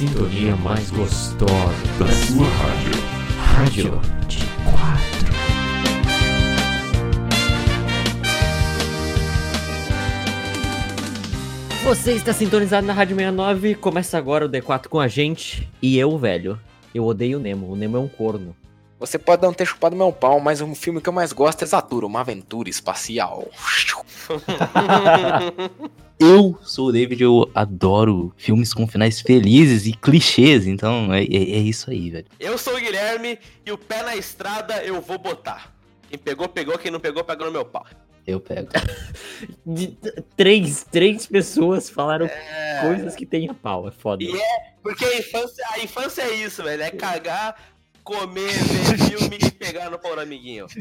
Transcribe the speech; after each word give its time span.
sintonia 0.00 0.56
mais 0.56 0.90
gostosa 0.90 1.44
da 1.98 2.06
sua 2.10 2.46
rádio. 2.46 3.02
Rádio 3.38 4.00
de 4.26 4.38
quatro. 4.64 5.30
Você 11.84 12.12
está 12.12 12.32
sintonizado 12.32 12.86
na 12.86 12.94
Rádio 12.94 13.14
69. 13.14 13.74
Começa 13.74 14.16
agora 14.16 14.46
o 14.46 14.48
D4 14.48 14.88
com 14.88 14.98
a 14.98 15.06
gente. 15.06 15.68
E 15.82 15.98
eu, 15.98 16.16
velho, 16.16 16.58
eu 16.94 17.04
odeio 17.04 17.36
o 17.36 17.40
Nemo. 17.42 17.70
O 17.70 17.76
Nemo 17.76 17.98
é 17.98 18.00
um 18.00 18.08
corno. 18.08 18.56
Você 18.98 19.18
pode 19.18 19.42
não 19.42 19.52
ter 19.52 19.66
chupado 19.66 19.94
meu 19.94 20.10
pau, 20.10 20.40
mas 20.40 20.62
o 20.62 20.74
filme 20.74 21.02
que 21.02 21.10
eu 21.10 21.12
mais 21.12 21.30
gosto 21.30 21.62
é 21.62 21.66
Zatura, 21.66 22.06
uma 22.06 22.20
aventura 22.20 22.70
espacial. 22.70 23.50
Eu 26.20 26.58
sou 26.62 26.88
o 26.88 26.92
David, 26.92 27.22
eu 27.22 27.50
adoro 27.54 28.32
filmes 28.36 28.74
com 28.74 28.86
finais 28.86 29.20
felizes 29.20 29.86
e 29.86 29.92
clichês, 29.92 30.66
então 30.66 31.12
é, 31.14 31.22
é, 31.22 31.24
é 31.24 31.58
isso 31.58 31.90
aí, 31.90 32.10
velho. 32.10 32.26
Eu 32.38 32.58
sou 32.58 32.76
o 32.76 32.80
Guilherme 32.80 33.38
e 33.64 33.72
o 33.72 33.78
pé 33.78 34.02
na 34.02 34.14
estrada 34.14 34.84
eu 34.84 35.00
vou 35.00 35.18
botar. 35.18 35.74
Quem 36.10 36.18
pegou, 36.18 36.46
pegou, 36.48 36.76
quem 36.78 36.90
não 36.90 37.00
pegou, 37.00 37.24
pegou 37.24 37.46
no 37.46 37.52
meu 37.52 37.64
pau. 37.64 37.86
Eu 38.26 38.38
pego. 38.38 38.68
De- 39.64 39.96
três, 40.36 40.84
três 40.90 41.26
pessoas 41.26 41.88
falaram 41.88 42.26
É. 42.26 42.80
coisas 42.82 43.16
que 43.16 43.24
tem 43.24 43.48
a 43.48 43.54
pau. 43.54 43.88
É 43.88 43.90
foda. 43.90 44.22
E 44.22 44.30
é, 44.36 44.74
porque 44.82 45.04
a 45.04 45.18
infância, 45.18 45.64
a 45.72 45.80
infância 45.80 46.22
é 46.22 46.34
isso, 46.34 46.62
velho. 46.62 46.82
É 46.82 46.90
cagar, 46.90 47.56
comer, 48.04 48.52
ver 48.52 48.98
filme 49.08 49.38
e 49.42 49.50
pegar 49.50 49.88
no 49.90 49.98
pau 49.98 50.14
do 50.14 50.20
amiguinho. 50.20 50.66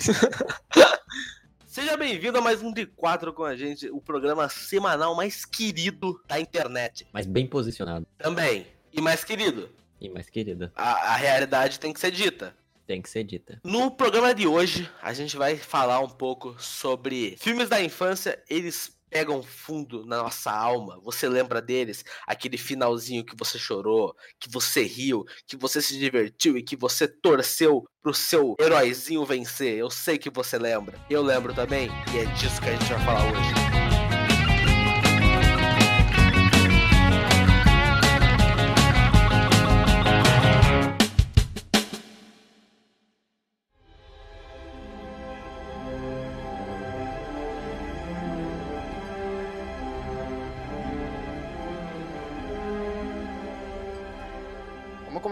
Seja 1.70 1.96
bem-vindo 1.96 2.36
a 2.36 2.42
mais 2.42 2.64
um 2.64 2.74
de 2.74 2.88
quatro 2.88 3.32
com 3.32 3.44
a 3.44 3.56
gente, 3.56 3.88
o 3.92 4.02
programa 4.02 4.50
semanal 4.50 5.14
mais 5.14 5.46
querido 5.46 6.20
da 6.28 6.40
internet. 6.40 7.06
Mas 7.14 7.28
bem 7.28 7.46
posicionado. 7.46 8.08
Também. 8.18 8.66
E 8.92 9.00
mais 9.00 9.24
querido, 9.24 9.70
E 10.02 10.10
mais 10.10 10.32
querida. 10.32 10.72
a, 10.76 11.14
a 11.14 11.16
realidade 11.16 11.80
tem 11.80 11.94
que 11.94 12.00
ser 12.00 12.10
dita. 12.10 12.56
Tem 12.88 13.00
que 13.04 13.08
ser 13.08 13.24
dita. 13.24 13.62
No 13.64 13.92
programa 13.92 14.34
de 14.34 14.48
hoje, 14.48 14.90
a 15.00 15.14
gente 15.14 15.38
vai 15.38 15.58
falar 15.58 16.00
um 16.00 16.10
pouco 16.10 16.56
sobre 16.58 17.38
filmes 17.38 17.70
da 17.70 17.80
infância, 17.80 18.42
eles 18.50 18.92
pegam 19.10 19.42
fundo 19.42 20.06
na 20.06 20.24
nossa 20.24 20.52
alma. 20.52 21.00
Você 21.04 21.28
lembra 21.28 21.62
deles? 21.62 22.04
Aquele 22.28 22.58
finalzinho 22.58 23.26
que 23.26 23.36
você 23.36 23.58
chorou, 23.58 24.16
que 24.40 24.50
você 24.50 24.84
riu, 24.84 25.26
que 25.48 25.58
você 25.58 25.82
se 25.82 25.98
divertiu 25.98 26.58
e 26.58 26.64
que 26.64 26.76
você 26.76 27.08
torceu 27.08 27.86
pro 28.02 28.14
seu 28.14 28.56
heróizinho 28.60 29.26
vencer. 29.26 29.78
Eu 29.78 29.90
sei 29.90 30.18
que 30.18 30.30
você 30.30 30.58
lembra. 30.58 31.00
Eu 31.10 31.22
lembro 31.22 31.54
também, 31.54 31.90
e 32.14 32.20
é 32.20 32.26
disso 32.36 32.62
que 32.62 32.70
a 32.70 32.72
gente 32.72 32.94
vai 32.94 33.06
falar 33.06 33.26
hoje. 33.26 33.99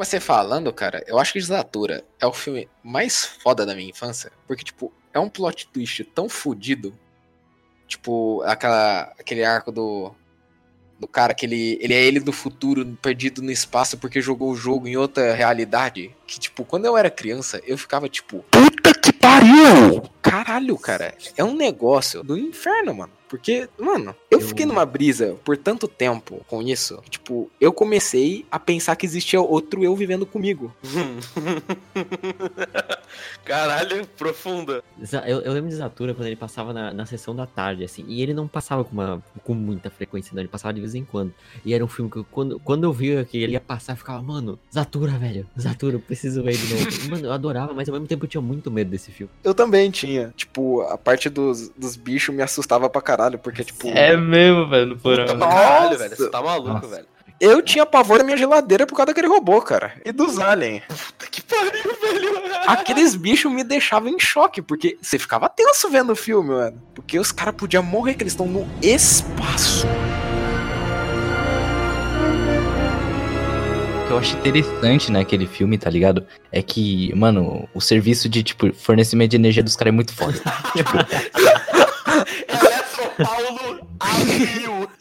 Comecei 0.07 0.19
falando, 0.21 0.71
cara, 0.71 1.03
eu 1.05 1.19
acho 1.19 1.33
que 1.33 1.41
Zatura 1.41 2.01
é 2.17 2.25
o 2.25 2.31
filme 2.31 2.69
mais 2.81 3.25
foda 3.25 3.65
da 3.65 3.75
minha 3.75 3.89
infância. 3.89 4.31
Porque, 4.47 4.63
tipo, 4.63 4.89
é 5.13 5.19
um 5.19 5.27
plot 5.27 5.67
twist 5.67 6.01
tão 6.05 6.29
fodido. 6.29 6.97
Tipo, 7.89 8.41
aquela, 8.43 9.13
aquele 9.19 9.43
arco 9.43 9.69
do. 9.69 10.15
Do 10.97 11.09
cara 11.09 11.33
que 11.33 11.45
ele, 11.45 11.77
ele 11.81 11.93
é 11.93 12.01
ele 12.01 12.21
do 12.21 12.31
futuro, 12.31 12.85
perdido 13.01 13.41
no 13.41 13.51
espaço 13.51 13.97
porque 13.97 14.21
jogou 14.21 14.49
o 14.49 14.55
jogo 14.55 14.87
em 14.87 14.95
outra 14.95 15.33
realidade. 15.33 16.15
Que, 16.25 16.39
tipo, 16.39 16.63
quando 16.63 16.85
eu 16.85 16.97
era 16.97 17.11
criança, 17.11 17.61
eu 17.67 17.77
ficava 17.77 18.07
tipo. 18.07 18.45
Puta 18.49 18.93
que 18.93 19.11
pariu! 19.11 20.03
Caralho, 20.21 20.77
cara. 20.77 21.13
É 21.35 21.43
um 21.43 21.53
negócio 21.53 22.23
do 22.23 22.37
inferno, 22.37 22.95
mano. 22.95 23.11
Porque, 23.29 23.67
mano, 23.77 24.15
eu 24.31 24.39
Eu- 24.39 24.47
fiquei 24.47 24.65
numa 24.65 24.85
brisa 24.85 25.35
por 25.43 25.57
tanto 25.57 25.87
tempo 25.87 26.41
com 26.47 26.61
isso. 26.61 26.97
que, 27.03 27.17
Tipo, 27.17 27.51
eu 27.59 27.73
comecei 27.73 28.45
a 28.49 28.57
pensar 28.57 28.95
que 28.95 29.05
existia 29.05 29.41
outro 29.41 29.83
eu 29.83 29.93
vivendo 29.95 30.25
comigo. 30.25 30.73
Caralho, 33.43 34.05
profunda. 34.17 34.83
Eu, 35.25 35.41
eu 35.41 35.53
lembro 35.53 35.69
de 35.69 35.75
Zatura 35.75 36.13
quando 36.13 36.27
ele 36.27 36.35
passava 36.35 36.73
na, 36.73 36.93
na 36.93 37.05
sessão 37.05 37.35
da 37.35 37.45
tarde, 37.45 37.83
assim. 37.83 38.03
E 38.07 38.21
ele 38.21 38.33
não 38.33 38.47
passava 38.47 38.83
com, 38.83 38.91
uma, 38.91 39.23
com 39.43 39.53
muita 39.53 39.89
frequência, 39.89 40.31
não. 40.33 40.41
Ele 40.41 40.49
passava 40.49 40.73
de 40.73 40.81
vez 40.81 40.93
em 40.95 41.03
quando. 41.03 41.33
E 41.65 41.73
era 41.73 41.83
um 41.83 41.87
filme 41.87 42.11
que 42.11 42.17
eu- 42.17 42.25
quando, 42.29 42.59
quando 42.59 42.83
eu 42.83 42.93
via 42.93 43.23
que 43.25 43.37
ele 43.37 43.53
ia 43.53 43.61
passar, 43.61 43.93
eu 43.93 43.97
ficava, 43.97 44.21
mano, 44.21 44.59
Zatura, 44.73 45.13
velho. 45.13 45.47
Zatura, 45.59 45.95
eu 45.95 45.99
preciso 45.99 46.43
ver 46.43 46.53
de 46.57 46.73
novo. 46.73 46.87
Mano, 47.09 47.25
eu 47.27 47.31
adorava, 47.31 47.73
mas 47.73 47.87
ao 47.87 47.93
mesmo 47.93 48.07
tempo 48.07 48.25
eu 48.25 48.29
tinha 48.29 48.41
muito 48.41 48.69
medo 48.69 48.89
desse 48.89 49.11
filme. 49.11 49.31
Eu 49.43 49.53
também 49.53 49.89
tinha. 49.91 50.33
Tipo, 50.35 50.81
a 50.81 50.97
parte 50.97 51.29
dos, 51.29 51.69
dos 51.69 51.95
bichos 51.95 52.35
me 52.35 52.41
assustava 52.41 52.89
pra 52.89 53.01
caralho, 53.01 53.16
porque, 53.39 53.63
tipo. 53.63 53.87
É 53.89 54.15
mesmo, 54.15 54.67
velho, 54.67 54.85
no 54.87 54.97
porão. 54.97 55.25
Caralho, 55.25 55.85
Nossa. 55.91 55.97
velho. 55.97 56.15
Você 56.15 56.29
tá 56.29 56.41
maluco, 56.41 56.69
Nossa. 56.69 56.87
velho. 56.87 57.05
Eu 57.39 57.61
tinha 57.61 57.85
pavor 57.85 58.17
da 58.17 58.23
minha 58.23 58.35
geladeira 58.35 58.87
por 58.87 58.95
causa 58.95 59.07
daquele 59.07 59.27
robô, 59.27 59.61
cara. 59.61 59.93
E 60.03 60.11
dos 60.11 60.39
aliens. 60.39 60.81
Puta 60.87 61.27
que 61.29 61.43
pariu, 61.43 61.71
velho. 62.01 62.41
Aqueles 62.65 63.15
bichos 63.15 63.51
me 63.51 63.63
deixavam 63.63 64.09
em 64.09 64.19
choque, 64.19 64.59
porque 64.61 64.97
você 65.01 65.19
ficava 65.19 65.47
tenso 65.47 65.87
vendo 65.89 66.11
o 66.13 66.15
filme, 66.15 66.49
mano. 66.49 66.81
Porque 66.95 67.19
os 67.19 67.31
caras 67.31 67.53
podiam 67.55 67.83
morrer, 67.83 68.15
que 68.15 68.23
eles 68.23 68.33
estão 68.33 68.47
no 68.47 68.67
espaço. 68.81 69.85
O 74.03 74.07
que 74.07 74.13
eu 74.13 74.17
acho 74.17 74.35
interessante 74.37 75.11
naquele 75.11 75.45
filme, 75.45 75.77
tá 75.77 75.91
ligado? 75.91 76.25
É 76.51 76.63
que, 76.63 77.13
mano, 77.15 77.69
o 77.73 77.79
serviço 77.79 78.27
de, 78.27 78.41
tipo, 78.41 78.73
fornecimento 78.73 79.31
de 79.31 79.37
energia 79.37 79.61
dos 79.61 79.75
caras 79.75 79.91
é 79.91 79.95
muito 79.95 80.13
foda. 80.15 80.41
tipo. 80.75 80.91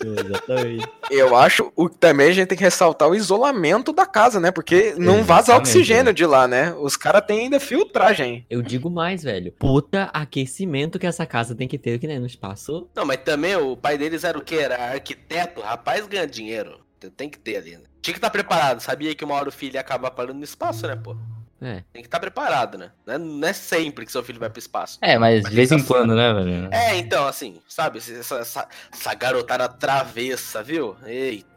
Exatamente. 0.01 0.89
Eu 1.11 1.37
acho 1.37 1.73
o 1.77 1.89
também 1.89 2.29
a 2.29 2.33
gente 2.33 2.49
tem 2.49 2.59
que 2.59 2.65
ressaltar 2.65 3.09
o 3.09 3.15
isolamento 3.15 3.93
da 3.93 4.07
casa, 4.07 4.41
né? 4.41 4.51
Porque 4.51 4.95
não 4.99 5.23
vaza 5.25 5.53
Exatamente, 5.53 5.69
oxigênio 5.69 6.05
né? 6.07 6.13
de 6.13 6.27
lá, 6.27 6.47
né? 6.49 6.75
Os 6.75 6.97
caras 6.97 7.23
têm 7.27 7.41
ainda 7.41 7.61
filtragem. 7.61 8.45
Eu 8.51 8.63
digo 8.63 8.91
mais, 8.91 9.23
velho. 9.23 9.53
Puta 9.53 10.05
aquecimento 10.13 10.99
que 10.99 11.07
essa 11.07 11.25
casa 11.27 11.55
tem 11.55 11.69
que 11.69 11.79
ter, 11.79 11.99
que 11.99 12.07
nem 12.07 12.19
no 12.19 12.27
espaço. 12.27 12.89
Não, 12.95 13.05
mas 13.05 13.19
também 13.19 13.57
o 13.57 13.77
pai 13.77 13.97
deles 13.99 14.25
era 14.25 14.39
o 14.39 14.43
quê? 14.43 14.57
Era 14.57 14.93
arquiteto? 14.93 15.61
Rapaz 15.61 16.07
ganha 16.07 16.27
dinheiro. 16.27 16.81
Tem- 16.99 17.11
Tem 17.11 17.29
que 17.31 17.39
ter 17.39 17.57
ali, 17.57 17.73
né? 17.73 17.83
Tinha 18.03 18.15
que 18.15 18.19
estar 18.19 18.31
preparado. 18.31 18.81
Sabia 18.81 19.15
que 19.15 19.25
uma 19.25 19.35
hora 19.35 19.49
o 19.49 19.53
filho 19.53 19.75
ia 19.75 19.81
acabar 19.81 20.11
parando 20.11 20.39
no 20.39 20.45
espaço, 20.45 20.87
né, 20.87 20.97
pô? 20.97 21.17
É. 21.61 21.83
Tem 21.93 22.03
que 22.03 22.09
estar 22.09 22.21
preparado, 22.21 22.77
né? 22.77 22.91
Não 23.07 23.15
é, 23.15 23.19
não 23.19 23.49
é 23.49 23.53
sempre 23.53 24.05
que 24.05 24.13
seu 24.13 24.23
filho 24.23 24.39
vai 24.39 24.51
pro 24.51 24.59
espaço. 24.59 24.99
é, 25.01 25.19
mas 25.19 25.43
de 25.43 25.55
vez 25.55 25.73
em 25.73 25.83
quando, 25.83 26.15
né, 26.15 26.33
velho? 26.35 26.69
É, 26.71 26.97
então, 26.99 27.27
assim, 27.27 27.61
sabe? 27.67 27.99
Essa, 27.99 28.37
essa, 28.37 28.69
essa 28.93 29.15
garotada 29.15 29.69
travessa, 29.69 30.63
viu? 30.63 30.97
Ei. 31.07 31.45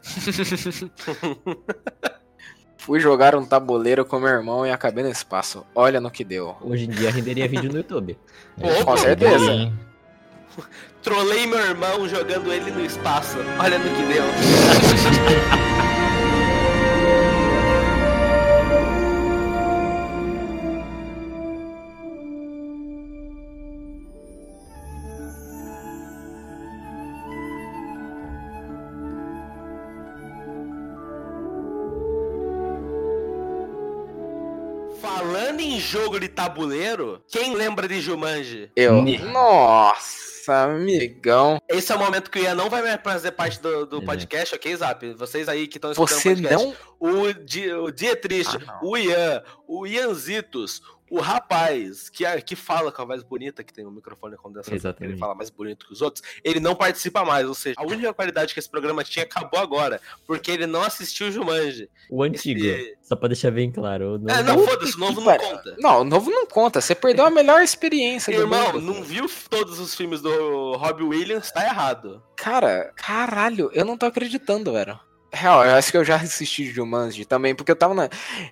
Fui 2.78 2.98
jogar 2.98 3.34
um 3.34 3.44
tabuleiro 3.44 4.06
com 4.06 4.18
meu 4.18 4.30
irmão 4.30 4.66
e 4.66 4.70
acabei 4.70 5.04
no 5.04 5.10
espaço. 5.10 5.66
Olha 5.74 6.00
no 6.00 6.10
que 6.10 6.24
deu. 6.24 6.56
Hoje 6.62 6.86
em 6.86 6.88
dia 6.90 7.10
renderia 7.10 7.46
vídeo 7.46 7.70
no 7.70 7.76
YouTube. 7.76 8.18
Opa, 8.58 8.84
Com 8.84 8.96
certeza. 8.96 9.38
Sim. 9.38 9.78
Trolei 11.02 11.46
meu 11.46 11.60
irmão 11.60 12.08
jogando 12.08 12.50
ele 12.52 12.70
no 12.70 12.84
espaço. 12.84 13.36
Olha 13.58 13.78
no 13.78 13.84
que 13.84 14.02
deu. 14.12 14.24
Falando 35.20 35.60
em 35.60 35.78
jogo 35.78 36.18
de 36.18 36.28
tabuleiro, 36.28 37.22
quem 37.28 37.54
lembra 37.54 37.86
de 37.86 38.00
Jumanji? 38.00 38.70
Eu. 38.74 39.02
Nossa, 39.30 40.62
amigão. 40.64 41.60
Esse 41.68 41.92
é 41.92 41.94
o 41.94 41.98
momento 41.98 42.30
que 42.30 42.38
o 42.38 42.42
Ian 42.42 42.54
não 42.54 42.70
vai 42.70 42.80
mais 42.80 42.98
fazer 43.04 43.32
parte 43.32 43.60
do, 43.60 43.84
do 43.84 44.02
podcast, 44.02 44.54
ok, 44.54 44.74
Zap? 44.76 45.12
Vocês 45.12 45.46
aí 45.46 45.68
que 45.68 45.76
estão 45.76 45.92
escutando 45.92 46.18
Você 46.18 46.30
o 46.30 46.36
podcast. 46.36 46.66
não. 46.66 46.74
O, 46.98 47.34
Di, 47.34 47.70
o 47.70 47.90
Dia 47.90 48.16
Triste, 48.16 48.56
Ah, 48.66 48.78
não. 48.82 48.88
o 48.90 48.96
Ian, 48.96 49.42
o 49.68 49.86
Ianzitos, 49.86 50.80
o 51.10 51.20
rapaz 51.20 52.08
que, 52.08 52.24
é- 52.24 52.40
que 52.40 52.54
fala 52.54 52.92
com 52.92 53.02
a 53.02 53.04
voz 53.04 53.22
bonita, 53.22 53.64
que 53.64 53.72
tem 53.72 53.84
o 53.84 53.90
microfone 53.90 54.36
condensador, 54.36 54.74
Exatamente. 54.76 55.12
ele 55.12 55.18
fala 55.20 55.34
mais 55.34 55.50
bonito 55.50 55.86
que 55.86 55.92
os 55.92 56.00
outros, 56.00 56.22
ele 56.44 56.60
não 56.60 56.74
participa 56.74 57.24
mais. 57.24 57.46
Ou 57.48 57.54
seja, 57.54 57.74
a 57.78 57.82
única 57.84 58.14
qualidade 58.14 58.54
que 58.54 58.60
esse 58.60 58.70
programa 58.70 59.02
tinha 59.04 59.24
acabou 59.24 59.58
agora, 59.60 60.00
porque 60.26 60.50
ele 60.50 60.66
não 60.66 60.82
assistiu 60.82 61.26
o 61.28 61.32
Jumanji. 61.32 61.90
O 62.08 62.22
antigo. 62.22 62.64
Esse- 62.64 62.96
Só 63.02 63.16
pra 63.16 63.28
deixar 63.28 63.50
bem 63.50 63.70
claro. 63.72 64.14
o 64.14 64.18
novo- 64.18 64.30
É, 64.30 64.42
não, 64.42 64.64
foda-se, 64.64 64.94
o 64.96 65.00
novo 65.00 65.20
não 65.20 65.36
conta. 65.36 65.76
Não, 65.78 66.00
o 66.02 66.04
novo 66.04 66.30
não 66.30 66.46
conta. 66.46 66.80
Você 66.80 66.94
perdeu 66.94 67.26
a 67.26 67.30
melhor 67.30 67.60
experiência 67.60 68.32
do 68.34 68.42
Irmão, 68.42 68.72
mundo. 68.74 68.80
não 68.80 69.02
viu 69.02 69.26
todos 69.50 69.80
os 69.80 69.94
filmes 69.94 70.20
do 70.22 70.76
Robbie 70.76 71.02
Williams, 71.02 71.50
tá 71.50 71.64
errado. 71.64 72.22
Cara, 72.36 72.92
caralho, 72.96 73.68
eu 73.74 73.84
não 73.84 73.98
tô 73.98 74.06
acreditando, 74.06 74.72
velho. 74.72 74.98
Real, 75.32 75.64
eu 75.64 75.76
acho 75.76 75.90
que 75.90 75.96
eu 75.96 76.04
já 76.04 76.16
assisti 76.16 76.64
Jumanji 76.66 77.24
também, 77.24 77.54
porque 77.54 77.70
eu 77.70 77.76
tava 77.76 77.94
na. 77.94 78.04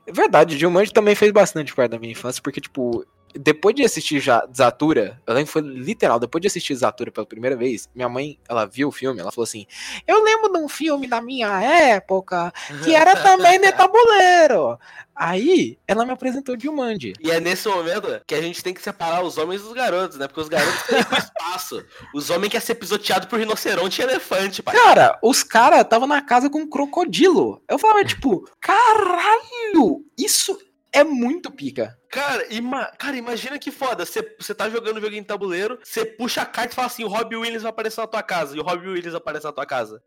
É 0.07 0.13
verdade, 0.13 0.59
Jumanji 0.59 0.93
também 0.93 1.15
fez 1.15 1.33
bastante 1.33 1.75
parte 1.75 1.91
da 1.91 1.99
minha 1.99 2.13
infância, 2.13 2.41
porque, 2.43 2.61
tipo, 2.61 3.05
depois 3.39 3.75
de 3.75 3.85
assistir 3.85 4.19
já 4.19 4.47
Zatura, 4.55 5.23
eu 5.25 5.33
lembro 5.33 5.47
que 5.47 5.53
foi 5.53 5.63
literal, 5.63 6.19
depois 6.19 6.43
de 6.43 6.49
assistir 6.49 6.75
Zatura 6.75 7.13
pela 7.13 7.25
primeira 7.25 7.57
vez, 7.57 7.89
minha 7.95 8.09
mãe, 8.09 8.37
ela 8.49 8.67
viu 8.67 8.89
o 8.89 8.93
filme, 8.93 9.21
ela 9.21 9.31
falou 9.31 9.45
assim: 9.45 9.65
Eu 10.07 10.23
lembro 10.25 10.53
de 10.53 10.59
um 10.59 10.69
filme 10.69 11.07
da 11.07 11.23
minha 11.23 11.49
época 11.63 12.53
que 12.83 12.95
era 12.95 13.15
também 13.15 13.61
de 13.63 13.71
tabuleiro. 13.73 14.79
Aí, 15.15 15.77
ela 15.87 16.07
me 16.07 16.13
apresentou 16.13 16.59
Jumanji. 16.59 17.13
E 17.21 17.31
é 17.31 17.41
nesse 17.41 17.67
momento 17.67 18.21
que 18.25 18.37
a 18.37 18.41
gente 18.41 18.63
tem 18.63 18.73
que 18.73 18.81
separar 18.81 19.25
os 19.25 19.37
homens 19.37 19.63
dos 19.63 19.73
garotos, 19.73 20.17
né? 20.17 20.29
Porque 20.29 20.41
os 20.41 20.49
garotos 20.49 20.83
têm 20.83 20.99
espaço. 21.19 21.85
Os 22.15 22.31
homens 22.31 22.51
querem 22.51 22.65
ser 22.65 22.77
pisoteados 22.77 23.29
por 23.29 23.37
rinoceronte 23.37 24.01
e 24.01 24.05
elefante, 24.05 24.63
pai. 24.63 24.77
Cara, 24.77 25.19
os 25.21 25.43
caras 25.43 25.81
estavam 25.81 26.07
na 26.07 26.23
casa 26.23 26.49
com 26.49 26.61
um 26.61 26.69
crocodilo. 26.69 27.61
Eu 27.69 27.81
falava, 27.81 28.05
tipo, 28.05 28.49
caralho, 28.61 30.05
isso 30.17 30.57
é 30.93 31.05
muito 31.05 31.51
pica. 31.51 31.99
Cara, 32.11 32.47
ima- 32.53 32.87
cara, 32.99 33.17
imagina 33.17 33.59
que 33.59 33.71
foda. 33.71 34.05
Você 34.07 34.35
você 34.39 34.55
tá 34.55 34.69
jogando 34.71 35.01
joguinho 35.01 35.21
em 35.21 35.25
tabuleiro, 35.25 35.79
você 35.83 36.05
puxa 36.05 36.43
a 36.43 36.47
carta 36.47 36.73
e 36.73 36.75
fala 36.77 36.87
assim: 36.87 37.05
o 37.05 37.09
Robbie 37.09 37.37
Williams 37.37 37.63
vai 37.63 37.71
aparecer 37.71 38.01
na 38.01 38.07
tua 38.07 38.23
casa. 38.23 38.57
E 38.57 38.61
o 38.61 38.63
Robbie 38.63 38.89
Williams 38.89 39.15
aparece 39.15 39.45
na 39.47 39.53
tua 39.53 39.67
casa. 39.67 40.03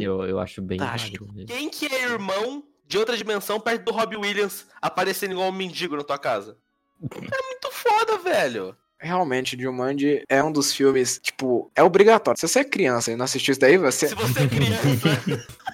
Eu, 0.00 0.24
eu 0.24 0.38
acho 0.40 0.60
bem 0.62 0.78
Fantástico. 0.78 1.26
velho. 1.32 1.46
Quem 1.46 1.68
que 1.70 1.86
é 1.86 2.02
irmão 2.04 2.64
de 2.86 2.98
outra 2.98 3.16
dimensão 3.16 3.58
perto 3.60 3.84
do 3.84 3.92
Robbie 3.92 4.16
Williams 4.16 4.66
aparecendo 4.82 5.32
igual 5.32 5.48
um 5.48 5.52
mendigo 5.52 5.96
na 5.96 6.04
tua 6.04 6.18
casa? 6.18 6.58
É 7.02 7.18
muito 7.20 7.70
foda, 7.72 8.18
velho. 8.18 8.76
Realmente, 9.00 9.60
Jumanji 9.60 10.22
é 10.30 10.42
um 10.42 10.50
dos 10.50 10.72
filmes, 10.72 11.18
tipo, 11.22 11.70
é 11.76 11.82
obrigatório. 11.82 12.40
Se 12.40 12.48
você 12.48 12.60
é 12.60 12.64
criança 12.64 13.12
e 13.12 13.16
não 13.16 13.24
assistiu 13.26 13.52
isso 13.52 13.60
daí, 13.60 13.76
você. 13.76 14.08
Se 14.08 14.14
você 14.14 14.40
é 14.44 14.48
criança, 14.48 15.44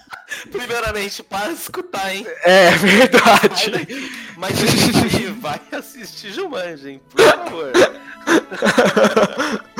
primeiramente, 0.50 1.22
para 1.22 1.52
escutar, 1.52 2.14
hein? 2.14 2.26
É 2.44 2.70
Sai 2.70 2.78
verdade. 2.78 3.70
daí. 3.70 4.10
Mas 4.36 4.56
de 4.58 5.16
ir, 5.22 5.32
vai 5.32 5.60
assistir 5.72 6.32
Jumanji, 6.32 6.90
hein? 6.90 7.00
Por 7.10 7.22
favor. 7.24 7.72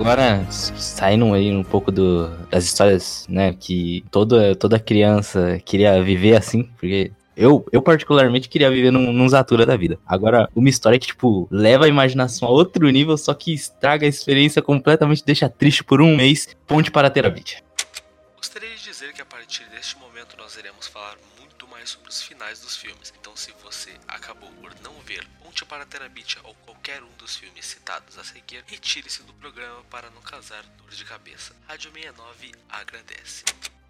Agora, 0.00 0.46
saindo 0.50 1.34
aí 1.34 1.52
um 1.52 1.62
pouco 1.62 1.92
do, 1.92 2.30
das 2.48 2.64
histórias, 2.64 3.26
né, 3.28 3.52
que 3.52 4.02
toda, 4.10 4.56
toda 4.56 4.80
criança 4.80 5.60
queria 5.62 6.02
viver 6.02 6.36
assim, 6.36 6.62
porque 6.78 7.12
eu, 7.36 7.66
eu 7.70 7.82
particularmente 7.82 8.48
queria 8.48 8.70
viver 8.70 8.90
num, 8.90 9.12
num 9.12 9.28
Zatura 9.28 9.66
da 9.66 9.76
vida. 9.76 9.98
Agora, 10.06 10.48
uma 10.56 10.70
história 10.70 10.98
que, 10.98 11.08
tipo, 11.08 11.46
leva 11.50 11.84
a 11.84 11.88
imaginação 11.88 12.48
a 12.48 12.50
outro 12.50 12.88
nível, 12.88 13.14
só 13.18 13.34
que 13.34 13.52
estraga 13.52 14.06
a 14.06 14.08
experiência 14.08 14.62
completamente, 14.62 15.22
deixa 15.22 15.50
triste 15.50 15.84
por 15.84 16.00
um 16.00 16.16
mês, 16.16 16.56
ponte 16.66 16.90
para 16.90 17.08
a 17.08 17.10
terapia. 17.10 17.62
Gostaria 18.38 18.70
de 18.70 18.82
dizer 18.82 19.12
que 19.12 19.20
a 19.20 19.26
partir 19.26 19.64
deste 19.68 19.98
momento 19.98 20.34
nós 20.38 20.56
iremos 20.56 20.86
falar 20.86 21.16
muito 21.38 21.68
mais 21.68 21.90
sobre 21.90 22.08
os 22.08 22.22
finais 22.22 22.60
dos 22.60 22.74
filmes. 22.74 23.12
Se 23.40 23.54
você 23.64 23.90
acabou 24.06 24.50
por 24.60 24.70
não 24.82 24.92
ver 25.06 25.26
Ponte 25.42 25.64
para 25.64 25.86
Terabithia 25.86 26.42
ou 26.44 26.54
qualquer 26.66 27.02
um 27.02 27.08
dos 27.16 27.36
filmes 27.36 27.64
citados 27.64 28.18
a 28.18 28.22
seguir, 28.22 28.62
retire-se 28.66 29.22
do 29.22 29.32
programa 29.32 29.82
para 29.90 30.10
não 30.10 30.20
causar 30.20 30.62
dor 30.76 30.90
de 30.90 31.02
cabeça. 31.06 31.54
Rádio 31.66 31.90
69 31.90 32.52
agradece. 32.68 33.44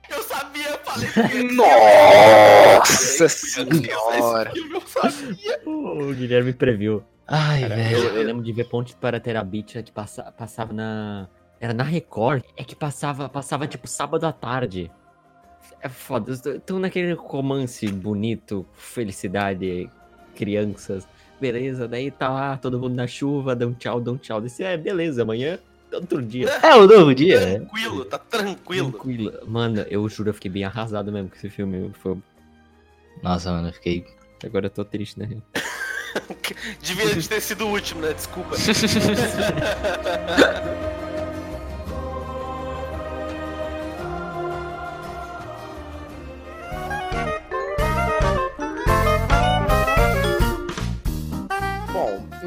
Eu 0.09 0.23
sabia, 0.23 0.69
eu 0.69 0.79
falei 0.85 1.09
que 1.29 1.43
Nossa 1.53 3.29
senhora. 3.29 4.53
Eu 4.55 4.81
sabia. 4.87 5.61
O 5.67 6.15
Guilherme 6.15 6.53
previu. 6.53 7.05
Ai, 7.27 7.65
velho. 7.69 7.99
eu, 7.99 8.17
eu 8.19 8.23
lembro 8.23 8.45
de 8.45 8.53
ver 8.53 8.69
Ponte 8.69 8.95
para 8.95 9.19
Terabithia 9.19 9.83
que 9.83 9.91
passa- 9.91 10.31
passava 10.31 10.73
na. 10.73 11.29
Era 11.59 11.75
na 11.75 11.83
Record. 11.83 12.45
É 12.57 12.63
que 12.63 12.77
passava, 12.77 13.29
passava 13.29 13.67
tipo 13.67 13.89
sábado 13.89 14.25
à 14.29 14.33
tarde. 14.33 14.93
É 15.81 15.89
foda. 15.89 16.33
Estão 16.33 16.79
naquele 16.79 17.13
romance 17.13 17.87
bonito, 17.89 18.67
felicidade, 18.75 19.89
crianças. 20.35 21.07
Beleza, 21.41 21.89
daí 21.89 22.11
tá 22.11 22.29
lá, 22.29 22.57
todo 22.57 22.79
mundo 22.79 22.95
na 22.95 23.07
chuva, 23.07 23.57
dá 23.57 23.67
um 23.67 23.73
tchau, 23.73 24.01
dá 24.01 24.13
um 24.13 24.17
tchau. 24.17 24.41
Disse, 24.41 24.63
é, 24.63 24.77
beleza, 24.77 25.23
amanhã, 25.23 25.59
outro 25.93 26.23
dia. 26.23 26.49
É 26.63 26.77
o 26.77 26.87
novo 26.87 27.15
dia, 27.15 27.41
né? 27.41 27.59
Tranquilo, 27.59 28.05
tá 28.05 28.19
tranquilo. 28.19 28.91
Tranquilo. 28.91 29.33
Mano, 29.47 29.81
eu 29.89 30.07
juro, 30.09 30.31
eu 30.31 30.35
fiquei 30.35 30.51
bem 30.51 30.65
arrasado 30.65 31.11
mesmo 31.11 31.31
com 31.31 31.37
esse 31.37 31.49
filme. 31.49 31.91
Foi... 31.95 32.17
Nossa, 33.23 33.51
mano, 33.51 33.69
eu 33.69 33.73
fiquei. 33.73 34.05
Agora 34.45 34.67
eu 34.67 34.71
tô 34.71 34.85
triste, 34.85 35.19
né? 35.19 35.29
Devia 36.83 37.15
de 37.15 37.29
ter 37.29 37.41
sido 37.41 37.67
o 37.67 37.71
último, 37.71 38.03
né? 38.03 38.13
Desculpa. 38.13 38.57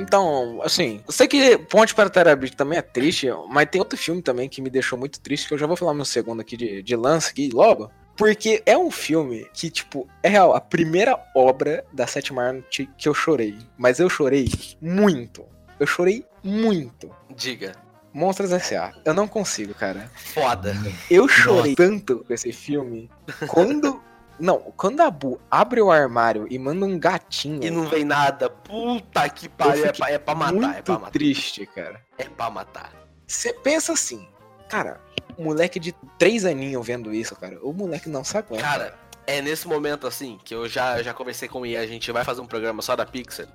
então, 0.03 0.61
assim, 0.61 1.01
eu 1.07 1.13
sei 1.13 1.27
que 1.27 1.57
Ponte 1.57 1.95
para 1.95 2.09
Terabithia 2.09 2.57
também 2.57 2.77
é 2.77 2.81
triste, 2.81 3.27
mas 3.49 3.67
tem 3.69 3.79
outro 3.79 3.97
filme 3.97 4.21
também 4.21 4.49
que 4.49 4.61
me 4.61 4.69
deixou 4.69 4.99
muito 4.99 5.19
triste, 5.19 5.47
que 5.47 5.53
eu 5.53 5.57
já 5.57 5.65
vou 5.65 5.77
falar 5.77 5.93
no 5.93 6.05
segundo 6.05 6.41
aqui 6.41 6.57
de, 6.57 6.83
de 6.83 6.95
lance 6.95 7.31
aqui 7.31 7.49
logo. 7.53 7.89
Porque 8.15 8.61
é 8.65 8.77
um 8.77 8.91
filme 8.91 9.47
que, 9.53 9.71
tipo, 9.71 10.07
é 10.21 10.29
real, 10.29 10.53
a 10.53 10.61
primeira 10.61 11.17
obra 11.35 11.83
da 11.91 12.05
sétima 12.05 12.43
arte 12.43 12.87
que 12.97 13.07
eu 13.07 13.13
chorei. 13.13 13.57
Mas 13.77 13.99
eu 13.99 14.09
chorei 14.09 14.47
muito. 14.79 15.45
Eu 15.79 15.87
chorei 15.87 16.23
muito. 16.43 17.09
Diga. 17.35 17.75
Monstros 18.13 18.51
S.A. 18.51 18.93
Eu 19.03 19.13
não 19.13 19.27
consigo, 19.27 19.73
cara. 19.73 20.11
Foda. 20.13 20.75
Eu 21.09 21.27
chorei 21.27 21.73
tanto 21.75 22.23
com 22.27 22.33
esse 22.33 22.51
filme 22.51 23.09
quando. 23.47 23.99
Não, 24.39 24.59
quando 24.75 25.01
a 25.01 25.11
Bu 25.11 25.39
abre 25.49 25.81
o 25.81 25.91
armário 25.91 26.47
e 26.49 26.57
manda 26.57 26.85
um 26.85 26.97
gatinho. 26.97 27.63
E 27.63 27.69
não 27.69 27.87
vem 27.87 28.03
nada. 28.03 28.49
Puta 28.49 29.27
que 29.29 29.47
pariu. 29.47 29.85
É 29.85 29.91
pra, 29.91 30.09
é 30.09 30.17
pra 30.17 30.35
matar, 30.35 30.53
muito 30.53 30.77
é 30.77 30.81
pra 30.81 30.93
matar. 30.95 31.11
triste, 31.11 31.65
cara. 31.67 32.01
É 32.17 32.23
pra 32.25 32.49
matar. 32.49 32.91
Você 33.27 33.53
pensa 33.53 33.93
assim, 33.93 34.27
cara, 34.69 34.99
moleque 35.37 35.79
de 35.79 35.93
três 36.17 36.45
aninhos 36.45 36.85
vendo 36.85 37.13
isso, 37.13 37.35
cara, 37.35 37.59
o 37.61 37.73
moleque 37.73 38.09
não 38.09 38.23
se 38.23 38.37
aguenta. 38.37 38.63
Cara, 38.63 38.95
é 39.25 39.41
nesse 39.41 39.67
momento 39.67 40.05
assim 40.07 40.39
que 40.43 40.53
eu 40.53 40.67
já, 40.67 41.01
já 41.01 41.13
conversei 41.13 41.47
com 41.47 41.61
o 41.61 41.65
Ian, 41.65 41.81
a 41.81 41.87
gente 41.87 42.11
vai 42.11 42.23
fazer 42.23 42.41
um 42.41 42.45
programa 42.45 42.81
só 42.81 42.95
da 42.95 43.05
Pixar. 43.05 43.47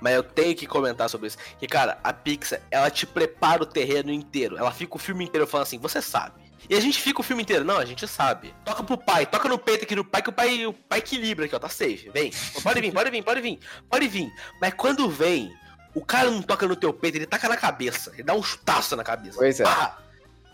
Mas 0.00 0.14
eu 0.14 0.22
tenho 0.22 0.56
que 0.56 0.66
comentar 0.66 1.10
sobre 1.10 1.26
isso. 1.26 1.36
Que, 1.58 1.66
cara, 1.66 1.98
a 2.02 2.12
Pixar, 2.12 2.60
ela 2.70 2.90
te 2.90 3.06
prepara 3.06 3.62
o 3.62 3.66
terreno 3.66 4.10
inteiro. 4.10 4.56
Ela 4.56 4.72
fica 4.72 4.96
o 4.96 4.98
filme 4.98 5.24
inteiro 5.24 5.46
falando 5.46 5.66
assim, 5.66 5.78
você 5.78 6.00
sabe. 6.00 6.39
E 6.68 6.74
a 6.74 6.80
gente 6.80 7.00
fica 7.00 7.20
o 7.20 7.24
filme 7.24 7.42
inteiro, 7.42 7.64
não, 7.64 7.78
a 7.78 7.84
gente 7.84 8.06
sabe. 8.06 8.54
Toca 8.64 8.82
pro 8.82 8.96
pai, 8.96 9.26
toca 9.26 9.48
no 9.48 9.58
peito 9.58 9.84
aqui 9.84 9.94
do 9.94 10.04
pai, 10.04 10.22
que 10.22 10.28
o 10.28 10.32
pai, 10.32 10.66
o 10.66 10.72
pai 10.72 10.98
equilibra 10.98 11.46
aqui, 11.46 11.54
ó, 11.54 11.58
tá 11.58 11.68
safe. 11.68 12.10
Vem. 12.12 12.32
Pode 12.62 12.80
vir, 12.80 12.92
pode 12.92 13.10
vir, 13.10 13.22
pode 13.22 13.40
vir, 13.40 13.58
pode 13.88 14.08
vir. 14.08 14.32
Mas 14.60 14.74
quando 14.74 15.08
vem, 15.08 15.52
o 15.94 16.04
cara 16.04 16.30
não 16.30 16.42
toca 16.42 16.66
no 16.66 16.76
teu 16.76 16.92
peito, 16.92 17.18
ele 17.18 17.26
taca 17.26 17.48
na 17.48 17.56
cabeça. 17.56 18.12
Ele 18.12 18.22
dá 18.22 18.34
um 18.34 18.42
chutaço 18.42 18.94
na 18.94 19.02
cabeça. 19.02 19.38
Pois 19.38 19.58
é. 19.58 19.64
Pá! 19.64 19.98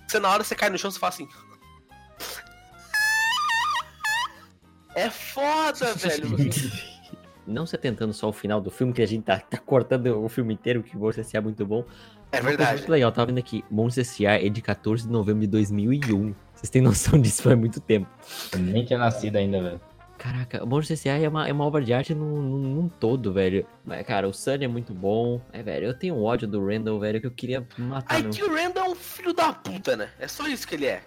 Você 0.06 0.18
na 0.18 0.30
hora 0.30 0.44
você 0.44 0.54
cai 0.54 0.70
no 0.70 0.78
chão, 0.78 0.90
você 0.90 0.98
fala 0.98 1.12
assim. 1.12 1.28
É 4.94 5.10
foda, 5.10 5.92
velho. 5.96 6.36
Não 7.46 7.66
se 7.66 7.76
atentando 7.76 8.12
só 8.12 8.26
ao 8.26 8.32
final 8.32 8.60
do 8.60 8.70
filme, 8.70 8.92
que 8.92 9.02
a 9.02 9.06
gente 9.06 9.24
tá, 9.24 9.38
tá 9.38 9.58
cortando 9.58 10.06
o 10.22 10.28
filme 10.28 10.54
inteiro, 10.54 10.82
que 10.82 10.96
você 10.96 11.36
é 11.36 11.40
muito 11.40 11.64
bom. 11.64 11.84
É 12.32 12.40
verdade. 12.40 12.78
Muito 12.78 12.90
legal, 12.90 13.12
tava 13.12 13.26
vendo 13.26 13.38
aqui. 13.38 13.64
Monstros 13.70 14.08
S.A. 14.08 14.44
é 14.44 14.48
de 14.48 14.60
14 14.60 15.06
de 15.06 15.12
novembro 15.12 15.42
de 15.42 15.46
2001. 15.46 16.34
Vocês 16.54 16.70
têm 16.70 16.82
noção 16.82 17.18
disso, 17.20 17.42
faz 17.42 17.56
muito 17.56 17.80
tempo. 17.80 18.08
Eu 18.52 18.58
nem 18.58 18.84
tinha 18.84 18.98
nascido 18.98 19.36
ainda, 19.36 19.62
velho. 19.62 19.80
Caraca, 20.18 20.64
o 20.64 20.66
Monstros 20.66 20.98
S.A. 21.00 21.18
é 21.18 21.28
uma, 21.28 21.46
é 21.46 21.52
uma 21.52 21.64
obra 21.64 21.84
de 21.84 21.92
arte 21.92 22.14
num, 22.14 22.40
num, 22.40 22.58
num 22.58 22.88
todo, 22.88 23.32
velho. 23.32 23.66
Mas, 23.84 24.04
cara, 24.06 24.26
o 24.26 24.32
Sunny 24.32 24.64
é 24.64 24.68
muito 24.68 24.94
bom. 24.94 25.40
É, 25.52 25.62
velho, 25.62 25.86
eu 25.86 25.94
tenho 25.94 26.14
um 26.14 26.24
ódio 26.24 26.48
do 26.48 26.64
Randall, 26.66 26.98
velho, 26.98 27.20
que 27.20 27.26
eu 27.26 27.30
queria 27.30 27.66
matar. 27.78 28.16
Ai, 28.16 28.22
meu. 28.22 28.30
que 28.30 28.42
o 28.42 28.52
Randall 28.52 28.86
é 28.86 28.88
um 28.88 28.94
filho 28.94 29.32
da 29.32 29.52
puta, 29.52 29.96
né? 29.96 30.08
É 30.18 30.26
só 30.26 30.48
isso 30.48 30.66
que 30.66 30.74
ele 30.74 30.86
é. 30.86 31.02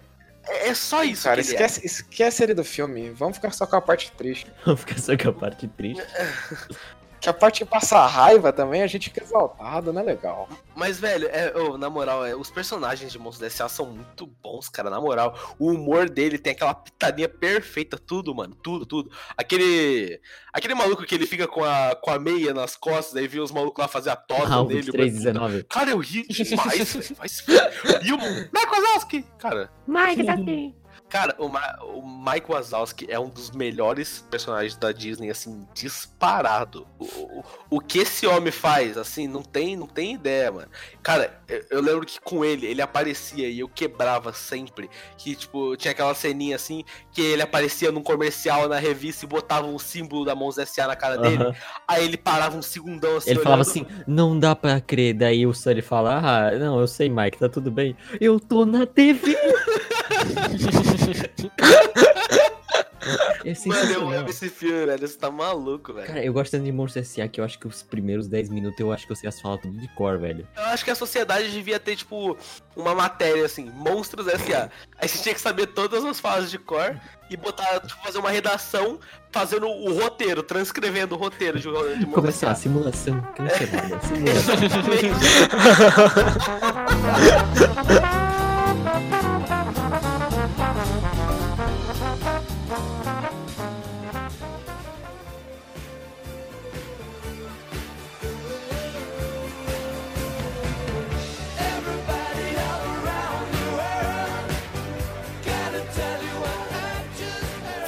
É, 0.48 0.68
é 0.68 0.74
só 0.74 1.02
isso 1.04 1.24
Cara, 1.24 1.42
que 1.42 1.48
ele 1.48 1.54
esquece, 1.54 1.86
esquece 1.86 2.42
ele 2.42 2.54
do 2.54 2.64
filme. 2.64 3.10
Vamos 3.10 3.36
ficar 3.36 3.52
só 3.52 3.66
com 3.66 3.76
a 3.76 3.80
parte 3.80 4.12
triste. 4.12 4.50
Vou 4.64 4.76
ficar 4.76 4.98
só 4.98 5.16
com 5.16 5.28
a 5.28 5.32
parte 5.32 5.68
triste. 5.68 6.02
Que 7.20 7.28
a 7.28 7.34
parte 7.34 7.58
que 7.58 7.64
passa 7.66 8.06
raiva 8.06 8.50
também, 8.52 8.82
a 8.82 8.86
gente 8.86 9.10
fica 9.10 9.22
exaltado, 9.22 9.92
não 9.92 10.00
é 10.00 10.04
legal. 10.04 10.48
Mas, 10.74 10.98
velho, 10.98 11.28
é, 11.30 11.52
ô, 11.54 11.76
na 11.76 11.90
moral, 11.90 12.24
é, 12.24 12.34
os 12.34 12.50
personagens 12.50 13.12
de 13.12 13.18
Monstros 13.18 13.46
S.A. 13.52 13.68
são 13.68 13.86
muito 13.86 14.26
bons, 14.42 14.70
cara. 14.70 14.88
Na 14.88 14.98
moral, 15.00 15.36
o 15.58 15.70
humor 15.72 16.08
dele 16.08 16.38
tem 16.38 16.52
aquela 16.52 16.72
pitadinha 16.74 17.28
perfeita, 17.28 17.98
tudo, 17.98 18.34
mano. 18.34 18.54
Tudo, 18.54 18.86
tudo. 18.86 19.10
Aquele. 19.36 20.18
Aquele 20.52 20.74
maluco 20.74 21.04
que 21.04 21.14
ele 21.14 21.26
fica 21.26 21.46
com 21.46 21.62
a, 21.62 21.94
com 21.94 22.10
a 22.10 22.18
meia 22.18 22.54
nas 22.54 22.74
costas, 22.74 23.14
aí 23.16 23.28
viu 23.28 23.42
os 23.44 23.52
malucos 23.52 23.82
lá 23.82 23.86
fazer 23.86 24.10
a 24.10 24.16
tota 24.16 24.60
Ah, 24.60 24.64
dele. 24.64 24.90
2319. 24.90 25.64
Cara, 25.64 25.90
eu 25.90 25.98
ri 25.98 26.26
demais, 26.26 26.94
velho. 26.94 27.16
E 28.02 28.12
o 28.12 28.16
Mike 28.50 28.70
Wazowski, 28.70 29.24
cara. 29.38 29.70
Mike, 29.86 30.24
tá 30.24 30.32
aqui. 30.32 30.74
Cara, 31.10 31.34
o, 31.38 31.48
Ma- 31.48 31.76
o 31.82 32.02
Mike 32.06 32.48
Wazowski 32.50 33.06
é 33.10 33.18
um 33.18 33.28
dos 33.28 33.50
melhores 33.50 34.24
personagens 34.30 34.76
da 34.76 34.92
Disney, 34.92 35.28
assim, 35.28 35.66
disparado. 35.74 36.86
O, 36.98 37.04
o, 37.04 37.44
o 37.68 37.80
que 37.80 37.98
esse 37.98 38.26
homem 38.26 38.52
faz, 38.52 38.96
assim, 38.96 39.26
não 39.26 39.42
tem, 39.42 39.76
não 39.76 39.88
tem 39.88 40.14
ideia, 40.14 40.52
mano. 40.52 40.68
Cara, 41.02 41.39
eu, 41.70 41.80
lembro 41.80 42.06
que 42.06 42.20
com 42.20 42.44
ele, 42.44 42.66
ele 42.66 42.82
aparecia 42.82 43.48
e 43.48 43.60
eu 43.60 43.68
quebrava 43.68 44.32
sempre. 44.32 44.88
Que, 45.16 45.34
tipo, 45.34 45.76
tinha 45.76 45.92
aquela 45.92 46.14
ceninha 46.14 46.56
assim, 46.56 46.84
que 47.12 47.20
ele 47.20 47.42
aparecia 47.42 47.90
num 47.90 48.02
comercial 48.02 48.68
na 48.68 48.78
revista 48.78 49.24
e 49.24 49.28
botava 49.28 49.66
um 49.66 49.78
símbolo 49.78 50.24
da 50.24 50.34
Mãos 50.34 50.58
S.A. 50.58 50.86
na 50.86 50.96
cara 50.96 51.16
dele. 51.16 51.42
Aham. 51.42 51.54
Aí 51.86 52.04
ele 52.04 52.16
parava 52.16 52.56
um 52.56 52.62
segundão 52.62 53.16
assim. 53.16 53.30
Ele 53.30 53.40
falava 53.40 53.62
olhando. 53.62 53.70
assim, 53.70 53.86
não 54.06 54.38
dá 54.38 54.54
pra 54.54 54.80
crer. 54.80 55.14
Daí 55.14 55.46
o 55.46 55.54
Sully 55.54 55.82
fala, 55.82 56.18
ah, 56.18 56.58
não, 56.58 56.80
eu 56.80 56.86
sei, 56.86 57.08
Mike, 57.08 57.38
tá 57.38 57.48
tudo 57.48 57.70
bem. 57.70 57.96
Eu 58.20 58.38
tô 58.38 58.64
na 58.64 58.86
TV. 58.86 59.36
é 63.44 63.68
Mano, 63.68 63.92
eu 63.92 64.10
amo 64.10 64.28
esse 64.28 64.48
filme, 64.48 64.86
velho. 64.86 65.08
Você 65.08 65.16
tá 65.16 65.30
maluco, 65.30 65.92
velho. 65.92 66.06
Cara, 66.06 66.24
eu 66.24 66.32
gosto 66.32 66.52
tanto 66.52 66.64
de 66.64 66.72
Monstros 66.72 67.06
S.A. 67.08 67.28
que 67.28 67.40
eu 67.40 67.44
acho 67.44 67.58
que 67.58 67.66
os 67.66 67.82
primeiros 67.82 68.28
10 68.28 68.48
minutos 68.50 68.78
eu 68.78 68.92
acho 68.92 69.06
que 69.06 69.12
eu 69.12 69.16
sei 69.16 69.28
as 69.28 69.40
falas 69.40 69.60
tudo 69.60 69.78
de 69.78 69.88
cor, 69.94 70.18
velho. 70.18 70.46
Eu 70.56 70.64
acho 70.64 70.84
que 70.84 70.90
a 70.90 70.94
sociedade 70.94 71.50
devia 71.50 71.80
ter, 71.80 71.96
tipo, 71.96 72.36
uma 72.76 72.94
matéria 72.94 73.44
assim, 73.44 73.70
Monstros 73.70 74.26
S.A. 74.28 74.70
Aí 74.98 75.08
você 75.08 75.22
tinha 75.22 75.34
que 75.34 75.40
saber 75.40 75.66
todas 75.68 76.04
as 76.04 76.20
falas 76.20 76.50
de 76.50 76.58
cor 76.58 77.00
e 77.30 77.36
botar, 77.36 77.80
tipo, 77.80 78.02
fazer 78.02 78.18
uma 78.18 78.30
redação 78.30 78.98
fazendo 79.32 79.66
o 79.68 79.98
roteiro, 79.98 80.42
transcrevendo 80.42 81.14
o 81.14 81.18
roteiro 81.18 81.58
de, 81.58 81.64
de 81.64 81.70
Monstros 81.70 82.14
Começar 82.14 82.50
a 82.50 82.54
simulação 82.54 83.20
cancelada. 83.34 84.00
Simulação. 84.06 84.54
Exatamente. 84.64 85.10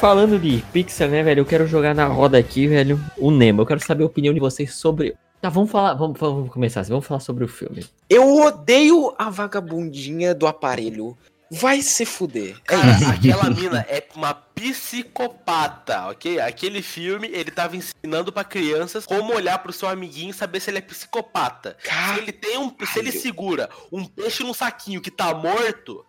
Falando 0.03 0.37
de 0.37 0.61
Pixar, 0.73 1.09
né, 1.09 1.23
velho? 1.23 1.43
Eu 1.43 1.47
quero 1.47 1.65
jogar 1.65 1.95
na 1.95 2.07
roda 2.07 2.37
aqui, 2.37 2.67
velho, 2.67 3.01
o 3.17 3.31
Nemo. 3.31 3.63
Eu 3.63 3.67
quero 3.67 3.79
saber 3.79 4.03
a 4.03 4.07
opinião 4.07 4.35
de 4.35 4.41
vocês 4.41 4.75
sobre. 4.75 5.15
Tá, 5.41 5.49
vamos 5.49 5.71
falar. 5.71 5.95
Vamos, 5.95 6.19
vamos 6.19 6.51
começar. 6.51 6.81
assim, 6.81 6.91
Vamos 6.91 7.07
falar 7.07 7.21
sobre 7.21 7.45
o 7.45 7.49
filme. 7.49 7.87
Eu 8.11 8.35
odeio 8.39 9.15
a 9.17 9.31
vagabundinha 9.31 10.35
do 10.35 10.49
aparelho. 10.49 11.17
Vai 11.49 11.83
se 11.83 12.05
fuder. 12.05 12.57
É 12.57 12.61
Cara, 12.65 13.11
aquela 13.13 13.49
mina 13.49 13.87
é 13.89 14.05
uma 14.17 14.35
psicopata, 14.35 16.09
ok? 16.09 16.41
Aquele 16.41 16.83
filme, 16.83 17.29
ele 17.29 17.53
tava 17.53 17.77
ensinando 17.77 18.33
pra 18.33 18.43
crianças 18.43 19.07
como 19.07 19.33
olhar 19.33 19.59
pro 19.59 19.73
seu 19.73 19.89
amiguinho 19.89 20.31
e 20.31 20.35
saber 20.35 20.59
se 20.59 20.69
ele 20.69 20.79
é 20.79 20.83
psicopata. 20.83 21.77
Se 21.81 22.19
ele 22.19 22.33
tem 22.33 22.59
um. 22.59 22.75
Se 22.93 22.99
ele 22.99 23.13
segura 23.13 23.71
um 23.93 24.05
peixe 24.05 24.43
num 24.43 24.53
saquinho 24.53 25.01
que 25.01 25.13
tá 25.13 25.33
morto, 25.33 26.05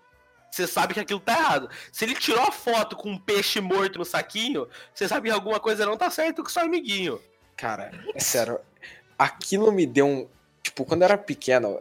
você 0.53 0.67
sabe 0.67 0.93
que 0.93 0.99
aquilo 0.99 1.19
tá 1.19 1.33
errado. 1.33 1.69
Se 1.91 2.05
ele 2.05 2.13
tirou 2.13 2.43
a 2.43 2.51
foto 2.51 2.95
com 2.95 3.09
um 3.09 3.17
peixe 3.17 3.59
morto 3.59 3.97
no 3.97 4.05
saquinho, 4.05 4.67
você 4.93 5.07
sabe 5.07 5.27
que 5.29 5.33
alguma 5.33 5.59
coisa 5.59 5.83
não 5.85 5.97
tá 5.97 6.11
certo 6.11 6.43
com 6.43 6.49
seu 6.49 6.61
amiguinho. 6.61 7.19
cara, 7.57 7.91
é 8.13 8.19
sério. 8.19 8.59
Aquilo 9.17 9.71
me 9.71 9.85
deu 9.87 10.05
um. 10.05 10.27
Tipo, 10.61 10.85
quando 10.85 11.01
eu 11.01 11.05
era 11.05 11.17
pequeno, 11.17 11.79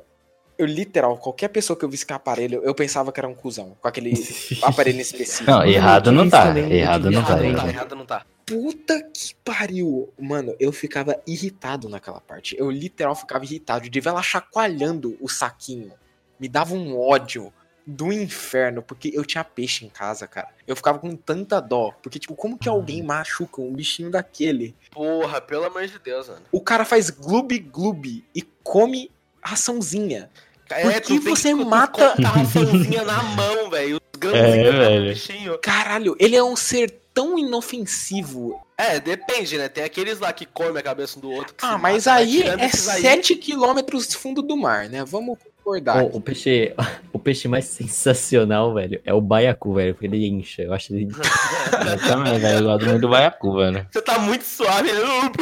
eu 0.57 0.65
literal, 0.67 1.19
qualquer 1.19 1.49
pessoa 1.49 1.79
que 1.79 1.85
eu 1.85 1.89
visse 1.89 2.07
com 2.07 2.15
aparelho, 2.15 2.63
eu 2.65 2.75
pensava 2.75 3.13
que 3.13 3.21
era 3.21 3.29
um 3.29 3.35
cuzão. 3.35 3.77
Com 3.81 3.89
aquele 3.89 4.13
aparelho 4.63 5.01
específico. 5.01 5.51
Não, 5.51 5.65
errado 5.65 6.11
não 6.11 6.23
Isso 6.23 6.31
tá. 6.31 6.47
também, 6.47 6.73
Errado 6.73 7.11
não 7.11 7.23
tá. 7.23 7.33
errado 7.33 7.43
não 7.43 7.53
tá, 7.55 7.59
errado. 7.59 7.69
errado 7.69 7.95
não 7.97 8.07
tá. 8.07 8.27
Puta 8.47 9.03
que 9.03 9.35
pariu. 9.45 10.11
Mano, 10.19 10.57
eu 10.59 10.73
ficava 10.73 11.21
irritado 11.27 11.91
naquela 11.91 12.21
parte. 12.23 12.57
Eu 12.59 12.71
literal 12.71 13.15
ficava 13.15 13.45
irritado 13.45 13.89
de 13.91 14.01
ver 14.01 14.09
ela 14.09 14.23
chacoalhando 14.23 15.17
o 15.21 15.29
saquinho. 15.29 15.93
Me 16.41 16.49
dava 16.49 16.75
um 16.75 16.99
ódio 16.99 17.53
do 17.87 18.13
inferno, 18.13 18.83
porque 18.83 19.11
eu 19.15 19.25
tinha 19.25 19.43
peixe 19.43 19.85
em 19.85 19.89
casa, 19.89 20.27
cara. 20.27 20.49
Eu 20.67 20.77
ficava 20.77 20.99
com 20.99 21.17
tanta 21.17 21.61
dó. 21.61 21.93
Porque, 22.03 22.19
tipo, 22.19 22.35
como 22.35 22.57
que 22.59 22.69
alguém 22.69 23.03
machuca 23.03 23.61
um 23.61 23.73
bichinho 23.73 24.11
daquele? 24.11 24.75
Porra, 24.91 25.41
pelo 25.41 25.65
amor 25.65 25.87
de 25.87 25.99
Deus, 25.99 26.29
mano. 26.29 26.43
O 26.53 26.61
cara 26.61 26.85
faz 26.85 27.11
gloob-gloob 27.11 28.25
e 28.35 28.43
come 28.63 29.11
raçãozinha. 29.43 30.31
Por 30.69 31.01
que 31.03 31.19
você 31.19 31.51
tu 31.51 31.67
mata- 31.67 32.15
a 32.25 32.29
raçãozinha 32.29 33.05
na 33.05 33.23
mão, 33.23 33.69
velho. 33.69 33.97
Os 34.15 34.19
grãozinhos 34.19 34.75
É, 34.75 34.99
do 35.01 35.05
bichinho. 35.09 35.59
Caralho, 35.59 36.17
ele 36.19 36.37
é 36.37 36.43
um 36.43 36.57
ser 36.57 37.01
tão 37.13 37.39
inofensivo. 37.39 38.59
É, 38.79 38.99
depende, 38.99 39.59
né? 39.59 39.69
Tem 39.69 39.85
aqueles 39.85 40.19
lá 40.19 40.33
que 40.33 40.47
comem 40.47 40.79
a 40.79 40.83
cabeça 40.83 41.19
um 41.19 41.21
do 41.23 41.31
outro. 41.31 41.55
que 41.55 41.65
Ah, 41.65 41.77
mas 41.77 42.07
matam, 42.07 42.15
né? 42.15 42.27
aí 42.27 42.37
Tirando 42.43 42.61
é 42.61 42.67
esses 42.67 42.89
aí- 42.89 43.03
7 43.03 43.37
quilômetros 43.37 44.15
fundo 44.15 44.41
do 44.41 44.57
mar, 44.57 44.89
né? 44.89 45.05
Vamos 45.05 45.39
concordar. 45.57 46.03
O, 46.05 46.17
o 46.17 46.21
peixe, 46.21 46.75
peixe 47.23 47.49
mais 47.49 47.65
sensacional, 47.73 48.75
velho, 48.75 49.01
é 49.05 49.13
o 49.15 49.21
baiacu, 49.21 49.75
velho, 49.75 49.95
porque 49.95 50.07
ele 50.07 50.27
incha. 50.27 50.63
Eu 50.63 50.73
acho 50.75 50.95
ele. 50.95 51.09
Eu 51.91 51.99
também, 52.09 52.39
velho. 52.39 52.59
Eu 52.59 52.65
gosto 52.65 52.87
muito 52.87 53.01
do 53.01 53.09
Baiacu, 53.09 53.57
velho. 53.57 53.87
Você 53.91 54.03
tá 54.03 54.19
muito 54.19 54.45
suave. 54.45 54.93
né? 54.93 55.01
Porra. 55.01 55.33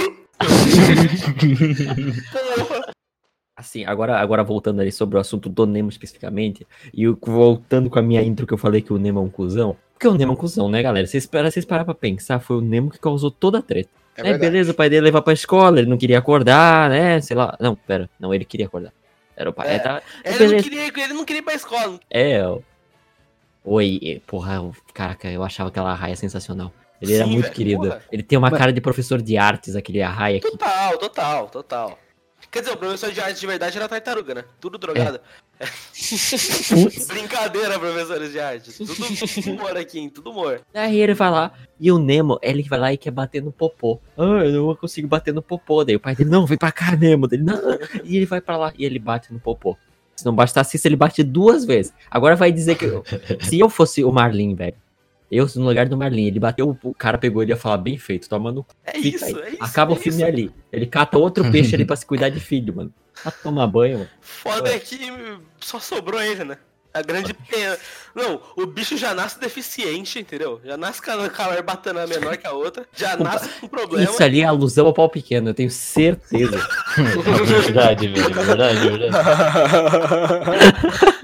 Assim, 3.56 3.84
agora, 3.84 4.18
agora 4.18 4.42
voltando 4.42 4.80
ali 4.80 4.90
sobre 4.90 5.18
o 5.18 5.20
assunto 5.20 5.50
do 5.50 5.66
Nemo 5.66 5.90
especificamente, 5.90 6.66
e 6.94 7.06
voltando 7.06 7.90
com 7.90 7.98
a 7.98 8.02
minha 8.02 8.22
intro 8.22 8.46
que 8.46 8.54
eu 8.54 8.58
falei 8.58 8.80
que 8.80 8.90
o 8.92 8.96
Nemo 8.98 9.20
é 9.20 9.22
um 9.22 9.28
cuzão. 9.28 9.76
Porque 9.92 10.08
o 10.08 10.14
Nemo 10.14 10.32
é 10.32 10.34
um 10.34 10.36
cuzão, 10.36 10.70
né, 10.70 10.82
galera? 10.82 11.06
Vocês 11.06 11.26
param 11.26 11.50
vocês 11.50 11.66
parar 11.66 11.84
pra 11.84 11.92
pensar, 11.92 12.40
foi 12.40 12.56
o 12.56 12.60
Nemo 12.62 12.90
que 12.90 12.98
causou 12.98 13.30
toda 13.30 13.58
a 13.58 13.62
treta. 13.62 13.90
É 14.16 14.20
É, 14.20 14.24
verdade. 14.24 14.50
beleza, 14.50 14.72
o 14.72 14.74
pai 14.74 14.88
dele 14.88 15.02
levar 15.02 15.20
pra 15.20 15.34
escola, 15.34 15.78
ele 15.78 15.90
não 15.90 15.98
queria 15.98 16.18
acordar, 16.18 16.88
né? 16.88 17.20
Sei 17.20 17.36
lá. 17.36 17.54
Não, 17.60 17.76
pera, 17.76 18.08
não, 18.18 18.32
ele 18.32 18.46
queria 18.46 18.64
acordar. 18.64 18.92
Era 19.40 19.48
o 19.48 19.52
pai. 19.54 19.68
É. 19.68 19.74
É, 19.76 19.78
tá- 19.78 20.02
Ele 20.22 20.48
não, 20.56 20.62
queria, 20.62 20.86
ele 20.86 21.14
não 21.14 21.24
queria 21.24 21.40
ir 21.40 21.42
pra 21.42 21.54
escola. 21.54 21.98
é. 22.10 22.42
Oi, 23.64 24.00
é, 24.02 24.20
porra, 24.26 24.58
caraca, 24.94 25.28
eu 25.30 25.42
achava 25.42 25.68
aquela 25.68 25.92
raia 25.94 26.16
sensacional. 26.16 26.72
Ele 27.00 27.14
era 27.14 27.24
Sim, 27.24 27.30
muito 27.32 27.42
velho, 27.44 27.54
querido. 27.54 27.82
porra. 27.82 28.02
Ele 28.12 28.22
tem 28.22 28.38
uma 28.38 28.50
cara 28.50 28.72
de 28.72 28.80
professor 28.80 29.20
de 29.20 29.36
artes, 29.38 29.74
aquele 29.76 30.02
arraia 30.02 30.38
aqui. 30.38 30.50
Total, 30.50 30.98
total, 30.98 31.48
total. 31.48 31.98
Quer 32.50 32.60
dizer, 32.60 32.72
o 32.72 32.76
professor 32.76 33.12
de 33.12 33.20
arte 33.20 33.38
de 33.38 33.46
verdade 33.46 33.76
era 33.76 33.88
tartaruga, 33.88 34.34
né? 34.34 34.44
Tudo 34.60 34.76
drogado. 34.76 35.20
Putz. 36.68 37.06
Brincadeira, 37.08 37.78
professores 37.78 38.32
de 38.32 38.40
arte. 38.40 38.72
Tudo 38.72 39.50
humor 39.52 39.76
aqui, 39.76 39.98
hein? 40.00 40.10
Tudo 40.10 40.30
humor. 40.30 40.60
Daí 40.72 40.98
ele 41.00 41.14
vai 41.14 41.30
lá, 41.30 41.52
e 41.78 41.92
o 41.92 41.98
Nemo, 41.98 42.38
ele 42.42 42.62
vai 42.64 42.78
lá 42.78 42.92
e 42.92 42.96
quer 42.96 43.10
bater 43.12 43.42
no 43.42 43.52
popô. 43.52 44.00
Ah, 44.16 44.44
eu 44.44 44.66
não 44.66 44.74
consigo 44.74 45.06
bater 45.06 45.32
no 45.32 45.42
popô. 45.42 45.84
Daí 45.84 45.94
o 45.96 46.00
pai 46.00 46.16
dele, 46.16 46.30
não, 46.30 46.44
vem 46.44 46.58
pra 46.58 46.72
cá, 46.72 46.96
Nemo. 46.96 47.28
Dele, 47.28 47.44
não. 47.44 47.60
E 48.04 48.16
ele 48.16 48.26
vai 48.26 48.40
pra 48.40 48.56
lá 48.56 48.72
e 48.76 48.84
ele 48.84 48.98
bate 48.98 49.32
no 49.32 49.38
popô. 49.38 49.76
Se 50.16 50.26
não 50.26 50.34
bastasse 50.34 50.76
isso, 50.76 50.86
ele 50.88 50.96
bate 50.96 51.22
duas 51.22 51.64
vezes. 51.64 51.92
Agora 52.10 52.34
vai 52.36 52.50
dizer 52.52 52.74
que. 52.76 52.84
eu- 52.84 53.04
se 53.42 53.58
eu 53.58 53.70
fosse 53.70 54.02
o 54.04 54.10
Marlin, 54.10 54.54
velho. 54.54 54.74
Eu, 55.30 55.46
no 55.54 55.66
lugar 55.66 55.88
do 55.88 55.96
Marlin, 55.96 56.26
ele 56.26 56.40
bateu, 56.40 56.76
o 56.82 56.94
cara 56.94 57.16
pegou, 57.16 57.42
ele 57.42 57.52
ia 57.52 57.56
falar, 57.56 57.78
bem 57.78 57.96
feito, 57.96 58.28
toma 58.28 58.50
no 58.50 58.64
cu. 58.64 58.74
É 58.84 58.98
isso, 58.98 59.24
aí. 59.24 59.34
é 59.34 59.48
isso. 59.50 59.58
Acaba 59.60 59.92
é 59.92 59.96
o 59.96 59.98
filme 59.98 60.18
isso. 60.18 60.26
ali. 60.26 60.50
Ele 60.72 60.86
cata 60.86 61.18
outro 61.18 61.48
peixe 61.52 61.74
ali 61.74 61.84
pra 61.84 61.94
se 61.94 62.04
cuidar 62.04 62.30
de 62.30 62.40
filho, 62.40 62.74
mano. 62.74 62.92
Pra 63.22 63.30
tomar 63.30 63.66
banho, 63.68 63.98
mano. 63.98 64.10
Foda 64.20 64.74
é 64.74 64.78
que 64.78 64.98
só 65.60 65.78
sobrou 65.78 66.20
ele, 66.20 66.42
né? 66.42 66.58
A 66.92 67.02
grande 67.02 67.32
pena. 67.32 67.78
Não, 68.16 68.40
o 68.56 68.66
bicho 68.66 68.96
já 68.96 69.14
nasce 69.14 69.38
deficiente, 69.38 70.18
entendeu? 70.18 70.60
Já 70.64 70.76
nasce 70.76 71.00
com 71.00 71.12
a 71.12 71.14
a 71.58 71.62
batana 71.62 72.04
menor 72.04 72.36
que 72.36 72.44
a 72.44 72.52
outra. 72.52 72.84
Já 72.96 73.16
nasce 73.16 73.48
com 73.60 73.68
problema. 73.68 74.10
Isso 74.10 74.20
ali 74.20 74.40
é 74.40 74.44
alusão 74.44 74.86
ao 74.86 74.92
pau 74.92 75.08
pequeno, 75.08 75.50
eu 75.50 75.54
tenho 75.54 75.70
certeza. 75.70 76.58
É 76.98 77.44
verdade, 77.44 78.08
velho. 78.08 78.26
É 78.26 78.44
verdade, 78.44 78.78
é 78.78 78.90
verdade. 78.90 79.16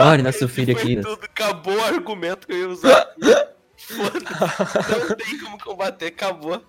Olha 0.00 0.22
nosso 0.22 0.48
filho 0.48 0.76
aqui. 0.76 0.96
tudo, 0.96 1.24
acabou 1.24 1.76
o 1.76 1.84
argumento 1.84 2.46
que 2.46 2.52
eu 2.52 2.58
ia 2.58 2.68
usar. 2.68 3.08
Não 3.18 5.16
tem 5.16 5.38
como 5.38 5.58
combater, 5.58 6.06
acabou. 6.06 6.62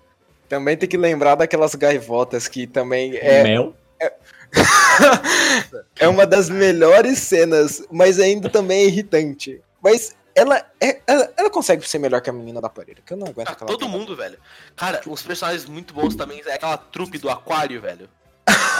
Também 0.48 0.76
tem 0.76 0.88
que 0.88 0.96
lembrar 0.96 1.34
daquelas 1.34 1.74
gaivotas 1.74 2.48
que 2.48 2.66
também 2.66 3.16
é, 3.16 3.42
Mel. 3.42 3.74
é 5.98 6.08
uma 6.08 6.26
das 6.26 6.48
melhores 6.48 7.18
cenas, 7.18 7.84
mas 7.90 8.18
ainda 8.18 8.48
também 8.48 8.80
é 8.80 8.86
irritante. 8.86 9.60
Mas 9.82 10.16
ela, 10.34 10.64
é, 10.80 11.00
ela, 11.06 11.32
ela 11.36 11.50
consegue 11.50 11.86
ser 11.86 11.98
melhor 11.98 12.20
que 12.20 12.30
a 12.30 12.32
menina 12.32 12.60
da 12.60 12.68
aparelho, 12.68 13.02
que 13.04 13.12
eu 13.12 13.16
não 13.16 13.26
aguento 13.26 13.48
Ah, 13.48 13.52
aquela 13.52 13.68
todo 13.70 13.88
mundo, 13.88 14.14
velho. 14.16 14.38
Cara, 14.76 15.00
uns 15.06 15.22
personagens 15.22 15.66
muito 15.66 15.92
bons 15.92 16.14
também. 16.14 16.40
É 16.46 16.54
aquela 16.54 16.76
trupe 16.76 17.18
do 17.18 17.28
aquário, 17.28 17.80
velho. 17.80 18.08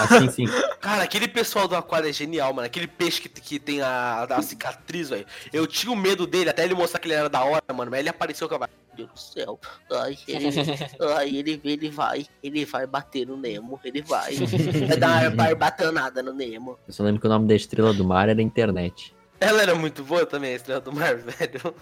Assim, 0.04 0.30
sim. 0.30 0.46
Cara, 0.80 1.02
aquele 1.02 1.28
pessoal 1.28 1.66
do 1.66 1.76
aquário 1.76 2.08
é 2.08 2.12
genial, 2.12 2.52
mano. 2.52 2.66
Aquele 2.66 2.86
peixe 2.86 3.20
que, 3.20 3.28
que 3.28 3.58
tem 3.58 3.80
a, 3.80 4.26
a 4.28 4.42
cicatriz, 4.42 5.10
velho. 5.10 5.26
Eu 5.52 5.66
tinha 5.66 5.92
o 5.92 5.96
medo 5.96 6.26
dele 6.26 6.50
até 6.50 6.64
ele 6.64 6.74
mostrar 6.74 7.00
que 7.00 7.08
ele 7.08 7.14
era 7.14 7.28
da 7.28 7.42
hora, 7.44 7.62
mano. 7.74 7.90
Mas 7.90 8.00
ele 8.00 8.08
apareceu 8.08 8.48
com 8.48 8.54
a. 8.56 8.58
Meu 8.58 8.68
Deus 8.96 9.10
do 9.12 9.18
céu. 9.18 9.60
Ai, 9.92 10.18
ele, 10.26 10.48
ai, 11.16 11.36
ele, 11.36 11.60
ele 11.64 11.90
vai. 11.90 12.26
Ele 12.42 12.64
vai 12.64 12.86
bater 12.86 13.26
no 13.26 13.36
Nemo. 13.36 13.80
Ele 13.84 14.02
vai. 14.02 14.34
Vai 14.88 14.96
dar 14.96 15.22
uma 15.22 15.30
barbatanada 15.30 16.22
no 16.22 16.32
Nemo. 16.32 16.78
Eu 16.86 16.92
só 16.92 17.02
lembro 17.02 17.20
que 17.20 17.26
o 17.26 17.30
nome 17.30 17.46
da 17.46 17.54
estrela 17.54 17.92
do 17.92 18.04
mar 18.04 18.28
era 18.28 18.40
internet. 18.40 19.14
Ela 19.40 19.62
era 19.62 19.74
muito 19.74 20.02
boa 20.02 20.26
também, 20.26 20.52
a 20.52 20.56
estrela 20.56 20.80
do 20.80 20.92
mar, 20.92 21.14
velho. 21.16 21.74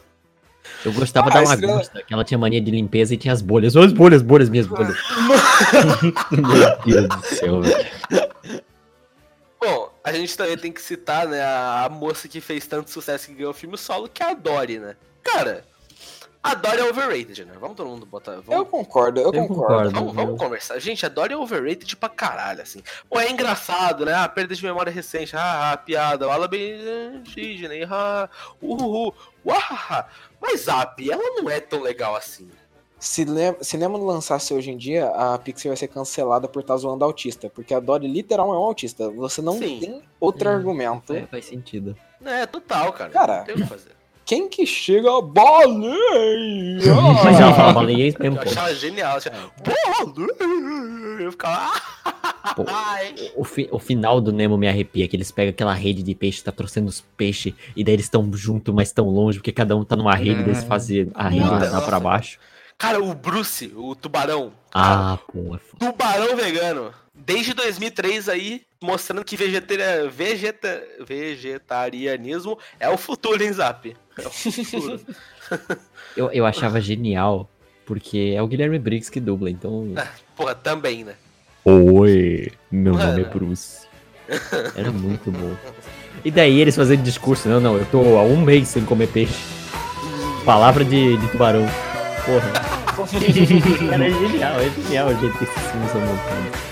Eu 0.84 0.92
gostava 0.92 1.28
Ah, 1.30 1.34
da 1.34 1.42
estrela- 1.42 1.72
lagosta, 1.74 2.02
que 2.02 2.12
ela 2.14 2.24
tinha 2.24 2.38
mania 2.38 2.60
de 2.60 2.70
limpeza 2.70 3.14
e 3.14 3.16
tinha 3.16 3.32
as 3.32 3.42
bolhas. 3.42 3.74
Olha 3.76 3.86
as 3.86 3.92
bolhas, 3.92 4.22
bolhas, 4.22 4.48
minhas 4.48 4.66
bolhas. 4.68 4.96
Meu 6.30 6.78
Deus 6.84 7.08
do 7.08 7.26
céu, 7.26 7.60
velho. 7.62 7.86
Bom, 9.60 9.90
a 10.04 10.12
gente 10.12 10.36
também 10.36 10.56
tem 10.56 10.72
que 10.72 10.80
citar, 10.80 11.26
né, 11.26 11.42
a, 11.42 11.84
a 11.84 11.88
moça 11.88 12.28
que 12.28 12.40
fez 12.40 12.66
tanto 12.66 12.90
sucesso 12.90 13.26
que 13.28 13.34
ganhou 13.34 13.50
o 13.50 13.54
filme 13.54 13.76
solo, 13.76 14.08
que 14.08 14.22
é 14.22 14.30
a 14.30 14.34
Dory, 14.34 14.78
né? 14.78 14.94
Cara, 15.24 15.64
a 16.46 16.54
Dory 16.54 16.78
é 16.80 16.84
overrated, 16.84 17.44
né? 17.44 17.52
Vamos 17.60 17.76
todo 17.76 17.88
mundo 17.88 18.06
botar. 18.06 18.32
Vamos, 18.36 18.48
Eu 18.52 18.66
concordo, 18.66 19.20
eu, 19.20 19.26
Eu 19.26 19.32
concordo. 19.46 19.66
concordo. 19.66 19.90
Vamos, 19.92 20.14
vamos 20.14 20.38
conversar. 20.40 20.78
Gente, 20.78 21.04
a 21.04 21.08
Dory 21.08 21.34
é 21.34 21.36
overrated 21.36 21.96
pra 21.96 22.08
caralho, 22.08 22.62
assim. 22.62 22.82
Pô, 23.08 23.18
é 23.20 23.30
engraçado, 23.30 24.04
né? 24.04 24.14
Ah, 24.14 24.28
perda 24.28 24.54
de 24.54 24.62
memória 24.64 24.90
recente. 24.92 25.36
Ah, 25.36 25.72
ah 25.72 25.76
piada. 25.76 26.26
Fala 26.26 26.46
bem 26.48 26.76
Disney. 27.22 27.84
Ah, 27.90 28.28
uhuhu. 28.62 29.12
Uahaha. 29.44 30.06
Mas 30.40 30.62
Zap, 30.62 31.10
ela 31.10 31.22
não 31.40 31.48
é 31.50 31.60
tão 31.60 31.80
legal 31.82 32.14
assim. 32.16 32.48
Se 32.98 33.24
le- 33.24 33.56
cinema 33.62 33.98
não 33.98 34.06
lançasse 34.06 34.54
hoje 34.54 34.70
em 34.70 34.76
dia, 34.76 35.08
a 35.10 35.38
Pixar 35.38 35.68
vai 35.70 35.76
ser 35.76 35.88
cancelada 35.88 36.48
por 36.48 36.60
estar 36.60 36.76
zoando 36.78 37.04
autista. 37.04 37.50
Porque 37.50 37.74
a 37.74 37.80
Dory 37.80 38.08
literal 38.08 38.52
é 38.54 38.58
um 38.58 38.62
autista. 38.62 39.10
Você 39.10 39.42
não 39.42 39.52
Sim. 39.58 39.80
tem 39.80 40.02
outro 40.18 40.48
Hum, 40.48 40.52
argumento. 40.54 41.12
É, 41.14 41.26
faz 41.26 41.44
sentido. 41.44 41.96
É, 42.24 42.46
total, 42.46 42.92
cara. 42.94 43.10
Cara. 43.10 43.36
Não 43.38 43.44
tem 43.44 43.54
o 43.54 43.58
que 43.58 43.66
fazer. 43.66 43.92
Quem 44.26 44.48
que 44.48 44.66
chega 44.66 45.22
baleia? 45.22 45.96
Mas 47.24 47.40
ela 47.40 47.54
fala 47.54 47.72
baleiês 47.72 48.14
mesmo, 48.18 48.36
Eu 48.36 48.42
pô. 48.42 48.48
achava 48.50 48.74
genial. 48.74 49.12
Eu 49.12 49.16
achava, 49.18 49.36
"Pô, 49.62 49.72
Eu 51.20 51.30
ficava. 51.30 51.80
Pô. 52.56 52.64
O, 53.36 53.44
fi- 53.44 53.68
o 53.70 53.78
final 53.78 54.20
do 54.20 54.32
Nemo 54.32 54.56
me 54.58 54.66
arrepia, 54.68 55.06
que 55.06 55.16
eles 55.16 55.30
pegam 55.30 55.50
aquela 55.50 55.72
rede 55.74 56.02
de 56.02 56.14
peixe, 56.14 56.42
tá 56.42 56.50
trouxendo 56.52 56.88
os 56.88 57.00
peixes, 57.16 57.54
e 57.76 57.84
daí 57.84 57.94
eles 57.94 58.06
estão 58.06 58.28
juntos, 58.34 58.74
mas 58.74 58.90
tão 58.92 59.08
longe, 59.08 59.38
porque 59.38 59.52
cada 59.52 59.76
um 59.76 59.84
tá 59.84 59.94
numa 59.96 60.14
rede, 60.14 60.34
daí 60.40 60.44
eles 60.50 60.64
fazem 60.64 61.08
a 61.14 61.28
rede 61.28 61.48
Puta, 61.48 61.70
lá 61.70 61.80
pra 61.82 62.00
baixo. 62.00 62.38
Cara, 62.78 63.02
o 63.02 63.14
Bruce, 63.14 63.72
o 63.74 63.94
tubarão. 63.94 64.52
cara, 64.70 65.14
Ah, 65.14 65.18
pô, 65.32 65.56
é. 65.56 65.58
Tubarão 65.78 66.36
vegano. 66.36 66.92
Desde 67.14 67.54
2003 67.54 68.28
aí, 68.28 68.62
mostrando 68.82 69.24
que 69.24 69.36
vegetari- 69.36 70.08
vegeta- 70.10 70.82
vegetarianismo 71.06 72.58
é 72.78 72.88
o 72.90 72.98
futuro, 72.98 73.42
hein, 73.42 73.52
Zap? 73.52 73.96
É 74.18 74.26
o 74.26 74.30
futuro. 74.30 75.00
Eu, 76.16 76.30
eu 76.32 76.44
achava 76.46 76.80
genial, 76.80 77.48
porque 77.84 78.34
é 78.36 78.42
o 78.42 78.46
Guilherme 78.46 78.78
Briggs 78.78 79.10
que 79.10 79.20
dubla, 79.20 79.48
então. 79.50 79.94
Porra, 80.36 80.54
também, 80.54 81.04
né? 81.04 81.14
Oi, 81.64 82.50
meu 82.70 82.92
nome 82.94 83.04
é 83.20 83.24
Mano. 83.24 83.30
Bruce. 83.30 83.86
Era 84.74 84.90
muito 84.90 85.30
bom. 85.30 85.54
E 86.24 86.30
daí 86.30 86.60
eles 86.60 86.74
fazendo 86.76 87.02
discurso, 87.02 87.48
não, 87.48 87.60
não, 87.60 87.76
eu 87.76 87.84
tô 87.86 88.00
há 88.18 88.22
um 88.22 88.40
mês 88.40 88.68
sem 88.68 88.84
comer 88.84 89.08
peixe. 89.08 89.34
Palavra 90.44 90.84
de, 90.84 91.16
de 91.16 91.28
tubarão. 91.28 91.64
Porra. 92.26 92.50
Era 93.94 94.10
genial, 94.10 94.58
é 94.58 94.68
genial 94.68 95.08
o 95.08 95.14
jeito 95.20 95.38
que 95.38 95.44
esses 95.44 95.70
filmes 95.70 95.92
são 95.92 96.00
montados. 96.00 96.66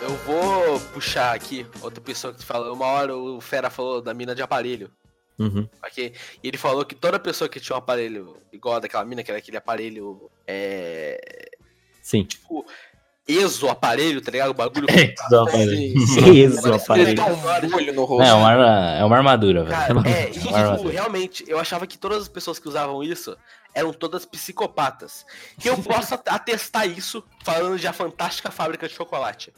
Eu 0.00 0.16
vou 0.24 0.80
puxar 0.94 1.34
aqui 1.34 1.66
outra 1.82 2.00
pessoa 2.00 2.32
que 2.32 2.42
falou. 2.42 2.74
Uma 2.74 2.86
hora 2.86 3.14
o 3.14 3.38
Fera 3.42 3.68
falou 3.68 4.00
da 4.00 4.14
mina 4.14 4.34
de 4.34 4.40
aparelho. 4.40 4.90
Uhum. 5.38 5.68
Ok? 5.84 6.12
E 6.42 6.48
ele 6.48 6.56
falou 6.56 6.84
que 6.84 6.94
toda 6.94 7.18
pessoa 7.18 7.48
que 7.48 7.60
tinha 7.60 7.76
um 7.76 7.78
aparelho 7.78 8.36
igual 8.52 8.76
a 8.76 8.80
daquela 8.80 9.04
mina, 9.04 9.22
que 9.22 9.30
era 9.30 9.38
aquele 9.38 9.56
aparelho. 9.56 10.30
É. 10.46 11.48
Sim. 12.02 12.24
Tipo. 12.24 12.64
Exo 13.28 13.68
aparelho, 13.68 14.20
tá 14.20 14.30
ligado? 14.30 14.50
O 14.50 14.54
bagulho. 14.54 14.86
Exo 14.88 15.36
aparelho. 15.36 15.98
Isso, 15.98 16.18
Ele 16.20 16.76
aparelho. 16.76 17.14
dá 17.16 17.26
um 17.26 17.74
olho 17.74 17.92
no 17.92 18.04
rosto. 18.04 18.22
É, 18.24 18.32
uma, 18.32 18.52
é 18.98 19.04
uma 19.04 19.16
armadura, 19.16 19.64
velho. 19.64 19.76
Cara, 19.76 20.08
é, 20.08 20.30
e, 20.32 20.38
Uma 20.46 20.76
tipo, 20.76 20.88
realmente, 20.88 21.44
eu 21.48 21.58
achava 21.58 21.88
que 21.88 21.98
todas 21.98 22.22
as 22.22 22.28
pessoas 22.28 22.60
que 22.60 22.68
usavam 22.68 23.02
isso 23.02 23.36
eram 23.74 23.92
todas 23.92 24.24
psicopatas. 24.24 25.26
Que 25.58 25.68
eu 25.68 25.76
posso 25.76 26.14
at- 26.14 26.28
atestar 26.28 26.86
isso 26.88 27.22
falando 27.42 27.76
de 27.76 27.88
A 27.88 27.92
Fantástica 27.92 28.52
Fábrica 28.52 28.86
de 28.86 28.94
Chocolate. 28.94 29.52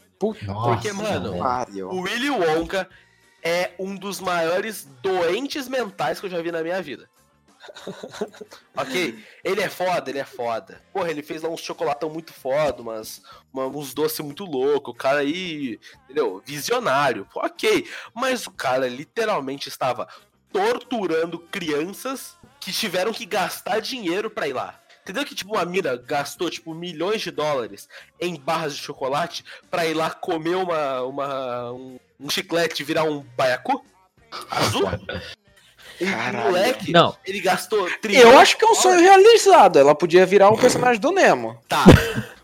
Nossa, 0.46 0.70
Porque, 0.70 0.90
mano, 0.90 1.32
velho. 1.32 1.90
O 1.90 2.00
Willy 2.00 2.30
Wonka 2.30 2.88
é 3.48 3.74
um 3.78 3.94
dos 3.94 4.20
maiores 4.20 4.84
doentes 5.02 5.68
mentais 5.68 6.20
que 6.20 6.26
eu 6.26 6.30
já 6.30 6.40
vi 6.42 6.52
na 6.52 6.62
minha 6.62 6.80
vida. 6.82 7.08
ok? 8.76 9.22
Ele 9.44 9.60
é 9.60 9.68
foda, 9.68 10.10
ele 10.10 10.18
é 10.18 10.24
foda. 10.24 10.80
Porra, 10.92 11.10
ele 11.10 11.22
fez 11.22 11.42
lá 11.42 11.48
uns 11.48 11.60
chocolatão 11.60 12.08
muito 12.10 12.32
foda, 12.32 12.80
umas, 12.82 13.22
uma- 13.52 13.66
uns 13.66 13.92
doces 13.94 14.20
muito 14.20 14.44
loucos. 14.44 14.92
O 14.94 14.96
cara 14.96 15.20
aí, 15.20 15.78
entendeu? 16.04 16.42
Visionário. 16.44 17.26
Ok. 17.34 17.86
Mas 18.14 18.46
o 18.46 18.50
cara 18.50 18.88
literalmente 18.88 19.68
estava 19.68 20.08
torturando 20.52 21.38
crianças 21.38 22.36
que 22.60 22.72
tiveram 22.72 23.12
que 23.12 23.26
gastar 23.26 23.80
dinheiro 23.80 24.30
pra 24.30 24.48
ir 24.48 24.52
lá. 24.54 24.80
Entendeu 25.08 25.24
que, 25.24 25.34
tipo, 25.34 25.54
uma 25.54 25.64
mina 25.64 25.96
gastou, 25.96 26.50
tipo, 26.50 26.74
milhões 26.74 27.22
de 27.22 27.30
dólares 27.30 27.88
em 28.20 28.38
barras 28.38 28.76
de 28.76 28.82
chocolate 28.82 29.42
pra 29.70 29.86
ir 29.86 29.94
lá 29.94 30.10
comer 30.10 30.54
uma, 30.56 31.00
uma, 31.00 31.72
um, 31.72 31.98
um 32.20 32.28
chiclete 32.28 32.82
e 32.82 32.84
virar 32.84 33.04
um 33.04 33.20
baiacu? 33.34 33.82
Azul? 34.50 34.86
Um 35.98 36.10
Caralho. 36.10 36.44
moleque, 36.44 36.92
Não, 36.92 37.16
ele 37.24 37.40
gastou... 37.40 37.88
Eu 38.04 38.38
acho 38.38 38.58
que 38.58 38.64
é 38.66 38.68
um 38.68 38.74
sonho 38.74 39.00
realizado. 39.00 39.78
Ela 39.78 39.94
podia 39.94 40.26
virar 40.26 40.50
o 40.50 40.58
personagem 40.58 41.00
do 41.00 41.10
Nemo. 41.10 41.58
Tá, 41.66 41.84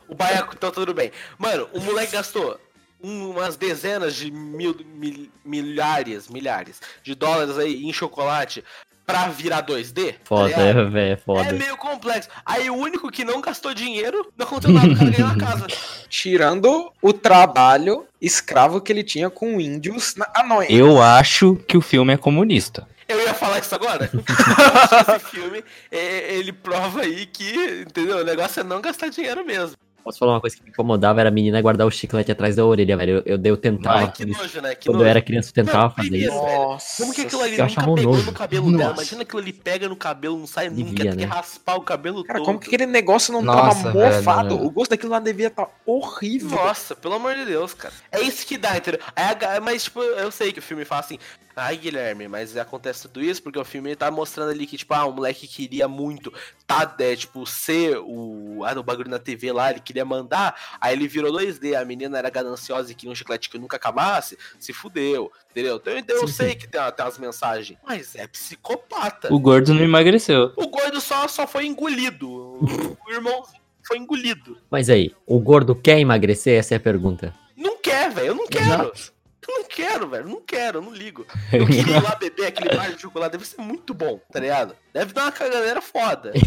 o 0.09 0.15
baiacu, 0.15 0.55
então 0.57 0.71
tudo 0.71 0.95
bem. 0.95 1.13
Mano, 1.37 1.69
o 1.75 1.81
moleque 1.81 2.13
gastou 2.13 2.59
um- 3.03 3.29
umas 3.33 3.57
dezenas 3.57 4.15
de 4.17 4.31
mil, 4.31 4.75
mil- 4.95 5.31
milhares, 5.45 6.29
milhares 6.29 6.81
de 7.03 7.15
dólares 7.15 7.59
aí 7.59 7.85
em 7.85 7.93
chocolate 7.93 8.65
pra 9.07 9.29
virar 9.29 9.63
2D. 9.65 10.13
tá 10.13 10.19
foda, 10.25 10.51
é, 10.55 10.73
velho, 10.85 10.99
é 10.99 11.11
É 11.13 11.17
foda. 11.17 11.53
meio 11.53 11.77
complexo. 11.77 12.29
Aí 12.45 12.71
o 12.71 12.75
único 12.75 13.11
que 13.11 13.25
não 13.25 13.41
gastou 13.41 13.75
dinheiro, 13.75 14.31
não 14.37 14.47
aconteceu 14.47 14.75
nada, 14.75 14.89
o 14.93 14.97
cara 14.97 15.11
ganhou 15.11 15.31
a 15.31 15.37
casa. 15.37 15.67
Tirando 16.09 16.93
o 17.03 17.13
trabalho 17.13 18.07
escravo 18.21 18.81
que 18.81 18.93
ele 18.93 19.03
tinha 19.03 19.29
com 19.29 19.61
índios 19.61 20.15
na 20.17 20.27
anões. 20.37 20.71
Eu 20.71 21.03
acho 21.03 21.57
que 21.69 21.77
o 21.77 21.81
filme 21.81 22.13
é 22.13 22.17
comunista. 22.17 22.87
Eu 23.07 23.21
ia 23.21 23.35
falar 23.35 23.59
isso 23.59 23.75
agora. 23.75 24.09
Eu 24.15 24.21
acho 24.23 25.05
que 25.05 25.11
Esse 25.13 25.27
filme, 25.37 25.65
é, 25.91 26.35
ele 26.37 26.53
prova 26.53 27.03
aí 27.03 27.27
que, 27.27 27.85
entendeu? 27.87 28.19
O 28.19 28.25
negócio 28.25 28.61
é 28.61 28.65
não 28.65 28.81
gastar 28.81 29.09
dinheiro 29.09 29.45
mesmo. 29.45 29.77
Posso 30.05 30.19
falar 30.19 30.35
uma 30.35 30.41
coisa 30.43 30.55
que 30.55 30.63
me 30.63 30.69
incomodava? 30.69 31.19
Era 31.21 31.31
a 31.31 31.33
menina 31.33 31.63
guardar 31.63 31.87
o 31.87 31.91
chiclete 31.91 32.31
atrás 32.31 32.55
da 32.55 32.65
orelha, 32.65 32.95
velho. 32.97 33.23
Eu, 33.25 33.37
eu, 33.37 33.41
eu 33.43 33.57
tentava. 33.57 34.01
Ai, 34.01 34.13
que 34.13 34.27
nojo, 34.27 34.61
né? 34.61 34.75
Que 34.75 34.87
quando 34.87 34.97
nojo. 34.97 35.07
eu 35.07 35.11
era 35.11 35.23
criança, 35.23 35.49
eu 35.49 35.55
tentava 35.55 35.85
Não, 35.85 35.91
fazer 35.91 36.17
isso. 36.19 36.31
Nossa. 36.35 37.03
Como 37.03 37.15
que 37.15 37.23
aquilo 37.23 37.41
ali 37.41 37.53
Eu 37.53 37.65
nunca 37.65 37.65
achava 37.81 37.95
pegou 37.95 38.13
nojo. 38.15 38.27
no 38.27 38.33
cabelo 38.33 38.67
dela? 38.71 38.83
Nossa. 38.91 38.93
Imagina 39.01 39.23
aquilo 39.23 39.41
ali 39.41 39.53
pega 39.55 39.89
no 39.89 39.97
cabelo, 39.97 40.39
não 40.39 40.47
sai 40.47 40.69
nunca, 40.69 40.83
Devia, 40.85 41.11
tem 41.11 41.11
que 41.21 41.27
né? 41.27 41.33
raspar 41.35 41.77
o 41.77 41.81
cabelo 41.81 42.23
Cara, 42.23 42.39
todo. 42.39 42.47
como 42.47 42.59
que 42.61 42.67
aquele 42.67 42.85
negócio 42.87 43.33
não 43.33 43.41
Nossa, 43.41 43.85
tava 43.85 43.99
velho, 43.99 44.17
mofado? 44.17 44.57
não. 44.57 44.67
O 44.67 44.71
gosto 44.71 44.91
daquilo 44.91 45.11
lá 45.13 45.21
devia 45.21 45.47
estar 45.47 45.69
horrível. 45.87 46.51
Nossa, 46.51 46.95
pelo 46.95 47.15
amor 47.15 47.35
de 47.35 47.47
Deus, 47.47 47.73
cara. 47.73 47.95
É 48.13 48.21
isso 48.21 48.47
que 48.47 48.59
dá, 48.59 48.77
entendeu? 48.77 49.01
A 49.17 49.33
ga- 49.33 49.61
mas, 49.63 49.85
tipo, 49.85 50.03
eu 50.03 50.31
sei 50.31 50.53
que 50.53 50.59
o 50.59 50.63
filme 50.63 50.85
fala 50.85 51.01
assim, 51.01 51.19
ai, 51.57 51.77
Guilherme, 51.77 52.29
mas 52.29 52.57
acontece 52.57 53.03
tudo 53.03 53.23
isso 53.23 53.43
porque 53.43 53.59
o 53.59 53.65
filme 53.65 53.95
tá 53.95 54.11
mostrando 54.11 54.51
ali 54.51 54.67
que, 54.67 54.77
tipo, 54.77 54.93
ah, 54.95 55.07
um 55.07 55.13
moleque 55.13 55.47
queria 55.47 55.87
muito, 55.89 56.33
tá, 56.67 56.95
é, 56.99 57.17
tipo, 57.17 57.47
ser 57.47 57.99
o, 57.99 58.63
ah, 58.65 58.79
o 58.79 58.83
bagulho 58.83 59.11
na 59.11 59.19
TV 59.19 59.53
lá, 59.53 59.71
ele 59.71 59.81
queria 59.81 60.05
mandar, 60.05 60.55
aí 60.81 60.95
ele 60.95 61.07
virou 61.09 61.33
2D, 61.33 61.81
a 61.81 61.85
menina 61.85 62.19
era 62.19 62.31
gananciosa 62.31 62.93
e 62.93 62.95
queria 62.95 63.13
um 63.13 63.15
chiclete 63.15 63.49
que 63.49 63.59
nunca 63.59 63.77
acabasse, 63.77 64.39
se 64.59 64.73
fudeu, 64.73 65.31
entendeu? 65.51 65.77
Então, 65.77 65.97
então 65.97 66.17
eu 66.17 66.29
Sim, 66.29 66.35
sei 66.35 66.51
sim. 66.51 66.59
que 66.59 66.69
tem, 66.69 66.81
tem 66.93 67.05
umas 67.05 67.19
mensagens, 67.19 67.79
mas 67.87 68.15
é 68.15 68.27
psicopata. 68.27 69.33
O 69.33 69.39
gordo 69.39 69.73
não 69.73 69.83
emagreceu. 69.83 70.53
O 70.57 70.67
gordo 70.69 71.01
só, 71.01 71.29
só 71.29 71.47
foi 71.47 71.67
engolido. 71.67 72.29
O 72.31 72.97
o 73.07 73.13
irmão 73.13 73.43
foi 73.83 73.99
engolido. 73.99 74.59
Mas 74.71 74.89
aí, 74.89 75.15
o 75.27 75.39
gordo 75.39 75.75
quer 75.75 75.99
emagrecer? 75.99 76.59
Essa 76.59 76.75
é 76.75 76.77
a 76.77 76.81
pergunta. 76.81 77.35
Não 77.57 77.77
quer, 77.79 78.11
velho. 78.11 78.29
Eu 78.29 78.35
não 78.35 78.47
quero. 78.47 78.65
Exato. 78.65 79.14
Eu 79.47 79.59
não 79.59 79.65
quero, 79.69 80.09
velho. 80.09 80.29
Não 80.29 80.41
quero, 80.41 80.79
eu 80.79 80.83
não 80.83 80.93
ligo. 80.93 81.27
Eu 81.53 81.67
queria 81.67 81.97
ir 81.99 82.03
lá 82.03 82.15
beber 82.15 82.47
aquele 82.47 82.75
bar 82.75 82.93
de 82.93 83.01
chocolate. 83.01 83.33
Deve 83.33 83.47
ser 83.47 83.61
muito 83.61 83.93
bom, 83.93 84.21
tá 84.33 84.41
ligado? 84.41 84.75
Deve 84.93 85.13
dar 85.13 85.25
uma 85.25 85.33
caganeira 85.33 85.81
foda. 85.81 86.33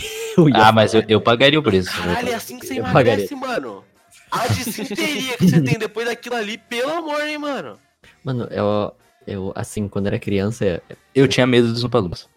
Ah, 0.54 0.72
mas 0.72 0.94
eu, 0.94 1.04
eu 1.08 1.20
pagaria 1.20 1.60
o 1.60 1.64
preço. 1.64 1.90
Caralho, 1.92 2.30
é 2.30 2.36
assim 2.36 2.60
que 2.60 2.68
você 2.68 2.80
Eu 2.80 2.86
emagrece, 2.86 3.34
mano. 3.34 3.84
A 4.32 4.46
dissenteria 4.48 5.36
que 5.36 5.50
você 5.50 5.62
tem 5.62 5.80
depois 5.80 6.06
daquilo 6.08 6.36
ali, 6.36 6.60
pelo 6.60 6.92
amor, 6.92 7.26
hein, 7.26 7.40
mano. 7.40 7.80
Mano, 8.24 8.48
eu, 8.52 8.94
eu, 9.26 9.52
assim, 9.56 9.88
quando 9.88 10.06
era 10.06 10.20
criança, 10.20 10.80
Eu 11.16 11.28
tinha 11.28 11.48
medo 11.48 11.74
dos 11.74 11.84
Umpalupas. 11.84 12.30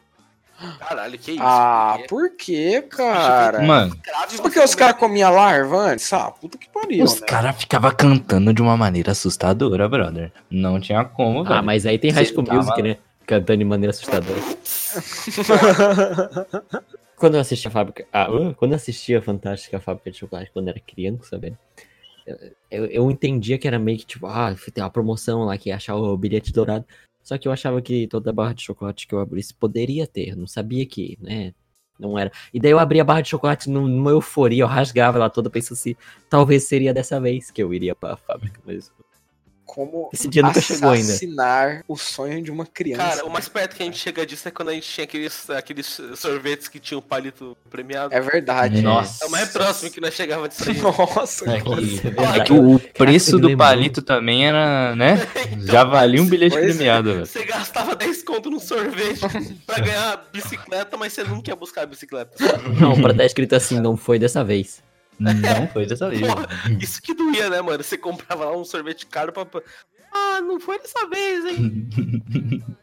Caralho, 0.79 1.19
que 1.19 1.33
isso? 1.33 1.43
Ah, 1.43 1.99
Que 2.03 2.09
por 2.09 2.37
que, 2.37 2.83
cara? 2.83 3.63
Mano, 3.63 3.97
Porque 4.43 4.59
os 4.61 4.75
caras 4.75 4.97
comiam 4.99 5.33
larva 5.33 5.93
antes? 5.93 6.13
Ah, 6.13 6.31
puta 6.31 6.59
que 6.59 6.69
pariu, 6.69 7.05
os 7.05 7.21
né? 7.21 7.27
caras 7.27 7.57
ficavam 7.57 7.91
cantando 7.93 8.53
de 8.53 8.61
uma 8.61 8.77
maneira 8.77 9.13
assustadora, 9.13 9.89
brother. 9.89 10.33
Não 10.51 10.79
tinha 10.81 11.05
como, 11.05 11.45
velho. 11.45 11.57
Ah, 11.57 11.63
mas 11.63 11.87
aí 11.87 11.99
tem 11.99 12.11
High 12.11 12.27
School 12.27 12.43
Music, 12.43 12.83
maluco. 12.83 12.83
né? 12.83 12.97
Cantando 13.27 13.59
de 13.59 13.65
maneira 13.65 13.91
assustadora. 13.91 14.41
quando 17.17 17.35
eu 17.35 17.41
assistia 17.41 17.69
a 17.69 17.73
fábrica. 17.73 18.07
Ah, 18.13 18.27
quando 18.57 18.73
eu 18.73 18.77
assistia 18.77 19.19
a 19.19 19.23
Fantástica 19.23 19.81
Fábrica 19.81 20.11
de 20.11 20.19
Chocolate 20.19 20.51
quando 20.53 20.69
era 20.69 20.81
criança, 20.81 21.39
velho. 21.39 21.59
eu- 22.27 22.37
Eu, 22.71 22.87
eu 22.87 23.11
entendia 23.11 23.59
que 23.59 23.67
era 23.67 23.79
meio 23.79 23.99
que 23.99 24.07
tipo, 24.07 24.27
ah, 24.27 24.55
tem 24.73 24.83
uma 24.85 24.91
promoção 24.91 25.45
lá 25.45 25.57
que 25.59 25.69
ia 25.71 25.77
achar 25.77 25.97
o 25.97 26.17
bilhete 26.17 26.53
dourado. 26.53 26.85
Só 27.23 27.39
que 27.39 27.47
eu 27.47 27.53
achava 27.53 27.81
que 27.83 28.07
toda 28.07 28.33
barra 28.33 28.55
de 28.55 28.63
chocolate 28.63 29.07
que 29.07 29.15
eu 29.15 29.21
abrisse 29.21 29.55
poderia 29.55 30.07
ter. 30.07 30.37
Não 30.37 30.47
sabia 30.47 30.85
que, 30.87 31.17
né? 31.21 31.53
Não 31.99 32.19
era. 32.19 32.33
E 32.53 32.59
daí 32.59 32.71
eu 32.73 32.79
abria 32.79 33.03
a 33.03 33.05
barra 33.05 33.21
de 33.21 33.29
chocolate 33.29 33.69
num- 33.69 33.87
numa 33.87 34.11
euforia, 34.11 34.63
eu 34.63 34.67
rasgava 34.67 35.19
ela 35.19 35.29
toda, 35.31 35.51
pensando 35.51 35.75
assim, 35.79 35.95
talvez 36.31 36.65
seria 36.65 36.95
dessa 36.95 37.21
vez 37.21 37.51
que 37.51 37.63
eu 37.63 37.75
iria 37.75 37.95
pra 37.95 38.17
fábrica. 38.17 38.61
Mas 38.65 38.91
Como 39.73 40.11
esse 40.13 40.27
dia 40.27 40.43
nunca 40.43 40.61
chegou 40.61 40.91
ainda. 40.91 41.07
assassinar 41.07 41.85
o 41.87 41.97
sonho 41.97 42.43
de 42.43 42.51
uma 42.51 42.67
criança. 42.67 43.03
Cara, 43.03 43.25
o 43.25 43.31
mais 43.31 43.49
perto 43.49 43.77
que 43.77 43.83
a 43.83 43.87
gente 43.87 43.99
chega 43.99 44.27
disso 44.27 44.49
é 44.49 44.51
quando 44.51 44.71
a 44.71 44.73
gente 44.73 44.89
tinha 44.89 45.05
aqueles, 45.05 45.49
aqueles 45.49 46.01
sorvetes 46.17 46.67
que 46.67 46.81
tinham 46.81 47.01
palito 47.01 47.57
premiado. 47.71 48.13
É 48.13 48.21
verdade. 48.21 48.83
Nossa. 48.83 49.25
É 49.25 49.29
o 49.29 49.31
mais 49.31 49.49
próximo 49.51 49.91
que 49.91 50.01
nós 50.01 50.13
chegava 50.13 50.49
disso 50.49 50.69
aí. 50.69 50.77
Nossa, 50.83 51.45
É 51.49 51.59
é 51.59 52.39
é 52.39 52.45
que 52.45 52.53
o 52.53 52.81
preço 52.81 53.39
do 53.39 53.57
palito 53.57 54.03
também 54.03 54.45
era, 54.47 54.97
né? 54.97 55.19
Já 55.65 55.85
valia 55.85 56.21
um 56.21 56.27
bilhete 56.27 56.57
é. 56.57 56.61
premiado, 56.61 57.13
velho. 57.13 57.27
Você 57.27 57.45
gastava 57.45 57.95
10 57.95 58.25
conto 58.25 58.51
no 58.51 58.59
sorvete 58.59 59.21
pra 59.65 59.79
ganhar 59.79 60.15
a 60.15 60.17
bicicleta, 60.17 60.97
mas 60.97 61.13
você 61.13 61.23
nunca 61.23 61.51
ia 61.51 61.57
buscar 61.57 61.83
a 61.83 61.87
bicicleta. 61.87 62.33
Não, 62.81 63.01
pra 63.01 63.13
estar 63.13 63.25
escrito 63.25 63.55
assim, 63.55 63.79
não 63.79 63.97
foi 63.97 64.19
dessa 64.19 64.43
vez. 64.43 64.83
Não 65.21 65.69
foi 65.69 65.87
dessa 65.87 66.09
vez. 66.09 66.21
Porra, 66.21 66.49
isso 66.81 67.01
que 67.03 67.15
doía, 67.15 67.51
né, 67.51 67.61
mano? 67.61 67.83
Você 67.83 67.99
comprava 67.99 68.47
lá 68.47 68.57
um 68.57 68.65
sorvete 68.65 69.07
caro 69.07 69.33
pra. 69.33 69.47
Ah, 70.13 70.41
não 70.41 70.59
foi 70.59 70.79
dessa 70.79 71.07
vez, 71.09 71.45
hein? 71.45 71.89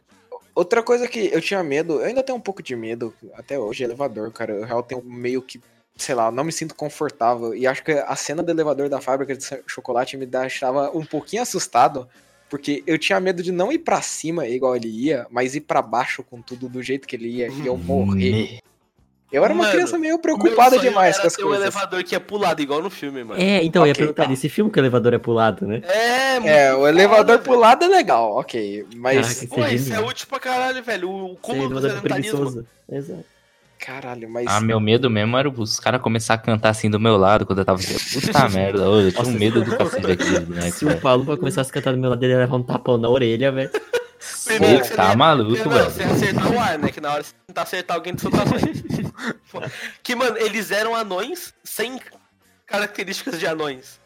Outra 0.56 0.82
coisa 0.82 1.08
que 1.08 1.30
eu 1.32 1.42
tinha 1.42 1.64
medo, 1.64 2.00
eu 2.00 2.06
ainda 2.06 2.24
tenho 2.24 2.38
um 2.38 2.42
pouco 2.42 2.64
de 2.64 2.76
medo, 2.76 3.14
até 3.36 3.60
hoje, 3.60 3.84
elevador, 3.84 4.32
cara. 4.32 4.54
Eu 4.54 4.66
real 4.66 4.82
tenho 4.82 5.04
meio 5.04 5.42
que, 5.42 5.62
sei 5.96 6.16
lá, 6.16 6.32
não 6.32 6.44
me 6.44 6.52
sinto 6.52 6.74
confortável. 6.74 7.54
E 7.54 7.68
acho 7.68 7.84
que 7.84 7.92
a 7.92 8.16
cena 8.16 8.42
do 8.42 8.50
elevador 8.50 8.90
da 8.90 9.00
fábrica 9.00 9.36
de 9.36 9.46
chocolate 9.68 10.18
me 10.18 10.26
deixava 10.26 10.90
um 10.98 11.06
pouquinho 11.06 11.44
assustado. 11.44 12.08
Porque 12.50 12.82
eu 12.88 12.98
tinha 12.98 13.20
medo 13.20 13.44
de 13.44 13.52
não 13.52 13.72
ir 13.72 13.80
pra 13.80 14.02
cima 14.02 14.48
igual 14.48 14.76
ele 14.76 14.88
ia, 14.88 15.28
mas 15.30 15.54
ir 15.54 15.62
pra 15.62 15.82
baixo 15.82 16.24
com 16.24 16.42
tudo 16.42 16.70
do 16.70 16.82
jeito 16.82 17.08
que 17.08 17.16
ele 17.16 17.28
ia 17.28 17.50
e 17.50 17.68
eu 17.68 17.78
morrer. 17.78 18.60
Eu 19.30 19.44
era 19.44 19.54
uma 19.54 19.64
Mano, 19.64 19.74
criança 19.76 19.98
meio 20.00 20.18
preocupada 20.20 20.80
demais 20.80 21.16
era 21.16 21.22
com 21.22 21.28
as 21.28 21.36
ter 21.36 21.44
um 21.44 21.48
coisas. 21.48 21.64
elevador 21.66 22.02
que 22.04 22.16
é 22.16 22.20
pulado, 22.20 22.62
igual 22.62 22.82
no 22.82 22.90
filme, 22.90 23.26
mano. 23.26 23.42
É, 23.42 23.62
então 23.64 23.82
eu 23.84 23.88
ia 23.88 23.94
perguntar, 23.96 24.24
tá. 24.24 24.30
nesse 24.30 24.48
filme 24.48 24.72
que 24.72 24.80
o 24.80 24.82
elevador 24.82 25.14
é 25.14 25.18
pulado, 25.18 25.68
né? 25.68 25.82
É, 25.84 26.40
muito 26.40 26.48
É, 26.50 26.74
o 26.74 26.88
elevador 26.88 27.40
pulado 27.40 27.84
é 27.84 27.88
legal, 27.90 28.38
ok. 28.38 28.86
Mas, 28.96 29.34
Caraca, 29.44 29.56
Pô, 29.56 29.62
é 29.66 29.74
isso 29.74 29.90
é 29.92 29.96
genial. 29.96 30.10
útil 30.10 30.28
pra 30.30 30.40
caralho, 30.40 30.82
velho. 30.82 31.10
O 31.10 31.36
cúmulo 31.42 31.68
do 31.68 31.74
elevador 31.80 31.90
é 31.90 31.96
sedentarismo. 31.96 32.38
preguiçoso. 32.38 32.68
Exato. 32.90 33.26
caralho, 33.78 34.30
mas. 34.30 34.46
Ah, 34.48 34.62
meu 34.62 34.80
medo 34.80 35.10
mesmo 35.10 35.38
era 35.38 35.50
os 35.50 35.78
caras 35.78 36.02
começar 36.02 36.36
a 36.36 36.38
cantar 36.38 36.70
assim 36.70 36.90
do 36.90 36.98
meu 37.00 37.18
lado 37.18 37.46
quando 37.46 37.60
eu 37.60 37.66
tava. 37.66 37.80
Puta 37.80 38.48
merda, 38.50 38.90
ô, 38.90 39.02
eu 39.02 39.12
tinha 39.12 39.26
um 39.28 39.32
medo 39.32 39.62
do 39.62 39.76
cacete 39.78 40.08
daquele 40.08 40.40
boneco, 40.40 40.72
Se 40.78 40.86
o. 40.86 41.02
Paulo 41.02 41.38
começasse 41.38 41.70
a 41.70 41.74
cantar 41.74 41.92
do 41.92 41.98
meu 41.98 42.10
lado, 42.12 42.24
ele 42.24 42.32
ia 42.32 42.40
levar 42.40 42.56
um 42.56 42.64
tapão 42.64 42.98
na 42.98 43.10
orelha, 43.10 43.52
velho. 43.52 43.70
Primeiro 44.46 44.78
Pô, 44.78 44.82
que 44.84 44.88
você 44.90 44.96
tá 44.96 45.16
maluco, 45.16 45.70
velho. 45.70 45.86
você 45.86 46.04
acertar 46.04 46.52
o 46.52 46.60
ar, 46.60 46.78
né? 46.80 46.90
Que 46.92 47.00
na 47.02 47.14
hora 47.14 47.24
você 47.24 47.34
tentar 47.46 47.62
acertar 47.64 47.98
alguém 47.98 48.14
do 48.16 48.22
seu 48.22 48.32
tamanho. 48.32 48.74
que, 50.04 50.16
mano, 50.16 50.38
eles 50.38 50.72
eram 50.72 50.96
anões 50.96 51.54
sem 51.64 52.00
características 52.66 53.40
de 53.40 53.48
anões. 53.48 54.00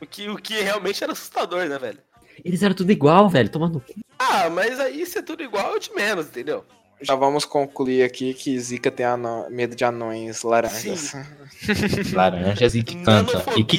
O 0.00 0.06
que, 0.06 0.28
o 0.28 0.36
que 0.36 0.60
realmente 0.60 1.02
era 1.02 1.12
assustador, 1.12 1.66
né, 1.68 1.78
velho? 1.78 1.98
Eles 2.44 2.62
eram 2.62 2.74
tudo 2.74 2.90
igual, 2.92 3.28
velho. 3.28 3.48
Tomando. 3.48 3.82
Ah, 4.18 4.48
mas 4.48 4.78
aí 4.80 5.04
se 5.06 5.18
é 5.18 5.22
tudo 5.22 5.42
igual, 5.42 5.76
é 5.76 5.78
de 5.78 5.92
menos, 5.92 6.26
entendeu? 6.26 6.64
Já 7.00 7.14
vamos 7.14 7.44
concluir 7.44 8.02
aqui 8.02 8.34
que 8.34 8.58
Zika 8.58 8.90
tem 8.90 9.06
ano- 9.06 9.46
medo 9.50 9.76
de 9.76 9.84
anões 9.84 10.42
laranjas. 10.42 11.14
Sim. 11.14 11.22
Laranjas 12.14 12.74
e 12.74 12.82
que 12.82 12.96
cantam. 13.04 13.40
E 13.56 13.64
que. 13.64 13.76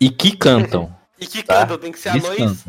E 0.00 0.10
que 0.10 0.36
cantam. 0.36 0.94
E 1.18 1.26
que 1.26 1.42
Tá. 1.42 1.60
cantam, 1.60 1.78
tem 1.78 1.90
que 1.92 1.98
ser 1.98 2.10
anões. 2.10 2.64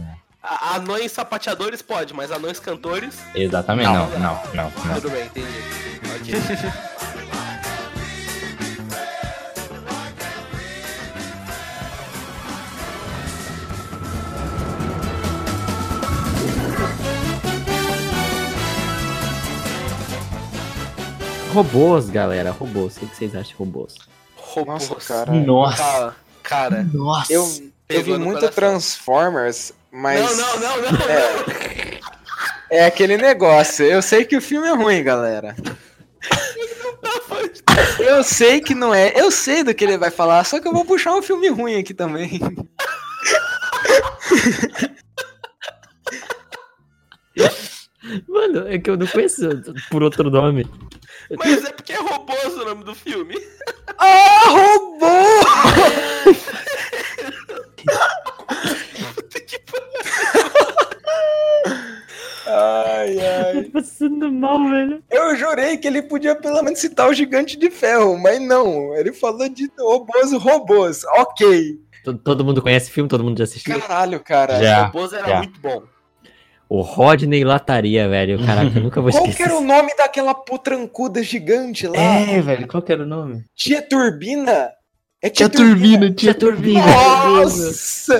A- 0.49 0.75
Anões 0.75 1.11
sapateadores 1.11 1.81
pode, 1.81 2.13
mas 2.13 2.31
anões 2.31 2.59
cantores. 2.59 3.15
Exatamente, 3.35 3.87
não, 3.89 4.09
não, 4.11 4.19
não, 4.53 4.71
não. 4.85 4.95
Tudo 4.95 5.09
bem, 5.09 5.25
entendi. 5.25 5.47
Ok. 6.15 6.33
Robôs, 21.53 22.09
galera. 22.09 22.51
Robôs. 22.51 22.97
O 22.97 22.99
que 22.99 23.07
que 23.07 23.15
vocês 23.15 23.35
acham 23.35 23.43
de 23.51 23.55
robôs? 23.55 23.95
Robôs. 24.35 24.89
Nossa, 24.89 24.95
cara. 25.13 25.31
Nossa. 25.31 25.77
Cara, 25.77 26.15
cara. 26.43 26.83
Nossa. 26.93 27.33
Eu, 27.33 27.47
eu 27.89 28.03
vi 28.03 28.17
muito. 28.17 28.49
Transformers, 28.49 29.73
mas. 29.91 30.37
Não, 30.37 30.59
não, 30.59 30.81
não, 30.81 30.91
não. 30.91 31.09
É. 31.09 31.99
É 32.69 32.85
aquele 32.85 33.15
negócio. 33.17 33.85
Eu 33.85 34.01
sei 34.01 34.25
que 34.25 34.35
o 34.35 34.41
filme 34.41 34.67
é 34.67 34.75
ruim, 34.75 35.01
galera. 35.03 35.55
Eu 37.99 38.23
sei 38.23 38.59
que 38.59 38.73
não 38.75 38.93
é. 38.93 39.13
Eu 39.15 39.31
sei 39.31 39.63
do 39.63 39.73
que 39.73 39.85
ele 39.85 39.97
vai 39.97 40.11
falar, 40.11 40.43
só 40.43 40.59
que 40.59 40.67
eu 40.67 40.73
vou 40.73 40.83
puxar 40.83 41.15
um 41.15 41.21
filme 41.21 41.47
ruim 41.47 41.79
aqui 41.79 41.93
também. 41.93 42.41
Mano, 48.27 48.67
é 48.67 48.77
que 48.79 48.89
eu 48.89 48.97
não 48.97 49.07
conheço 49.07 49.47
por 49.89 50.03
outro 50.03 50.29
nome. 50.29 50.69
Mas 51.37 51.63
é 51.65 51.71
porque 51.71 51.93
é 51.93 51.97
robôs 51.97 52.53
o 52.53 52.65
nome 52.65 52.83
do 52.83 52.93
filme. 52.95 53.35
Ah, 53.97 54.43
robô! 54.47 55.07
Puta 59.15 59.39
que 59.41 59.59
pariu. 59.59 60.77
Ai, 62.49 63.19
ai. 63.19 63.63
Tô 63.63 63.71
passando 63.71 64.31
mal, 64.31 64.57
velho. 64.69 65.03
Eu 65.11 65.35
jurei 65.35 65.77
que 65.77 65.87
ele 65.87 66.01
podia 66.01 66.33
pelo 66.35 66.61
menos 66.63 66.79
citar 66.79 67.09
o 67.09 67.13
Gigante 67.13 67.57
de 67.57 67.69
Ferro, 67.69 68.17
mas 68.17 68.41
não. 68.41 68.95
Ele 68.95 69.11
falou 69.11 69.49
de 69.49 69.69
robôs 69.77 70.31
robôs. 70.33 71.03
Ok. 71.17 71.77
Todo, 72.03 72.17
todo 72.19 72.45
mundo 72.45 72.61
conhece 72.61 72.85
esse 72.85 72.93
filme? 72.93 73.09
Todo 73.09 73.23
mundo 73.23 73.37
já 73.37 73.43
assistiu? 73.43 73.77
Caralho, 73.79 74.19
cara. 74.21 74.63
Já. 74.63 74.85
Robôs 74.85 75.11
era 75.11 75.27
já. 75.27 75.37
muito 75.39 75.59
bom. 75.59 75.83
O 76.69 76.81
Rodney 76.81 77.43
Lataria, 77.43 78.07
velho. 78.09 78.45
Caraca, 78.45 78.77
eu 78.77 78.83
nunca 78.83 79.01
vou 79.01 79.11
Qual 79.11 79.23
esquecer. 79.25 79.37
que 79.37 79.43
era 79.43 79.57
o 79.57 79.63
nome 79.63 79.93
daquela 79.95 80.33
putrancuda 80.33 81.21
gigante 81.23 81.87
lá? 81.87 81.97
É, 81.97 82.41
velho, 82.41 82.67
qual 82.67 82.81
que 82.83 82.91
era 82.91 83.03
o 83.03 83.05
nome? 83.05 83.45
Tia 83.55 83.81
Turbina? 83.81 84.69
É 85.21 85.29
Tia 85.29 85.49
Turbina, 85.49 86.11
Tia 86.11 86.31
tia 86.31 86.33
Turbina. 86.35 86.81
Nossa! 86.85 88.19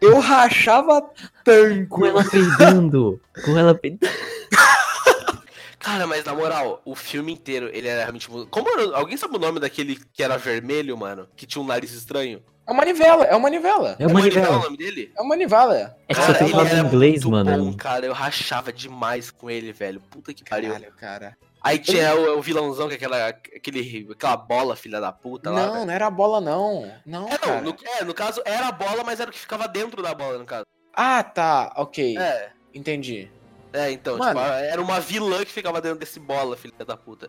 Eu 0.00 0.20
rachava 0.20 1.00
Com 1.02 1.10
tanco. 1.42 2.06
ela 2.06 2.24
peidando. 2.24 3.20
Com 3.44 3.58
ela 3.58 3.74
peidando. 3.74 4.12
Cara, 5.80 6.06
mas 6.06 6.24
na 6.24 6.34
moral, 6.34 6.80
o 6.84 6.94
filme 6.94 7.32
inteiro, 7.32 7.68
ele 7.72 7.88
era 7.88 8.02
realmente. 8.02 8.28
Como 8.28 8.68
era... 8.70 8.96
Alguém 8.96 9.16
sabe 9.16 9.36
o 9.36 9.40
nome 9.40 9.58
daquele 9.58 9.98
que 10.12 10.22
era 10.22 10.36
vermelho, 10.36 10.96
mano? 10.96 11.26
Que 11.34 11.46
tinha 11.46 11.62
um 11.62 11.66
nariz 11.66 11.92
estranho? 11.92 12.42
É 12.66 12.70
uma 12.70 12.78
manivela, 12.78 13.24
é 13.24 13.30
uma 13.32 13.40
manivela. 13.40 13.96
É 13.98 14.06
uma 14.06 14.14
Manivela 14.14 14.42
manivela. 14.46 14.58
o 14.58 14.64
nome 14.64 14.76
dele? 14.76 15.10
É 15.16 15.20
uma 15.22 15.28
manivela. 15.30 15.96
É 16.06 16.14
que 16.14 16.20
só 16.22 16.34
tem 16.34 16.42
ele 16.42 16.50
falado 16.50 16.66
era 16.68 16.78
em 16.80 16.86
inglês, 16.86 17.24
mano. 17.24 17.64
Bom, 17.64 17.72
cara, 17.72 18.04
eu 18.04 18.12
rachava 18.12 18.70
demais 18.72 19.30
com 19.30 19.50
ele, 19.50 19.72
velho. 19.72 20.00
Puta 20.10 20.34
que 20.34 20.44
pariu. 20.44 20.72
Caralho, 20.72 20.92
cara. 20.92 21.36
Aí 21.60 21.78
tinha 21.78 22.14
o, 22.14 22.38
o 22.38 22.42
vilãozão, 22.42 22.88
que 22.88 22.94
é 22.94 22.96
aquela, 22.96 23.28
aquele, 23.28 24.08
aquela 24.12 24.36
bola, 24.36 24.76
filha 24.76 25.00
da 25.00 25.12
puta 25.12 25.50
lá. 25.50 25.66
Não, 25.66 25.72
velho. 25.74 25.86
não 25.86 25.92
era 25.92 26.06
a 26.06 26.10
bola, 26.10 26.40
não. 26.40 26.92
Não, 27.04 27.28
É, 27.28 27.38
não, 27.46 27.62
no, 27.62 27.76
é, 27.98 28.04
no 28.04 28.14
caso 28.14 28.40
era 28.44 28.68
a 28.68 28.72
bola, 28.72 29.02
mas 29.04 29.20
era 29.20 29.28
o 29.30 29.32
que 29.32 29.38
ficava 29.38 29.66
dentro 29.66 30.02
da 30.02 30.14
bola, 30.14 30.38
no 30.38 30.44
caso. 30.44 30.64
Ah, 30.94 31.22
tá. 31.22 31.72
Ok. 31.76 32.16
É, 32.16 32.50
Entendi. 32.74 33.30
é, 33.72 33.90
então, 33.90 34.16
Mano. 34.18 34.40
tipo, 34.40 34.52
era 34.52 34.80
uma 34.80 35.00
vilã 35.00 35.44
que 35.44 35.52
ficava 35.52 35.80
dentro 35.80 35.98
desse 35.98 36.20
bola, 36.20 36.56
filha 36.56 36.84
da 36.84 36.96
puta. 36.96 37.28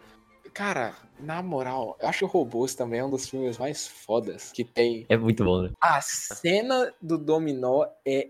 Cara, 0.53 0.93
na 1.19 1.41
moral, 1.43 1.95
eu 2.01 2.09
acho 2.09 2.19
que 2.19 2.25
o 2.25 2.27
Robôs 2.27 2.73
também 2.73 2.99
é 2.99 3.05
um 3.05 3.09
dos 3.09 3.29
filmes 3.29 3.57
mais 3.57 3.87
fodas 3.87 4.51
que 4.51 4.63
tem. 4.63 5.05
É 5.07 5.15
muito 5.15 5.43
bom, 5.43 5.61
né? 5.63 5.69
A 5.79 6.01
cena 6.01 6.91
do 7.01 7.17
dominó 7.17 7.85
é 8.05 8.29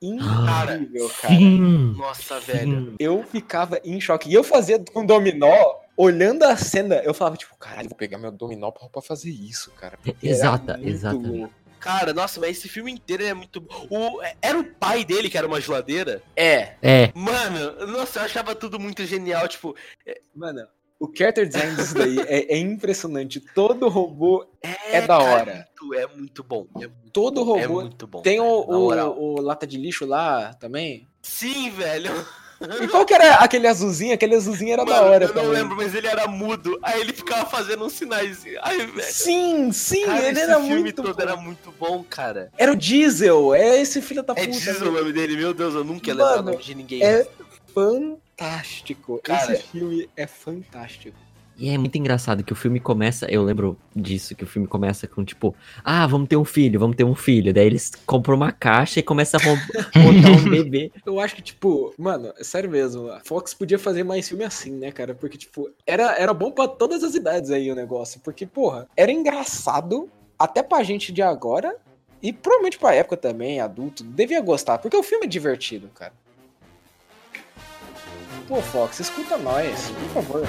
incrível, 0.00 1.08
cara. 1.20 1.34
Sim. 1.34 1.94
Nossa, 1.96 2.40
velho. 2.40 2.94
Eu 2.98 3.22
ficava 3.24 3.80
em 3.84 4.00
choque. 4.00 4.28
E 4.30 4.34
eu 4.34 4.44
fazia 4.44 4.78
com 4.92 5.04
dominó, 5.04 5.76
olhando 5.96 6.44
a 6.44 6.56
cena, 6.56 6.96
eu 6.96 7.12
falava, 7.14 7.36
tipo, 7.36 7.56
caralho, 7.56 7.88
vou 7.88 7.98
pegar 7.98 8.18
meu 8.18 8.30
dominó 8.30 8.70
pra, 8.70 8.88
pra 8.88 9.02
fazer 9.02 9.30
isso, 9.30 9.70
cara. 9.72 9.98
Exata, 10.22 10.78
muito 10.78 11.38
louco. 11.38 11.54
Cara, 11.80 12.12
nossa, 12.12 12.40
mas 12.40 12.58
esse 12.58 12.68
filme 12.68 12.90
inteiro 12.90 13.24
é 13.24 13.32
muito. 13.32 13.64
O, 13.88 14.20
era 14.42 14.58
o 14.58 14.64
pai 14.64 15.04
dele 15.04 15.30
que 15.30 15.38
era 15.38 15.46
uma 15.46 15.60
geladeira? 15.60 16.20
É, 16.34 16.74
É, 16.82 17.12
Mano, 17.14 17.86
nossa, 17.86 18.18
eu 18.18 18.24
achava 18.24 18.52
tudo 18.54 18.80
muito 18.80 19.06
genial. 19.06 19.46
Tipo, 19.46 19.76
mano, 20.34 20.66
o 21.00 21.10
character 21.16 21.46
design 21.46 21.76
disso 21.76 21.94
daí 21.94 22.18
é, 22.26 22.54
é 22.54 22.58
impressionante. 22.58 23.40
Todo 23.54 23.88
robô, 23.88 24.46
é, 24.62 24.96
É 24.96 25.00
da 25.02 25.18
cara, 25.18 25.22
hora. 25.24 25.68
muito- 25.80 25.94
É 25.94 26.06
muito 26.16 26.42
bom. 26.42 26.66
É 26.76 26.78
muito 26.80 27.10
todo 27.12 27.44
bom, 27.44 27.56
é 27.58 27.64
robô. 27.64 27.80
muito 27.82 28.06
bom. 28.06 28.20
Tem 28.22 28.40
o, 28.40 28.88
velho, 28.88 29.06
o, 29.10 29.34
o 29.38 29.40
lata 29.40 29.66
de 29.66 29.76
lixo 29.78 30.04
lá 30.04 30.54
também. 30.54 31.06
Sim, 31.22 31.70
velho. 31.70 32.10
E 32.82 32.88
qual 32.88 33.06
que 33.06 33.14
era 33.14 33.36
aquele 33.36 33.68
azulzinho? 33.68 34.12
Aquele 34.12 34.34
azulzinho 34.34 34.72
era 34.72 34.84
da 34.84 34.96
Mano, 34.96 35.06
hora 35.12 35.24
eu 35.26 35.28
também. 35.28 35.44
não 35.44 35.52
lembro, 35.52 35.76
mas 35.76 35.94
ele 35.94 36.08
era 36.08 36.26
mudo. 36.26 36.76
Aí 36.82 37.00
ele 37.00 37.12
ficava 37.12 37.48
fazendo 37.48 37.84
uns 37.84 37.92
sinais. 37.92 38.44
Ai, 38.62 38.78
velho. 38.84 39.02
Sim, 39.12 39.70
sim, 39.70 40.04
Cara, 40.04 40.18
ele 40.26 40.30
esse 40.40 40.40
era 40.50 40.60
filme 40.60 40.80
muito 40.80 41.00
todo 41.02 41.14
bom. 41.14 41.22
era 41.22 41.36
muito 41.36 41.72
bom, 41.78 42.02
cara. 42.10 42.50
Era 42.58 42.72
o 42.72 42.76
Diesel, 42.76 43.54
é 43.54 43.80
esse 43.80 44.02
filho 44.02 44.24
da 44.24 44.34
puta. 44.34 44.44
É 44.44 44.50
Diesel 44.50 44.88
o 44.88 44.90
nome 44.92 45.12
dele, 45.12 45.36
meu 45.36 45.54
Deus, 45.54 45.72
eu 45.72 45.84
nunca 45.84 46.08
ia 46.08 46.14
lembrar 46.14 46.40
o 46.40 46.42
nome 46.42 46.56
de 46.64 46.74
ninguém. 46.74 47.00
É 47.00 47.24
fantástico. 47.72 48.20
Cara. 49.18 49.52
Esse 49.52 49.64
filme 49.64 50.08
é 50.16 50.26
fantástico. 50.26 51.16
E 51.58 51.70
é 51.70 51.76
muito 51.76 51.98
engraçado 51.98 52.44
que 52.44 52.52
o 52.52 52.56
filme 52.56 52.78
começa, 52.78 53.26
eu 53.28 53.42
lembro 53.42 53.76
disso, 53.94 54.36
que 54.36 54.44
o 54.44 54.46
filme 54.46 54.68
começa 54.68 55.08
com 55.08 55.24
tipo, 55.24 55.56
ah, 55.82 56.06
vamos 56.06 56.28
ter 56.28 56.36
um 56.36 56.44
filho, 56.44 56.78
vamos 56.78 56.94
ter 56.94 57.02
um 57.02 57.16
filho. 57.16 57.52
Daí 57.52 57.66
eles 57.66 57.90
compram 58.06 58.36
uma 58.36 58.52
caixa 58.52 59.00
e 59.00 59.02
começam 59.02 59.40
a 59.40 59.42
botar 60.00 60.30
um 60.30 60.48
bebê. 60.48 60.92
Eu 61.04 61.18
acho 61.18 61.34
que, 61.34 61.42
tipo, 61.42 61.92
mano, 61.98 62.32
é 62.38 62.44
sério 62.44 62.70
mesmo, 62.70 63.10
a 63.10 63.18
Fox 63.24 63.54
podia 63.54 63.76
fazer 63.76 64.04
mais 64.04 64.28
filme 64.28 64.44
assim, 64.44 64.70
né, 64.70 64.92
cara? 64.92 65.16
Porque, 65.16 65.36
tipo, 65.36 65.68
era, 65.84 66.16
era 66.16 66.32
bom 66.32 66.52
pra 66.52 66.68
todas 66.68 67.02
as 67.02 67.16
idades 67.16 67.50
aí 67.50 67.68
o 67.72 67.74
negócio. 67.74 68.20
Porque, 68.20 68.46
porra, 68.46 68.86
era 68.96 69.10
engraçado 69.10 70.08
até 70.38 70.62
pra 70.62 70.84
gente 70.84 71.10
de 71.10 71.22
agora 71.22 71.74
e 72.22 72.32
provavelmente 72.32 72.78
pra 72.78 72.94
época 72.94 73.16
também, 73.16 73.60
adulto, 73.60 74.04
devia 74.04 74.40
gostar. 74.40 74.78
Porque 74.78 74.96
o 74.96 75.02
filme 75.02 75.26
é 75.26 75.28
divertido, 75.28 75.88
cara. 75.88 76.12
Pô, 78.48 78.62
Fox, 78.62 79.00
escuta 79.00 79.36
nós, 79.36 79.90
por 79.90 80.22
favor. 80.22 80.48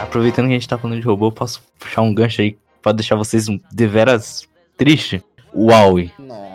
Aproveitando 0.00 0.46
que 0.46 0.52
a 0.52 0.54
gente 0.54 0.68
tá 0.68 0.78
falando 0.78 1.00
de 1.00 1.06
robô, 1.06 1.26
eu 1.26 1.32
posso 1.32 1.60
puxar 1.76 2.02
um 2.02 2.14
gancho 2.14 2.40
aí 2.40 2.56
pra 2.80 2.92
deixar 2.92 3.16
vocês 3.16 3.48
um 3.48 3.58
deveras 3.72 4.48
triste? 4.76 5.24
Huawei. 5.52 6.12
Nossa. 6.20 6.54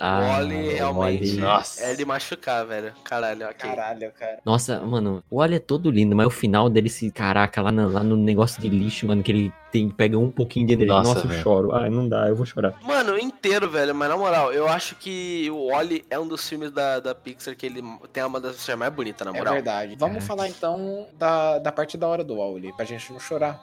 Ah, 0.00 0.18
o 0.18 0.28
Wally 0.28 0.68
realmente. 0.74 1.36
Nossa. 1.36 1.84
é 1.84 1.94
de 1.94 2.04
machucar, 2.04 2.64
velho. 2.66 2.92
Caralho, 3.04 3.46
ok. 3.46 3.56
Caralho, 3.70 4.12
cara. 4.18 4.38
Nossa, 4.44 4.80
mano, 4.80 5.22
o 5.30 5.38
Wally 5.38 5.56
é 5.56 5.58
todo 5.58 5.90
lindo, 5.90 6.14
mas 6.16 6.26
o 6.26 6.30
final 6.30 6.68
dele 6.68 6.88
se, 6.88 7.10
caraca, 7.10 7.60
lá 7.62 7.70
no, 7.72 7.88
lá 7.90 8.02
no 8.02 8.16
negócio 8.16 8.60
de 8.60 8.68
lixo, 8.68 9.06
mano, 9.06 9.22
que 9.22 9.30
ele 9.32 9.52
tem, 9.70 9.88
pega 9.88 10.18
um 10.18 10.30
pouquinho 10.30 10.66
de 10.66 10.72
energia. 10.74 10.94
Nossa, 10.94 11.14
Nossa, 11.14 11.26
eu 11.26 11.42
choro. 11.42 11.72
Ai, 11.74 11.90
não 11.90 12.08
dá, 12.08 12.28
eu 12.28 12.34
vou 12.36 12.44
chorar. 12.46 12.74
Mano, 12.82 13.18
inteiro, 13.18 13.68
velho. 13.70 13.94
Mas 13.94 14.08
na 14.08 14.16
moral, 14.16 14.52
eu 14.52 14.68
acho 14.68 14.94
que 14.96 15.48
o 15.50 15.68
Wally 15.68 16.04
é 16.10 16.18
um 16.18 16.26
dos 16.26 16.48
filmes 16.48 16.70
da, 16.70 16.98
da 17.00 17.14
Pixar 17.14 17.54
que 17.56 17.66
ele 17.66 17.82
tem 18.12 18.24
uma 18.24 18.40
das 18.40 18.52
versões 18.52 18.78
mais 18.78 18.92
bonitas, 18.92 19.24
na 19.26 19.32
É 19.32 19.38
moral. 19.38 19.54
verdade. 19.54 19.96
Vamos 19.98 20.24
falar 20.24 20.48
então 20.48 21.06
da, 21.18 21.58
da 21.58 21.70
parte 21.72 21.96
da 21.96 22.08
hora 22.08 22.24
do 22.24 22.36
Wally, 22.38 22.72
pra 22.74 22.84
gente 22.84 23.12
não 23.12 23.20
chorar. 23.20 23.60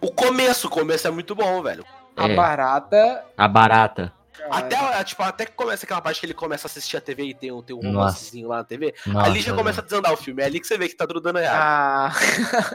o 0.00 0.10
começo, 0.10 0.66
o 0.66 0.70
começo 0.70 1.06
é 1.06 1.10
muito 1.10 1.34
bom, 1.34 1.62
velho. 1.62 1.84
A 2.16 2.28
É. 2.28 2.34
barata. 2.34 3.24
A 3.36 3.46
barata. 3.46 4.12
Até, 4.50 5.04
tipo, 5.04 5.22
até 5.22 5.46
que 5.46 5.52
começa 5.52 5.84
aquela 5.84 6.00
parte 6.00 6.20
que 6.20 6.26
ele 6.26 6.34
começa 6.34 6.66
a 6.66 6.68
assistir 6.70 6.96
a 6.96 7.00
TV 7.00 7.24
e 7.24 7.34
tem 7.34 7.50
um, 7.52 7.62
tem 7.62 7.74
um 7.74 7.80
romancezinho 7.80 8.48
lá 8.48 8.58
na 8.58 8.64
TV. 8.64 8.94
Nossa, 9.06 9.26
ali 9.30 9.40
já 9.40 9.54
começa 9.54 9.80
a 9.80 9.84
desandar 9.84 10.12
o 10.12 10.16
filme. 10.16 10.42
É 10.42 10.46
ali 10.46 10.60
que 10.60 10.66
você 10.66 10.76
vê 10.78 10.88
que 10.88 10.94
tá 10.96 11.06
tudo 11.06 11.20
dando 11.20 11.38
errado. 11.38 12.12
Ah, 12.12 12.12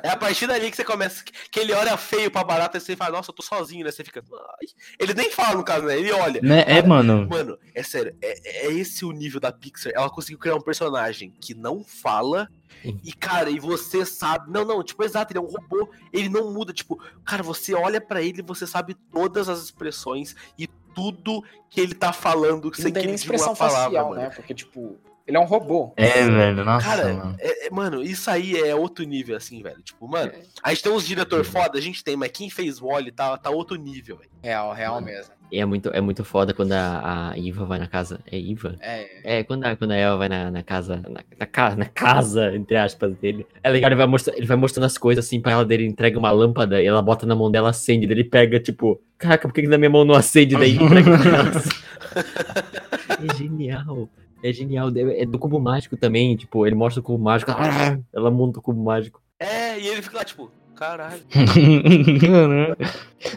É 0.03 0.09
a 0.09 0.17
partir 0.17 0.47
dali 0.47 0.69
que 0.69 0.75
você 0.77 0.83
começa. 0.83 1.23
Que 1.51 1.59
ele 1.59 1.73
olha 1.73 1.95
feio 1.97 2.29
pra 2.31 2.43
barata 2.43 2.77
e 2.77 2.81
você 2.81 2.95
fala, 2.95 3.17
nossa, 3.17 3.31
eu 3.31 3.35
tô 3.35 3.41
sozinho, 3.43 3.85
né? 3.85 3.91
Você 3.91 4.03
fica. 4.03 4.23
"Ai". 4.31 4.67
Ele 4.99 5.13
nem 5.13 5.29
fala 5.31 5.55
no 5.55 5.63
caso, 5.63 5.85
né? 5.85 5.97
Ele 5.97 6.11
olha. 6.11 6.41
Né? 6.41 6.63
É, 6.67 6.81
mano. 6.81 7.27
Mano, 7.29 7.57
é 7.73 7.83
sério, 7.83 8.15
é, 8.21 8.67
é 8.67 8.71
esse 8.73 9.05
o 9.05 9.11
nível 9.11 9.39
da 9.39 9.51
Pixar. 9.51 9.91
Ela 9.95 10.09
conseguiu 10.09 10.39
criar 10.39 10.55
um 10.55 10.61
personagem 10.61 11.33
que 11.39 11.53
não 11.53 11.83
fala. 11.83 12.49
E, 12.83 13.13
cara, 13.13 13.49
e 13.51 13.59
você 13.59 14.03
sabe. 14.05 14.49
Não, 14.51 14.65
não, 14.65 14.81
tipo, 14.83 15.03
exato, 15.03 15.31
ele 15.31 15.37
é 15.37 15.41
um 15.41 15.45
robô. 15.45 15.89
Ele 16.11 16.29
não 16.29 16.51
muda. 16.51 16.73
Tipo, 16.73 16.99
cara, 17.23 17.43
você 17.43 17.73
olha 17.75 18.01
pra 18.01 18.21
ele 18.23 18.39
e 18.39 18.43
você 18.43 18.65
sabe 18.65 18.95
todas 19.11 19.47
as 19.49 19.61
expressões 19.61 20.35
e 20.57 20.67
tudo 20.93 21.43
que 21.69 21.79
ele 21.79 21.95
tá 21.95 22.11
falando 22.13 22.73
sem 22.75 22.91
que 22.91 22.99
ele 22.99 23.15
diga 23.15 23.35
uma 23.37 23.55
palavra, 23.55 23.83
facial, 23.83 24.09
mano. 24.09 24.21
né? 24.21 24.29
Porque, 24.29 24.53
tipo, 24.53 24.97
ele 25.27 25.37
é 25.37 25.39
um 25.39 25.45
robô. 25.45 25.93
É, 25.97 26.23
velho. 26.25 26.63
Nossa, 26.65 26.85
Cara, 26.85 27.13
mano. 27.13 27.35
é- 27.39 27.67
é- 27.67 27.69
mano, 27.69 28.03
isso 28.03 28.29
aí 28.29 28.57
é 28.59 28.75
outro 28.75 29.03
nível, 29.05 29.35
assim, 29.37 29.61
velho. 29.63 29.81
Tipo, 29.81 30.07
mano, 30.07 30.31
a 30.63 30.69
gente 30.69 30.83
tem 30.83 30.91
uns 30.91 31.05
diretor 31.07 31.43
foda, 31.45 31.77
a 31.77 31.81
gente 31.81 32.03
tem, 32.03 32.15
mas 32.15 32.31
quem 32.31 32.49
fez 32.49 32.79
Wally 32.79 33.11
tá, 33.11 33.37
tá 33.37 33.49
outro 33.49 33.75
nível, 33.77 34.17
velho. 34.17 34.29
Real, 34.43 34.73
real 34.73 34.99
mesmo. 35.01 35.31
E 35.51 35.59
é 35.59 35.65
muito, 35.65 35.89
é 35.89 35.99
muito 35.99 36.23
foda 36.23 36.53
quando 36.53 36.71
a, 36.71 37.31
a 37.31 37.37
Iva 37.37 37.65
vai 37.65 37.77
na 37.77 37.85
casa. 37.85 38.21
É 38.31 38.37
Iva? 38.39 38.77
É. 38.79 39.39
É, 39.39 39.43
quando 39.43 39.65
a, 39.65 39.75
quando 39.75 39.91
a 39.91 39.95
Eva 39.97 40.15
vai 40.15 40.29
na, 40.29 40.49
na 40.49 40.63
casa, 40.63 40.95
na, 41.09 41.19
na, 41.37 41.45
ca- 41.45 41.75
na 41.75 41.85
casa, 41.85 42.55
entre 42.55 42.77
aspas, 42.77 43.13
dele. 43.17 43.45
É 43.61 43.69
legal, 43.69 43.89
ele 43.89 43.97
vai, 43.97 44.07
mostra, 44.07 44.33
ele 44.37 44.45
vai 44.45 44.55
mostrando 44.55 44.85
as 44.85 44.97
coisas 44.97 45.25
assim 45.25 45.41
pra 45.41 45.51
ela, 45.51 45.65
dele 45.65 45.85
entrega 45.85 46.17
uma 46.17 46.31
lâmpada 46.31 46.81
e 46.81 46.85
ela 46.85 47.01
bota 47.01 47.25
na 47.25 47.35
mão 47.35 47.51
dela, 47.51 47.69
acende, 47.71 48.07
daí 48.07 48.15
ele 48.15 48.23
pega, 48.23 48.61
tipo, 48.61 49.01
caraca, 49.17 49.45
por 49.45 49.53
que, 49.53 49.63
que 49.63 49.67
na 49.67 49.77
minha 49.77 49.89
mão 49.89 50.05
não 50.05 50.15
acende? 50.15 50.55
Daí 50.55 50.75
entrega 50.77 51.11
pra 51.19 51.29
ela. 51.37 51.51
É 53.31 53.37
genial. 53.37 54.09
É 54.43 54.51
genial. 54.51 54.89
É 54.95 55.25
do 55.25 55.39
cubo 55.39 55.59
mágico 55.59 55.95
também, 55.97 56.35
tipo, 56.35 56.65
ele 56.65 56.75
mostra 56.75 56.99
o 56.99 57.03
cubo 57.03 57.23
mágico, 57.23 57.51
ela 58.13 58.31
monta 58.31 58.59
o 58.59 58.61
cubo 58.61 58.83
mágico. 58.83 59.21
É, 59.39 59.79
e 59.79 59.87
ele 59.87 60.01
fica 60.01 60.17
lá, 60.17 60.23
tipo, 60.23 60.51
caralho. 60.81 61.21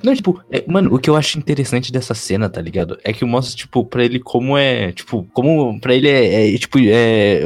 Não, 0.03 0.15
tipo, 0.15 0.43
é- 0.51 0.65
mano, 0.67 0.95
o 0.95 0.99
que 0.99 1.11
eu 1.11 1.17
acho 1.17 1.39
interessante 1.39 1.93
dessa 1.93 2.15
cena, 2.15 2.49
tá 2.49 2.59
ligado? 2.59 2.99
É 3.05 3.13
que 3.13 3.23
mostra, 3.23 3.55
tipo, 3.55 3.85
pra 3.85 4.03
ele 4.03 4.19
como 4.19 4.57
é. 4.57 4.93
Tipo, 4.93 5.25
como 5.35 5.79
pra 5.79 5.95
ele 5.95 6.09
é, 6.09 6.55
é, 6.55 6.59
tipo, 6.59 6.79
é 6.81 7.43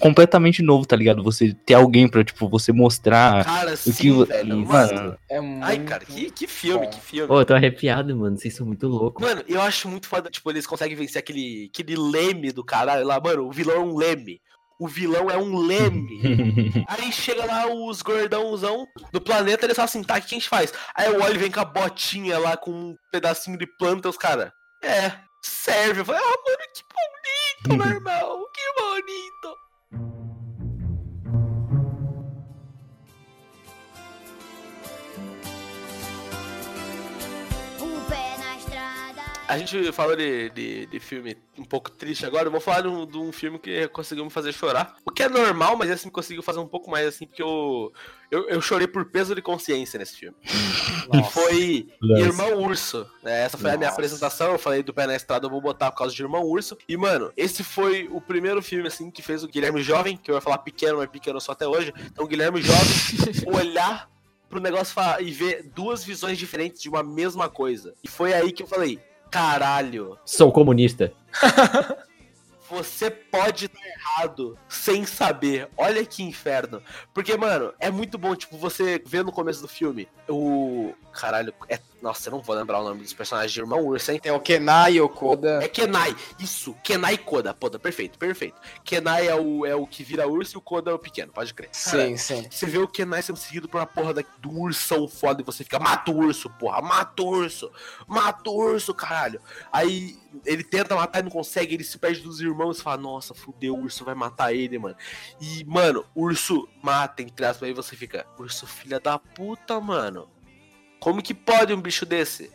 completamente 0.00 0.60
novo, 0.60 0.84
tá 0.84 0.96
ligado? 0.96 1.22
Você 1.22 1.54
ter 1.64 1.74
alguém 1.74 2.08
pra, 2.08 2.24
tipo, 2.24 2.48
você 2.48 2.72
mostrar. 2.72 3.44
Cara, 3.44 3.74
o 3.74 3.76
sim, 3.76 3.92
que, 3.92 4.24
velho. 4.24 4.58
mano, 4.66 4.94
Mano. 4.94 5.16
É 5.30 5.40
muito. 5.40 5.64
Ai, 5.64 5.78
cara, 5.84 6.04
que, 6.04 6.32
que 6.32 6.48
filme, 6.48 6.88
que 6.88 7.00
filme. 7.00 7.28
Pô, 7.28 7.40
eu 7.40 7.44
tô 7.44 7.54
arrepiado, 7.54 8.16
mano. 8.16 8.36
Vocês 8.36 8.54
são 8.54 8.66
muito 8.66 8.88
loucos. 8.88 9.24
Mano, 9.24 9.44
eu 9.48 9.60
acho 9.62 9.88
muito 9.88 10.08
foda, 10.08 10.28
tipo, 10.28 10.50
eles 10.50 10.66
conseguem 10.66 10.96
vencer 10.96 11.20
aquele, 11.20 11.70
aquele 11.72 11.96
leme 11.96 12.50
do 12.50 12.64
caralho 12.64 13.06
lá, 13.06 13.20
mano, 13.20 13.46
o 13.46 13.52
vilão 13.52 13.76
é 13.76 13.80
um 13.80 13.96
leme. 13.96 14.40
O 14.78 14.86
vilão 14.86 15.28
é 15.28 15.36
um 15.36 15.58
leme. 15.58 16.84
Aí 16.86 17.12
chega 17.12 17.44
lá 17.44 17.66
os 17.66 18.00
gordãozão 18.00 18.86
do 19.12 19.20
planeta, 19.20 19.66
eles 19.66 19.76
falam 19.76 19.86
assim, 19.86 20.04
tá, 20.04 20.14
o 20.14 20.20
que 20.20 20.26
a 20.34 20.38
gente 20.38 20.48
faz? 20.48 20.72
Aí 20.94 21.10
o 21.10 21.18
Wally 21.18 21.38
vem 21.38 21.50
com 21.50 21.60
a 21.60 21.64
botinha 21.64 22.38
lá, 22.38 22.56
com 22.56 22.70
um 22.70 22.96
pedacinho 23.10 23.58
de 23.58 23.66
planta, 23.66 24.08
os 24.08 24.16
caras, 24.16 24.52
é, 24.82 25.12
serve. 25.42 26.00
Eu 26.00 26.04
falei, 26.04 26.20
ah, 26.22 26.36
mano, 26.46 26.58
que 26.74 26.84
bonito, 26.94 27.84
meu 27.84 27.96
irmão, 27.96 28.46
que 28.54 28.82
bonito. 28.82 28.87
A 39.48 39.56
gente 39.56 39.90
falou 39.92 40.14
de, 40.14 40.50
de, 40.50 40.86
de 40.86 41.00
filme 41.00 41.34
um 41.58 41.64
pouco 41.64 41.90
triste 41.90 42.26
agora, 42.26 42.46
eu 42.48 42.50
vou 42.52 42.60
falar 42.60 42.82
de 42.82 42.88
um, 42.88 43.06
de 43.06 43.16
um 43.16 43.32
filme 43.32 43.58
que 43.58 43.88
conseguiu 43.88 44.22
me 44.24 44.30
fazer 44.30 44.52
chorar. 44.52 44.96
O 45.06 45.10
que 45.10 45.22
é 45.22 45.28
normal, 45.28 45.74
mas 45.76 45.88
esse 45.90 46.04
me 46.04 46.12
conseguiu 46.12 46.42
fazer 46.42 46.58
um 46.58 46.66
pouco 46.68 46.90
mais 46.90 47.06
assim, 47.08 47.26
porque 47.26 47.42
eu, 47.42 47.90
eu, 48.30 48.46
eu 48.48 48.60
chorei 48.60 48.86
por 48.86 49.06
peso 49.06 49.34
de 49.34 49.40
consciência 49.40 49.98
nesse 49.98 50.16
filme. 50.18 50.36
Nossa. 51.12 51.30
foi 51.30 51.88
Nossa. 52.02 52.22
Irmão 52.22 52.62
Urso. 52.62 53.06
né? 53.22 53.44
Essa 53.44 53.56
foi 53.56 53.70
a 53.70 53.76
minha 53.78 53.86
Nossa. 53.88 53.98
apresentação, 53.98 54.52
eu 54.52 54.58
falei 54.58 54.82
do 54.82 54.92
pé 54.92 55.06
na 55.06 55.16
estrada, 55.16 55.46
eu 55.46 55.50
vou 55.50 55.62
botar 55.62 55.90
por 55.90 55.98
causa 55.98 56.14
de 56.14 56.22
Irmão 56.22 56.42
Urso. 56.44 56.76
E, 56.86 56.96
mano, 56.96 57.32
esse 57.34 57.64
foi 57.64 58.06
o 58.12 58.20
primeiro 58.20 58.60
filme, 58.62 58.86
assim, 58.86 59.10
que 59.10 59.22
fez 59.22 59.42
o 59.42 59.48
Guilherme 59.48 59.82
Jovem, 59.82 60.16
que 60.18 60.30
eu 60.30 60.34
ia 60.34 60.40
falar 60.42 60.58
pequeno, 60.58 60.98
mas 60.98 61.08
pequeno 61.08 61.40
só 61.40 61.52
até 61.52 61.66
hoje. 61.66 61.92
Então, 62.04 62.24
o 62.26 62.28
Guilherme 62.28 62.60
Jovem 62.60 62.84
olhar 63.54 64.10
pro 64.50 64.60
negócio 64.60 64.92
e 64.92 64.94
falar- 64.94 65.22
e 65.22 65.30
ver 65.30 65.62
duas 65.74 66.04
visões 66.04 66.36
diferentes 66.38 66.80
de 66.82 66.88
uma 66.88 67.02
mesma 67.02 67.48
coisa. 67.48 67.94
E 68.04 68.08
foi 68.08 68.32
aí 68.34 68.52
que 68.52 68.62
eu 68.62 68.66
falei, 68.66 68.98
caralho, 69.30 70.18
Sou 70.24 70.52
comunista. 70.52 71.12
você 72.68 73.10
pode 73.10 73.66
estar 73.66 73.80
errado 73.86 74.58
sem 74.68 75.06
saber. 75.06 75.68
Olha 75.76 76.04
que 76.04 76.22
inferno. 76.22 76.82
Porque, 77.14 77.36
mano, 77.36 77.72
é 77.80 77.90
muito 77.90 78.18
bom, 78.18 78.34
tipo, 78.36 78.56
você 78.58 79.02
vê 79.06 79.22
no 79.22 79.32
começo 79.32 79.62
do 79.62 79.68
filme 79.68 80.08
o. 80.28 80.92
caralho. 81.18 81.52
É... 81.68 81.80
Nossa, 82.00 82.28
eu 82.28 82.30
não 82.30 82.40
vou 82.40 82.54
lembrar 82.54 82.78
o 82.80 82.84
nome 82.84 83.02
dos 83.02 83.12
personagens 83.12 83.50
de 83.50 83.58
Irmão 83.58 83.84
Urso, 83.84 84.12
hein? 84.12 84.20
Tem 84.20 84.30
o 84.30 84.38
Kenai, 84.38 85.00
o 85.00 85.08
Koda. 85.08 85.58
É 85.60 85.66
Kenai, 85.66 86.14
isso, 86.38 86.76
Kenai 86.84 87.18
Koda, 87.18 87.52
Koda, 87.52 87.76
perfeito, 87.76 88.16
perfeito. 88.16 88.54
Kenai 88.84 89.26
é 89.26 89.34
o, 89.34 89.66
é 89.66 89.74
o 89.74 89.84
que 89.84 90.04
vira 90.04 90.28
urso 90.28 90.56
e 90.56 90.58
o 90.58 90.60
Koda 90.60 90.92
é 90.92 90.94
o 90.94 90.98
pequeno, 90.98 91.32
pode 91.32 91.52
crer. 91.52 91.70
Cara, 91.70 92.06
Sim, 92.06 92.16
sim. 92.16 92.46
Você 92.48 92.66
vê 92.66 92.78
o 92.78 92.86
Kenai 92.86 93.20
sendo 93.20 93.36
seguido 93.36 93.68
por 93.68 93.78
uma 93.78 93.86
porra 93.86 94.14
da, 94.14 94.24
do 94.38 94.48
ursão 94.60 95.08
foda 95.08 95.42
e 95.42 95.44
você 95.44 95.64
fica, 95.64 95.80
mata 95.80 96.12
o 96.12 96.18
urso, 96.18 96.48
porra, 96.50 96.80
mata 96.80 97.20
o 97.20 97.26
urso, 97.26 97.68
mata 98.06 98.48
o 98.48 98.56
urso, 98.56 98.94
caralho. 98.94 99.40
Aí 99.72 100.16
ele 100.46 100.62
tenta 100.62 100.94
matar 100.94 101.18
e 101.18 101.22
não 101.22 101.30
consegue, 101.32 101.74
ele 101.74 101.84
se 101.84 101.98
perde 101.98 102.20
dos 102.20 102.40
irmãos 102.40 102.78
e 102.78 102.82
fala, 102.82 102.98
nossa, 102.98 103.34
fudeu, 103.34 103.74
o 103.74 103.82
urso 103.82 104.04
vai 104.04 104.14
matar 104.14 104.54
ele, 104.54 104.78
mano. 104.78 104.96
E, 105.40 105.64
mano, 105.64 106.04
urso 106.14 106.68
mata, 106.80 107.22
entre 107.22 107.44
aspas, 107.44 107.68
aí 107.68 107.74
você 107.74 107.96
fica, 107.96 108.24
urso 108.38 108.68
filha 108.68 109.00
da 109.00 109.18
puta, 109.18 109.80
mano. 109.80 110.28
Como 111.00 111.22
que 111.22 111.34
pode 111.34 111.72
um 111.72 111.80
bicho 111.80 112.04
desse? 112.04 112.50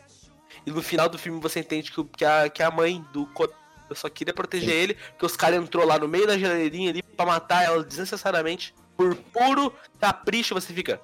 E 0.66 0.70
no 0.70 0.82
final 0.82 1.08
do 1.08 1.18
filme 1.18 1.40
você 1.40 1.60
entende 1.60 1.90
que, 1.90 2.04
que, 2.04 2.24
a, 2.24 2.48
que 2.48 2.62
a 2.62 2.70
mãe 2.70 3.04
do 3.12 3.26
Koda 3.26 3.54
só 3.92 4.08
queria 4.08 4.32
proteger 4.32 4.74
ele, 4.74 4.96
que 5.18 5.26
os 5.26 5.36
caras 5.36 5.62
entrou 5.62 5.84
lá 5.86 5.98
no 5.98 6.08
meio 6.08 6.26
da 6.26 6.38
geladeirinha 6.38 6.90
ali 6.90 7.02
pra 7.02 7.26
matar 7.26 7.64
ela 7.64 7.84
desnecessariamente. 7.84 8.74
Por 8.96 9.14
puro 9.14 9.72
capricho, 10.00 10.54
você 10.54 10.72
fica. 10.72 11.00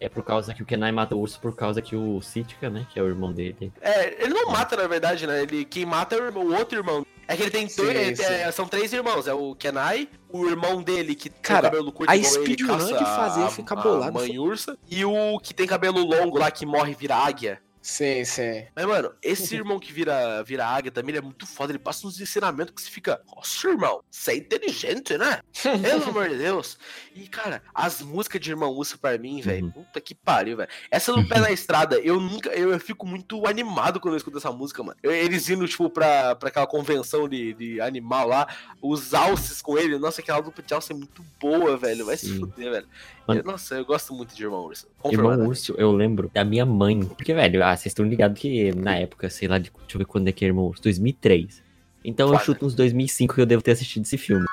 É 0.00 0.08
por 0.08 0.22
causa 0.22 0.52
que 0.54 0.62
o 0.62 0.66
Kenai 0.66 0.92
mata 0.92 1.14
o 1.16 1.20
urso, 1.20 1.40
por 1.40 1.54
causa 1.54 1.80
que 1.80 1.96
o 1.96 2.20
Sitka, 2.20 2.68
né? 2.68 2.86
Que 2.92 2.98
é 2.98 3.02
o 3.02 3.06
irmão 3.06 3.32
dele. 3.32 3.72
É, 3.80 4.22
ele 4.24 4.34
não 4.34 4.50
mata, 4.50 4.76
na 4.76 4.86
verdade, 4.86 5.26
né? 5.26 5.42
Ele, 5.42 5.64
quem 5.64 5.86
mata 5.86 6.14
é 6.16 6.30
o, 6.30 6.54
outro 6.54 6.78
irmão. 6.78 7.04
É 7.28 7.34
que 7.36 7.42
ele 7.42 7.50
tem 7.50 7.68
Sim, 7.68 7.82
dois. 7.82 8.16
sim. 8.18 8.24
tem- 8.24 8.52
são 8.52 8.68
três 8.68 8.92
irmãos. 8.92 9.26
É 9.26 9.34
o 9.34 9.54
Kenai, 9.54 10.08
o 10.30 10.46
irmão 10.46 10.80
dele 10.82 11.14
que 11.14 11.28
Cara, 11.28 11.62
tem 11.62 11.68
o 11.68 11.72
cabelo 11.72 11.92
curto 11.92 12.10
a 12.10 12.22
speedrun 12.22 12.76
de 12.78 13.04
fazer 13.04 13.42
a- 13.42 13.50
ficar 13.50 13.78
a 13.78 13.82
bolado 13.82 14.12
mãe 14.12 14.38
ursa. 14.38 14.78
E 14.88 15.04
o 15.04 15.38
que 15.40 15.52
tem 15.52 15.66
cabelo 15.66 16.04
longo 16.04 16.38
lá, 16.38 16.50
que 16.50 16.64
morre 16.64 16.92
e 16.92 16.94
vira 16.94 17.16
águia. 17.16 17.60
Sim, 17.88 18.24
sim. 18.24 18.66
Mas, 18.74 18.84
mano, 18.84 19.12
esse 19.22 19.54
irmão 19.54 19.78
que 19.78 19.92
vira, 19.92 20.42
vira 20.42 20.66
águia 20.66 20.90
também, 20.90 21.10
ele 21.10 21.18
é 21.18 21.20
muito 21.20 21.46
foda. 21.46 21.70
Ele 21.70 21.78
passa 21.78 22.04
uns 22.04 22.20
ensinamentos 22.20 22.74
que 22.74 22.82
você 22.82 22.90
fica, 22.90 23.20
nossa, 23.32 23.68
irmão, 23.68 24.02
você 24.10 24.32
é 24.32 24.36
inteligente, 24.38 25.16
né? 25.16 25.38
Pelo 25.82 26.02
amor 26.08 26.28
de 26.28 26.36
Deus. 26.36 26.76
E, 27.14 27.28
cara, 27.28 27.62
as 27.72 28.02
músicas 28.02 28.40
de 28.40 28.50
Irmão 28.50 28.72
Urso 28.72 28.98
pra 28.98 29.16
mim, 29.16 29.40
velho, 29.40 29.66
Uhum. 29.66 29.70
puta 29.70 30.00
que 30.00 30.16
pariu, 30.16 30.56
velho. 30.56 30.68
Essa 30.90 31.12
do 31.12 31.26
Pé 31.28 31.38
na 31.38 31.52
Estrada, 31.52 31.96
eu 32.00 32.18
nunca, 32.18 32.50
eu, 32.50 32.72
eu 32.72 32.80
fico 32.80 33.06
muito 33.06 33.46
animado 33.46 34.00
quando 34.00 34.14
eu 34.14 34.18
escuto 34.18 34.38
essa 34.38 34.50
música, 34.50 34.82
mano. 34.82 34.98
Eu- 35.00 35.12
eles 35.12 35.48
indo, 35.48 35.66
tipo, 35.68 35.88
pra, 35.88 36.34
pra 36.34 36.48
aquela 36.48 36.66
convenção 36.66 37.28
de, 37.28 37.54
de 37.54 37.80
animal 37.80 38.26
lá, 38.26 38.48
os 38.82 39.14
alces 39.14 39.62
com 39.62 39.78
ele, 39.78 39.96
nossa, 39.96 40.20
aquela 40.20 40.40
dupla 40.40 40.60
de 40.64 40.74
alce 40.74 40.92
é 40.92 40.96
muito 40.96 41.24
boa, 41.40 41.76
velho. 41.76 42.04
Vai 42.04 42.16
se 42.16 42.26
Sim. 42.26 42.40
fuder, 42.40 42.68
velho. 42.72 42.88
Mano- 43.26 43.40
Eu- 43.40 43.44
nossa, 43.44 43.74
eu 43.74 43.84
gosto 43.84 44.14
muito 44.14 44.34
de 44.34 44.42
Irmão 44.44 44.64
Urso. 44.64 44.86
Irmão. 45.10 45.46
Urso, 45.48 45.74
eu 45.78 45.90
lembro 45.92 46.30
da 46.32 46.44
minha 46.44 46.64
mãe. 46.64 47.00
Porque, 47.04 47.34
velho, 47.34 47.62
ah, 47.64 47.76
vocês 47.76 47.86
estão 47.86 48.04
ligados 48.06 48.38
que 48.40 48.72
na 48.72 48.96
época, 48.96 49.28
sei 49.30 49.48
lá, 49.48 49.58
de, 49.58 49.70
deixa 49.70 49.96
eu 49.96 49.98
ver 49.98 50.04
quando 50.04 50.28
é 50.28 50.32
que 50.32 50.44
é 50.44 50.48
Irmão 50.48 50.66
Urso, 50.66 50.82
2003. 50.82 51.62
Então 52.04 52.28
eu 52.28 52.34
Foda. 52.34 52.44
chuto 52.44 52.66
uns 52.66 52.74
2005 52.74 53.34
que 53.34 53.40
eu 53.40 53.46
devo 53.46 53.62
ter 53.62 53.72
assistido 53.72 54.04
esse 54.04 54.16
filme. 54.16 54.46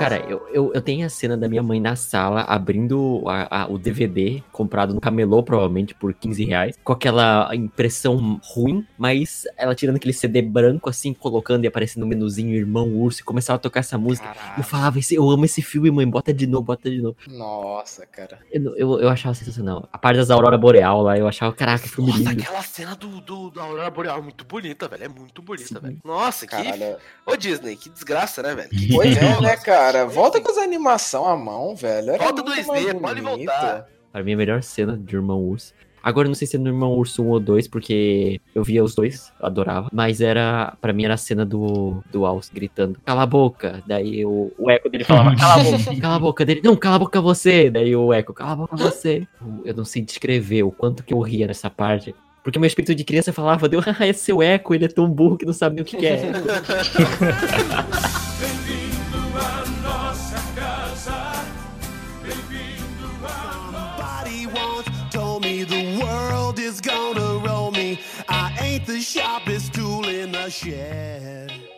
Cara, 0.00 0.18
eu, 0.28 0.46
eu, 0.52 0.72
eu 0.74 0.80
tenho 0.82 1.04
a 1.06 1.08
cena 1.08 1.36
da 1.36 1.48
minha 1.48 1.62
mãe 1.62 1.78
na 1.80 1.94
sala 1.96 2.42
abrindo 2.42 3.22
a- 3.26 3.62
a- 3.62 3.66
o 3.70 3.78
DVD, 3.78 4.42
comprado 4.52 4.94
no 4.94 5.00
camelô, 5.00 5.42
provavelmente 5.42 5.94
por 5.94 6.12
15 6.14 6.44
reais, 6.44 6.76
com 6.82 6.92
aquela 6.92 7.54
impressão 7.54 8.40
ruim, 8.44 8.86
mas 8.98 9.44
ela 9.56 9.74
tirando 9.74 9.96
aquele 9.96 10.12
CD 10.12 10.42
branco 10.42 10.88
assim, 10.88 11.12
colocando 11.12 11.64
e 11.64 11.68
aparecendo 11.68 12.02
o 12.02 12.06
menuzinho 12.06 12.54
Irmão 12.54 12.88
Urso 12.96 13.20
e 13.20 13.24
começava 13.24 13.56
a 13.56 13.58
tocar 13.60 13.80
essa 13.80 13.98
música. 13.98 14.28
Eu 14.28 14.34
Caralho. 14.34 14.62
falava, 14.64 14.98
"Esse- 14.98 15.14
eu 15.14 15.28
amo 15.30 15.44
esse 15.44 15.62
filme, 15.62 15.90
mãe, 15.90 16.06
bota 16.08 16.32
de 16.32 16.46
novo, 16.46 16.64
bota 16.64 16.90
de 16.90 17.00
novo. 17.00 17.16
Nossa, 17.28 18.06
cara. 18.06 18.38
Eu, 18.52 18.76
eu, 18.76 19.00
eu 19.00 19.08
achava 19.08 19.34
sensacional. 19.34 19.88
A 19.92 19.98
parte 19.98 20.16
das 20.16 20.30
Aurora 20.30 20.56
Boreal 20.58 21.02
lá, 21.02 21.18
eu 21.18 21.26
achava, 21.28 21.52
caraca, 21.52 21.82
que 21.82 21.88
filme 21.88 22.10
Nossa, 22.10 22.22
lindo. 22.30 22.42
aquela 22.42 22.62
cena 22.62 22.94
do, 22.96 23.20
do, 23.20 23.50
da 23.50 23.62
Aurora 23.62 23.90
Boreal 23.90 24.18
é 24.18 24.22
muito 24.22 24.44
bonita, 24.44 24.88
velho. 24.88 25.04
É 25.04 25.08
muito 25.08 25.42
bonita, 25.42 25.66
Sim. 25.68 25.80
velho. 25.80 25.98
Nossa, 26.04 26.46
que. 26.46 26.56
Caralho. 26.56 26.96
Ô, 27.26 27.36
Disney, 27.36 27.76
que 27.76 27.88
desgraça, 27.90 28.42
né, 28.42 28.54
velho? 28.54 28.70
Que- 28.70 28.88
Pois 29.00 29.16
é, 29.16 29.40
né, 29.40 29.56
cara? 29.56 29.89
Volta 30.06 30.40
com 30.40 30.50
as 30.50 30.58
animação 30.58 31.26
à 31.26 31.36
mão, 31.36 31.74
velho. 31.74 32.10
Era 32.10 32.24
Volta 32.24 32.42
muito 32.42 32.60
2D, 32.60 32.66
mais 32.66 32.92
pode 33.00 33.20
voltar. 33.20 33.86
Pra 34.12 34.22
mim, 34.22 34.32
a 34.32 34.36
melhor 34.36 34.62
cena 34.62 34.96
de 34.96 35.14
Irmão 35.14 35.40
Urso. 35.40 35.72
Agora, 36.02 36.26
eu 36.26 36.30
não 36.30 36.34
sei 36.34 36.46
se 36.46 36.56
é 36.56 36.58
no 36.58 36.68
Irmão 36.68 36.96
Urso 36.96 37.22
1 37.22 37.28
ou 37.28 37.38
2, 37.40 37.68
porque 37.68 38.40
eu 38.54 38.64
via 38.64 38.82
os 38.82 38.94
dois, 38.94 39.30
adorava. 39.40 39.88
Mas 39.92 40.20
era, 40.20 40.74
pra 40.80 40.92
mim, 40.92 41.04
era 41.04 41.14
a 41.14 41.18
cena 41.18 41.44
do, 41.44 42.02
do 42.10 42.24
Alce 42.24 42.50
gritando, 42.52 42.98
cala 43.04 43.22
a 43.22 43.26
boca. 43.26 43.82
Daí 43.86 44.24
o, 44.24 44.50
o 44.58 44.70
eco 44.70 44.88
dele 44.88 45.04
falava, 45.04 45.36
cala 45.36 45.54
a 45.54 45.64
boca, 45.64 45.96
cala 46.00 46.16
a 46.16 46.18
boca 46.18 46.44
dele. 46.44 46.60
Não, 46.64 46.74
cala 46.76 46.96
a 46.96 46.98
boca 46.98 47.20
você. 47.20 47.70
Daí 47.70 47.94
o 47.94 48.12
eco, 48.12 48.32
cala 48.32 48.52
a 48.52 48.56
boca 48.56 48.76
você. 48.76 49.26
Eu 49.64 49.74
não 49.74 49.84
sei 49.84 50.00
descrever 50.02 50.62
o 50.62 50.70
quanto 50.70 51.04
que 51.04 51.12
eu 51.12 51.20
ria 51.20 51.46
nessa 51.46 51.68
parte. 51.68 52.14
Porque 52.42 52.58
meu 52.58 52.66
espírito 52.66 52.94
de 52.94 53.04
criança 53.04 53.32
falava, 53.32 53.68
deu, 53.68 53.80
ah, 53.80 53.90
esse 54.06 54.08
é 54.08 54.12
seu 54.12 54.42
eco, 54.42 54.74
ele 54.74 54.86
é 54.86 54.88
tão 54.88 55.10
burro 55.10 55.36
que 55.36 55.44
não 55.44 55.52
sabe 55.52 55.74
nem 55.76 55.82
o 55.82 55.84
que, 55.84 55.98
que 55.98 56.06
é. 56.06 56.32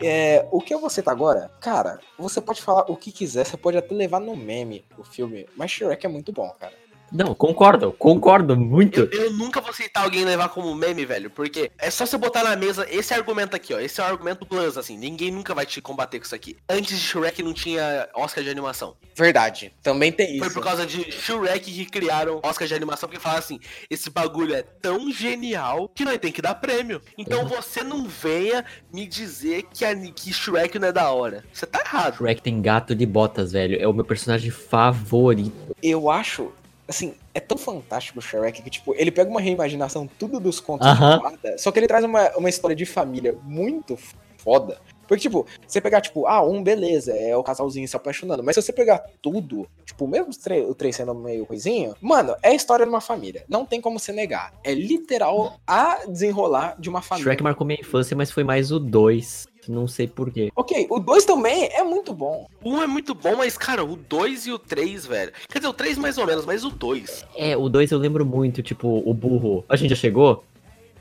É, 0.02 0.46
o 0.50 0.60
que 0.60 0.74
eu 0.74 0.80
vou 0.80 0.90
citar 0.90 1.14
agora, 1.14 1.50
cara, 1.60 1.98
você 2.18 2.42
pode 2.42 2.60
falar 2.60 2.90
o 2.90 2.96
que 2.96 3.10
quiser, 3.10 3.46
você 3.46 3.56
pode 3.56 3.78
até 3.78 3.94
levar 3.94 4.20
no 4.20 4.36
meme 4.36 4.84
o 4.98 5.04
filme, 5.04 5.46
mas 5.56 5.70
Shrek 5.70 6.04
é 6.04 6.08
muito 6.10 6.30
bom, 6.30 6.50
cara. 6.60 6.74
Não, 7.12 7.34
concordo, 7.34 7.92
concordo 7.92 8.56
muito. 8.56 9.00
Eu, 9.00 9.24
eu 9.24 9.32
nunca 9.32 9.60
vou 9.60 9.70
aceitar 9.70 10.02
alguém 10.02 10.24
levar 10.24 10.48
como 10.48 10.74
meme, 10.74 11.04
velho, 11.04 11.30
porque 11.30 11.70
é 11.78 11.90
só 11.90 12.06
você 12.06 12.16
botar 12.16 12.42
na 12.42 12.56
mesa 12.56 12.86
esse 12.90 13.12
argumento 13.12 13.54
aqui, 13.54 13.74
ó. 13.74 13.78
Esse 13.78 14.00
é 14.00 14.04
o 14.04 14.06
argumento 14.06 14.46
plus, 14.46 14.78
assim. 14.78 14.96
Ninguém 14.96 15.30
nunca 15.30 15.54
vai 15.54 15.66
te 15.66 15.80
combater 15.80 16.18
com 16.18 16.24
isso 16.24 16.34
aqui. 16.34 16.56
Antes 16.68 16.98
de 16.98 17.04
Shrek 17.04 17.42
não 17.42 17.52
tinha 17.52 18.08
Oscar 18.14 18.42
de 18.42 18.50
animação. 18.50 18.96
Verdade, 19.14 19.72
também 19.82 20.10
tem 20.10 20.38
Foi 20.38 20.46
isso. 20.46 20.54
por 20.54 20.64
causa 20.64 20.86
de 20.86 21.10
Shrek 21.12 21.70
que 21.70 21.84
criaram 21.84 22.40
Oscar 22.42 22.66
de 22.66 22.74
animação, 22.74 23.08
porque 23.08 23.20
falaram 23.20 23.40
assim: 23.40 23.60
esse 23.90 24.08
bagulho 24.08 24.54
é 24.54 24.62
tão 24.62 25.10
genial 25.12 25.88
que 25.94 26.04
nós 26.04 26.18
tem 26.18 26.32
que 26.32 26.40
dar 26.40 26.54
prêmio. 26.54 27.00
Então 27.18 27.46
você 27.46 27.82
não 27.82 28.06
venha 28.06 28.64
me 28.92 29.06
dizer 29.06 29.64
que, 29.72 29.84
a, 29.84 29.94
que 29.94 30.32
Shrek 30.32 30.78
não 30.78 30.88
é 30.88 30.92
da 30.92 31.10
hora. 31.10 31.44
Você 31.52 31.66
tá 31.66 31.80
errado. 31.80 32.16
Shrek 32.16 32.40
tem 32.40 32.62
gato 32.62 32.94
de 32.94 33.04
botas, 33.04 33.52
velho. 33.52 33.76
É 33.80 33.86
o 33.86 33.92
meu 33.92 34.04
personagem 34.04 34.50
favorito. 34.50 35.76
Eu 35.82 36.10
acho, 36.10 36.52
assim, 36.86 37.14
é 37.34 37.40
tão 37.40 37.56
fantástico 37.56 38.18
o 38.18 38.22
Shrek 38.22 38.62
que, 38.62 38.70
tipo, 38.70 38.94
ele 38.96 39.10
pega 39.10 39.30
uma 39.30 39.40
reimaginação 39.40 40.08
tudo 40.18 40.38
dos 40.40 40.60
contos 40.60 40.86
Aham. 40.86 41.16
de 41.16 41.22
fada, 41.22 41.58
só 41.58 41.70
que 41.70 41.78
ele 41.78 41.86
traz 41.86 42.04
uma, 42.04 42.30
uma 42.36 42.48
história 42.48 42.76
de 42.76 42.84
família 42.84 43.36
muito 43.44 43.98
foda. 44.38 44.78
Porque, 45.06 45.22
tipo, 45.22 45.46
você 45.66 45.80
pegar, 45.80 46.00
tipo, 46.00 46.26
ah, 46.26 46.42
um, 46.42 46.62
beleza, 46.62 47.12
é 47.12 47.36
o 47.36 47.42
casalzinho 47.42 47.86
se 47.86 47.94
apaixonando. 47.94 48.42
Mas 48.42 48.54
se 48.54 48.62
você 48.62 48.72
pegar 48.72 48.98
tudo, 49.20 49.68
tipo, 49.84 50.06
mesmo 50.08 50.30
o 50.68 50.74
três 50.74 50.96
sendo 50.96 51.14
meio 51.14 51.44
coisinho, 51.44 51.94
mano, 52.00 52.34
é 52.42 52.48
a 52.48 52.54
história 52.54 52.86
de 52.86 52.90
uma 52.90 53.00
família. 53.00 53.44
Não 53.48 53.66
tem 53.66 53.80
como 53.80 53.98
se 53.98 54.10
negar. 54.10 54.54
É 54.64 54.72
literal 54.72 55.60
a 55.66 56.06
desenrolar 56.06 56.76
de 56.80 56.88
uma 56.88 57.02
família. 57.02 57.24
Shrek 57.24 57.42
marcou 57.42 57.66
minha 57.66 57.80
infância, 57.80 58.16
mas 58.16 58.30
foi 58.30 58.42
mais 58.42 58.72
o 58.72 58.78
2. 58.78 59.51
Não 59.68 59.86
sei 59.86 60.06
porquê. 60.08 60.50
Ok, 60.56 60.86
o 60.90 60.98
2 60.98 61.24
também 61.24 61.68
é 61.72 61.82
muito 61.82 62.12
bom. 62.12 62.48
Um 62.64 62.82
é 62.82 62.86
muito 62.86 63.14
bom, 63.14 63.36
mas, 63.36 63.56
cara, 63.56 63.84
o 63.84 63.96
2 63.96 64.46
e 64.46 64.52
o 64.52 64.58
3, 64.58 65.06
velho. 65.06 65.32
Quer 65.48 65.58
dizer, 65.58 65.68
o 65.68 65.72
3 65.72 65.98
mais 65.98 66.18
ou 66.18 66.26
menos, 66.26 66.44
mas 66.44 66.64
o 66.64 66.70
2. 66.70 67.24
É, 67.36 67.56
o 67.56 67.68
2 67.68 67.92
eu 67.92 67.98
lembro 67.98 68.26
muito, 68.26 68.62
tipo, 68.62 69.02
o 69.08 69.14
burro. 69.14 69.64
A 69.68 69.76
gente 69.76 69.90
já 69.90 69.96
chegou? 69.96 70.44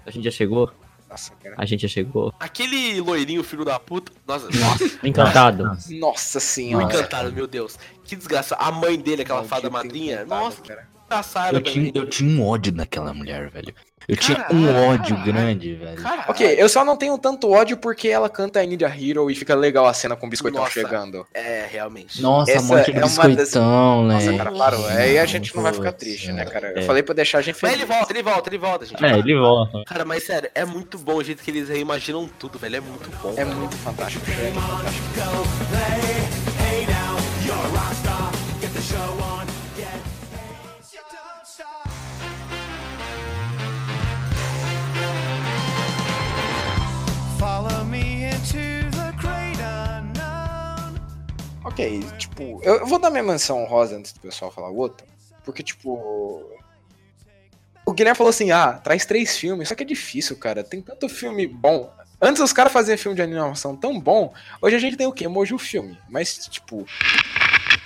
A 0.06 0.12
gente 0.12 0.24
já 0.26 0.32
chegou? 0.32 0.72
Nossa, 1.12 1.34
cara. 1.36 1.56
A 1.58 1.66
gente 1.66 1.82
já 1.82 1.88
chegou. 1.90 2.34
Aquele 2.40 3.02
loirinho, 3.02 3.44
filho 3.44 3.66
da 3.66 3.78
puta. 3.78 4.14
Nossa, 4.26 4.48
nossa. 4.58 5.00
Encantado. 5.06 5.64
Nossa 5.90 6.38
o 6.38 6.42
senhora. 6.42 6.86
encantado, 6.86 7.34
meu 7.34 7.46
Deus. 7.46 7.78
Que 8.06 8.16
desgraça. 8.16 8.56
A 8.56 8.72
mãe 8.72 8.98
dele, 8.98 9.24
aquela 9.24 9.40
Maldito 9.40 9.56
fada 9.56 9.70
madrinha. 9.70 10.24
Nossa, 10.24 10.62
cara. 10.62 10.88
engraçada, 11.06 11.58
Eu 11.58 11.62
tinha, 11.62 11.92
eu 11.94 12.10
tinha 12.10 12.30
um 12.30 12.48
ódio 12.48 12.74
naquela 12.74 13.14
mulher, 13.14 13.50
velho. 13.50 13.76
Eu 14.12 14.18
tinha 14.18 14.38
Caralho, 14.38 14.58
um 14.60 14.88
ódio 14.90 15.16
caralho. 15.16 15.24
grande, 15.34 15.74
velho. 15.76 15.96
Caralho. 15.96 16.24
Ok, 16.28 16.56
eu 16.58 16.68
só 16.68 16.84
não 16.84 16.98
tenho 16.98 17.18
tanto 17.18 17.50
ódio 17.50 17.78
porque 17.78 18.10
ela 18.10 18.28
canta 18.30 18.62
I 18.62 18.68
Need 18.68 18.84
a 18.84 18.90
Hero 18.90 19.32
e 19.32 19.36
fica 19.36 19.56
legal 19.56 19.86
a 19.88 19.94
cena 19.94 20.18
com 20.18 20.28
o 20.28 20.30
biscoitão 20.30 20.60
Nossa. 20.62 20.74
chegando. 20.74 21.26
É, 21.34 21.66
realmente. 21.72 22.22
Nossa, 22.22 22.52
Essa 22.52 22.60
a 22.60 22.64
morte 22.68 22.92
é 22.92 22.94
do 22.94 23.00
uma 23.00 23.08
das- 23.08 23.18
biscoitão, 23.28 24.06
né? 24.08 24.14
Nossa, 24.16 24.34
cara, 24.38 24.52
parou. 24.52 24.86
Aí 24.88 25.18
a 25.18 25.26
gente 25.26 25.56
não 25.56 25.64
vai 25.64 25.72
ficar 25.72 25.94
triste, 25.94 26.32
né, 26.34 26.44
cara? 26.46 26.74
é. 26.76 26.80
Eu 26.80 26.84
falei 26.84 27.02
pra 27.02 27.16
deixar 27.16 27.38
a 27.38 27.42
gente 27.42 27.58
Mas 27.62 27.72
feliz. 27.72 27.78
ele 27.78 27.86
volta, 27.86 28.12
ele 28.12 28.22
volta, 28.24 28.50
ele 28.50 28.58
volta, 28.58 28.86
gente. 28.86 29.06
É, 29.06 29.18
ele 29.18 29.40
volta. 29.40 29.84
Cara, 29.86 30.04
mas 30.04 30.24
sério, 30.26 30.50
é 30.54 30.66
muito 30.66 30.98
bom 30.98 31.16
o 31.16 31.24
jeito 31.24 31.42
que 31.42 31.50
eles 31.50 31.70
reimaginam 31.70 32.30
tudo, 32.38 32.60
velho. 32.60 32.76
É 32.76 32.82
muito 32.82 33.10
bom. 33.24 33.34
É 33.38 33.46
muito 33.46 33.78
fantástico, 33.78 34.26
é 34.30 34.52
fantástico. 34.52 36.31
Ok, 51.72 52.04
tipo, 52.18 52.60
eu, 52.64 52.80
eu 52.80 52.86
vou 52.86 53.00
dar 53.00 53.10
minha 53.10 53.24
menção 53.24 53.64
rosa 53.64 53.96
antes 53.96 54.12
do 54.12 54.20
pessoal 54.20 54.52
falar 54.52 54.70
outra. 54.70 55.08
Porque, 55.46 55.64
tipo. 55.64 56.44
O 57.86 57.94
Guilherme 57.94 58.18
falou 58.18 58.30
assim: 58.30 58.52
ah, 58.52 58.74
traz 58.74 59.06
três 59.06 59.38
filmes. 59.38 59.70
Só 59.70 59.76
que 59.76 59.84
é 59.84 59.86
difícil, 59.86 60.36
cara. 60.36 60.66
Tem 60.66 60.82
tanto 60.82 61.08
filme 61.08 61.48
bom. 61.48 61.90
Antes 62.22 62.42
os 62.42 62.54
caras 62.54 62.74
faziam 62.74 62.98
filme 62.98 63.16
de 63.16 63.22
animação 63.22 63.76
tão 63.76 64.00
bom. 64.00 64.34
Hoje 64.62 64.76
a 64.76 64.80
gente 64.80 64.98
tem 64.98 65.08
o 65.08 65.14
quê? 65.14 65.26
Emoji 65.26 65.54
o 65.54 65.58
filme. 65.58 65.98
Mas, 66.10 66.38
tipo, 66.50 66.86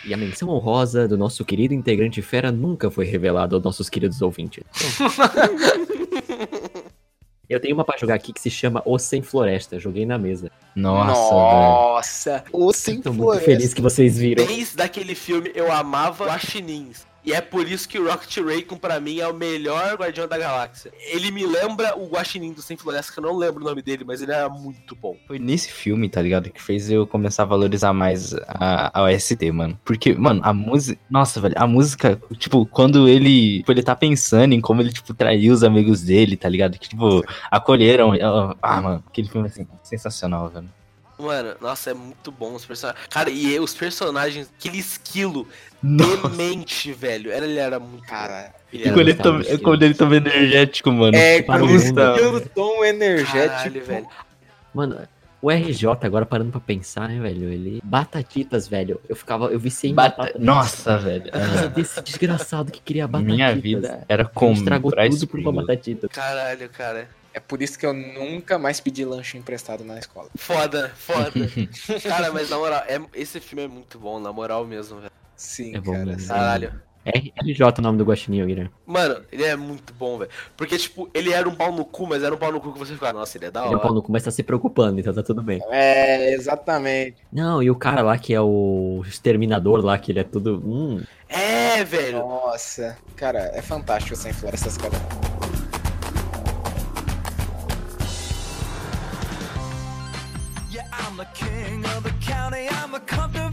E 0.04 0.14
a 0.14 0.18
menção 0.18 0.50
honrosa 0.50 1.08
do 1.08 1.18
nosso 1.18 1.46
querido 1.46 1.74
integrante 1.74 2.22
Fera 2.22 2.52
nunca 2.52 2.92
foi 2.92 3.06
revelada 3.06 3.56
aos 3.56 3.64
nossos 3.64 3.88
queridos 3.88 4.22
ouvintes. 4.22 4.64
Eu 7.50 7.60
tenho 7.60 7.76
uma 7.76 7.84
pra 7.84 7.98
jogar 7.98 8.16
aqui 8.16 8.34
que 8.34 8.42
se 8.42 8.50
chama 8.50 8.82
O 8.86 8.98
Sem 8.98 9.22
Floresta. 9.22 9.80
Joguei 9.80 10.06
na 10.06 10.18
mesa. 10.18 10.52
Nossa, 10.76 11.14
velho. 11.14 11.32
nossa. 11.32 12.44
O 12.52 12.74
Sem 12.74 13.02
Tô 13.02 13.10
muito 13.12 13.24
Floresta. 13.24 13.46
feliz 13.46 13.74
que 13.74 13.82
vocês 13.82 14.18
viram. 14.18 14.46
Desde 14.46 14.82
aquele 14.82 15.16
filme 15.16 15.52
eu 15.56 15.72
amava 15.72 16.26
Guaxinins. 16.26 17.06
E 17.26 17.34
é 17.34 17.42
por 17.42 17.68
isso 17.68 17.90
que 17.90 17.98
o 17.98 18.08
Rocket 18.08 18.38
Raccoon 18.38 18.78
pra 18.78 19.00
mim 19.00 19.20
é 19.20 19.28
o 19.28 19.34
melhor 19.34 19.96
Guardião 19.96 20.28
da 20.28 20.38
Galáxia. 20.38 20.92
Ele 21.12 21.32
me 21.32 21.44
lembra 21.46 21.98
o 21.98 22.08
Guaxinim 22.08 22.54
do 22.54 22.62
Sem 22.62 22.78
Floresta, 22.78 23.12
que 23.12 23.20
eu 23.20 23.24
não 23.24 23.36
lembro 23.36 23.64
o 23.64 23.66
nome 23.66 23.82
dele, 23.82 24.04
mas 24.06 24.22
ele 24.22 24.32
era 24.32 24.48
muito 24.48 24.96
bom. 24.96 25.18
Foi 25.26 25.40
nesse 25.40 25.72
filme, 25.72 26.08
tá 26.08 26.22
ligado? 26.22 26.52
Que 26.52 26.62
fez 26.62 26.92
eu 26.92 27.08
começar 27.08 27.44
a 27.44 27.48
valorizar 27.48 27.94
mais 27.94 28.36
a, 28.48 29.00
a 29.00 29.04
OST, 29.04 29.52
mano. 29.52 29.80
Porque, 29.84 30.14
mano, 30.14 30.40
a 30.44 30.54
música. 30.54 31.00
Nossa, 31.10 31.42
velho, 31.42 31.56
a 31.58 31.66
música, 31.66 32.22
tipo, 32.38 32.66
quando 32.68 33.08
ele. 33.08 33.58
Tipo, 33.60 33.72
ele 33.72 33.84
tá 33.84 33.96
pensando 33.96 34.54
em 34.54 34.62
como 34.62 34.82
ele, 34.82 34.94
tipo, 34.94 35.12
traiu 35.14 35.52
os 35.52 35.64
amigos 35.64 36.04
dele, 36.04 36.38
tá 36.38 36.48
ligado? 36.48 36.78
Que, 36.78 36.90
tipo, 36.90 37.24
acolheram. 37.50 38.12
Ah, 38.62 38.82
mano, 38.82 39.04
aquele 39.08 39.28
filme 39.28 39.48
assim, 39.48 39.66
sensacional, 39.82 40.50
velho. 40.50 40.70
Mano, 41.18 41.56
nossa, 41.62 41.92
é 41.92 41.94
muito 41.94 42.32
bom 42.32 42.54
os 42.56 42.66
personagens. 42.66 43.08
Cara, 43.10 43.30
e 43.30 43.58
os 43.60 43.74
personagens, 43.74 44.50
aquele 44.60 44.80
esquilo 44.80 45.48
Nossa. 45.82 46.28
demente, 46.30 46.92
velho. 46.92 47.32
Era, 47.32 47.46
ele 47.46 47.58
era 47.58 47.80
muito. 47.80 48.06
Cara, 48.06 48.54
Ele 48.74 48.84
E 48.84 48.86
era 48.88 48.94
quando 48.94 49.08
ele, 49.10 49.42
estilo. 49.42 49.60
quando 49.62 49.84
ele 49.84 49.94
toma 49.94 50.16
energético, 50.18 50.92
mano. 50.92 51.16
é, 51.16 51.42
para 51.42 51.64
o 51.64 51.68
Gustavo. 51.68 52.10
mundo. 52.12 52.16
Pelo 52.20 52.42
tom 52.50 52.84
energético. 52.84 53.48
Caralho, 53.48 53.86
velho. 53.86 54.08
Mano, 54.74 55.00
o 55.42 55.50
RJ, 55.50 55.88
agora 56.06 56.26
parando 56.26 56.52
pra 56.52 56.60
pensar, 56.60 57.08
né, 57.08 57.18
velho? 57.20 57.50
Ele. 57.50 57.80
Batatitas, 57.82 58.68
velho. 58.68 59.00
Eu 59.08 59.16
ficava. 59.16 59.46
Eu 59.46 59.60
viciei 59.60 59.92
em 59.92 59.96
Bata- 59.96 60.18
batata. 60.18 60.40
Nossa, 60.40 60.98
velho. 60.98 61.24
Por 61.24 61.32
causa 61.32 61.70
desse 61.70 62.02
desgraçado 62.02 62.72
que 62.74 62.82
queria 62.82 63.08
batatitas. 63.08 63.36
Minha 63.36 63.56
vida 63.56 64.04
era 64.10 64.24
Ele 64.24 64.30
comprar 64.34 64.78
estragou 64.82 64.92
tudo 64.92 65.28
por 65.28 65.40
uma 65.40 65.54
batatita. 65.54 66.10
Caralho, 66.10 66.68
cara. 66.70 67.08
É 67.36 67.40
por 67.42 67.62
isso 67.62 67.78
que 67.78 67.86
eu 67.86 67.94
nunca 67.94 68.58
mais 68.58 68.80
pedi 68.80 69.04
lanche 69.04 69.38
emprestado 69.38 69.84
na 69.84 70.00
escola. 70.00 70.30
Foda, 70.38 70.94
foda. 70.96 71.32
cara, 72.02 72.32
mas 72.32 72.50
na 72.50 72.58
moral, 72.58 72.82
é- 72.88 73.02
esse 73.14 73.42
filme 73.42 73.66
é 73.66 73.68
muito 73.68 74.00
bom, 74.00 74.22
na 74.22 74.32
moral 74.32 74.66
mesmo, 74.66 75.00
velho. 75.02 75.12
Sim, 75.36 75.76
É 75.76 75.82
bom 75.82 75.92
cara. 75.92 76.06
mesmo. 76.06 76.28
Caralho. 76.30 76.74
RJ 77.06 77.62
é 77.62 77.80
o 77.80 77.82
nome 77.84 77.98
do 78.00 78.06
Guaxininho, 78.06 78.48
Guilherme. 78.48 78.72
Mano, 78.86 79.22
ele 79.32 79.44
é 79.44 79.56
muito 79.56 79.94
bom, 79.94 80.18
velho. 80.18 80.32
Porque, 80.58 80.76
tipo, 80.78 81.08
ele 81.14 81.34
era 81.34 81.48
um 81.48 81.54
pau 81.54 81.72
no 81.74 81.84
cu, 81.86 82.08
mas 82.08 82.24
era 82.24 82.34
um 82.34 82.38
pau 82.38 82.52
no 82.54 82.60
cu 82.62 82.72
que 82.74 82.80
você 82.80 82.94
ficava, 82.94 83.20
nossa, 83.20 83.38
ele 83.38 83.46
é 83.48 83.52
da 83.52 83.66
Ele 83.66 83.74
é 83.74 83.76
um 83.76 83.80
pau 83.80 83.88
hora. 83.88 83.94
no 83.96 84.02
cu, 84.02 84.12
mas 84.12 84.24
tá 84.24 84.32
se 84.32 84.42
preocupando, 84.42 85.00
então 85.00 85.14
tá 85.14 85.22
tudo 85.22 85.44
bem. 85.44 85.62
É, 85.70 86.34
exatamente. 86.34 87.18
Não, 87.32 87.62
e 87.62 87.70
o 87.70 87.76
cara 87.76 88.02
lá 88.02 88.18
que 88.18 88.34
é 88.34 88.42
o 88.42 89.04
exterminador 89.06 89.86
lá, 89.86 90.00
que 90.00 90.12
ele 90.14 90.20
é 90.20 90.24
tudo. 90.24 90.64
Hum, 90.66 91.04
É, 91.30 91.84
velho. 91.84 92.20
Nossa, 92.20 92.98
cara, 93.16 93.52
é 93.54 93.62
fantástico 93.62 94.16
sem 94.16 94.32
florestas, 94.34 94.76
cara. 94.78 94.96
County. 102.36 102.68
I'm 102.70 102.94
a 102.94 103.00
comfortable 103.00 103.45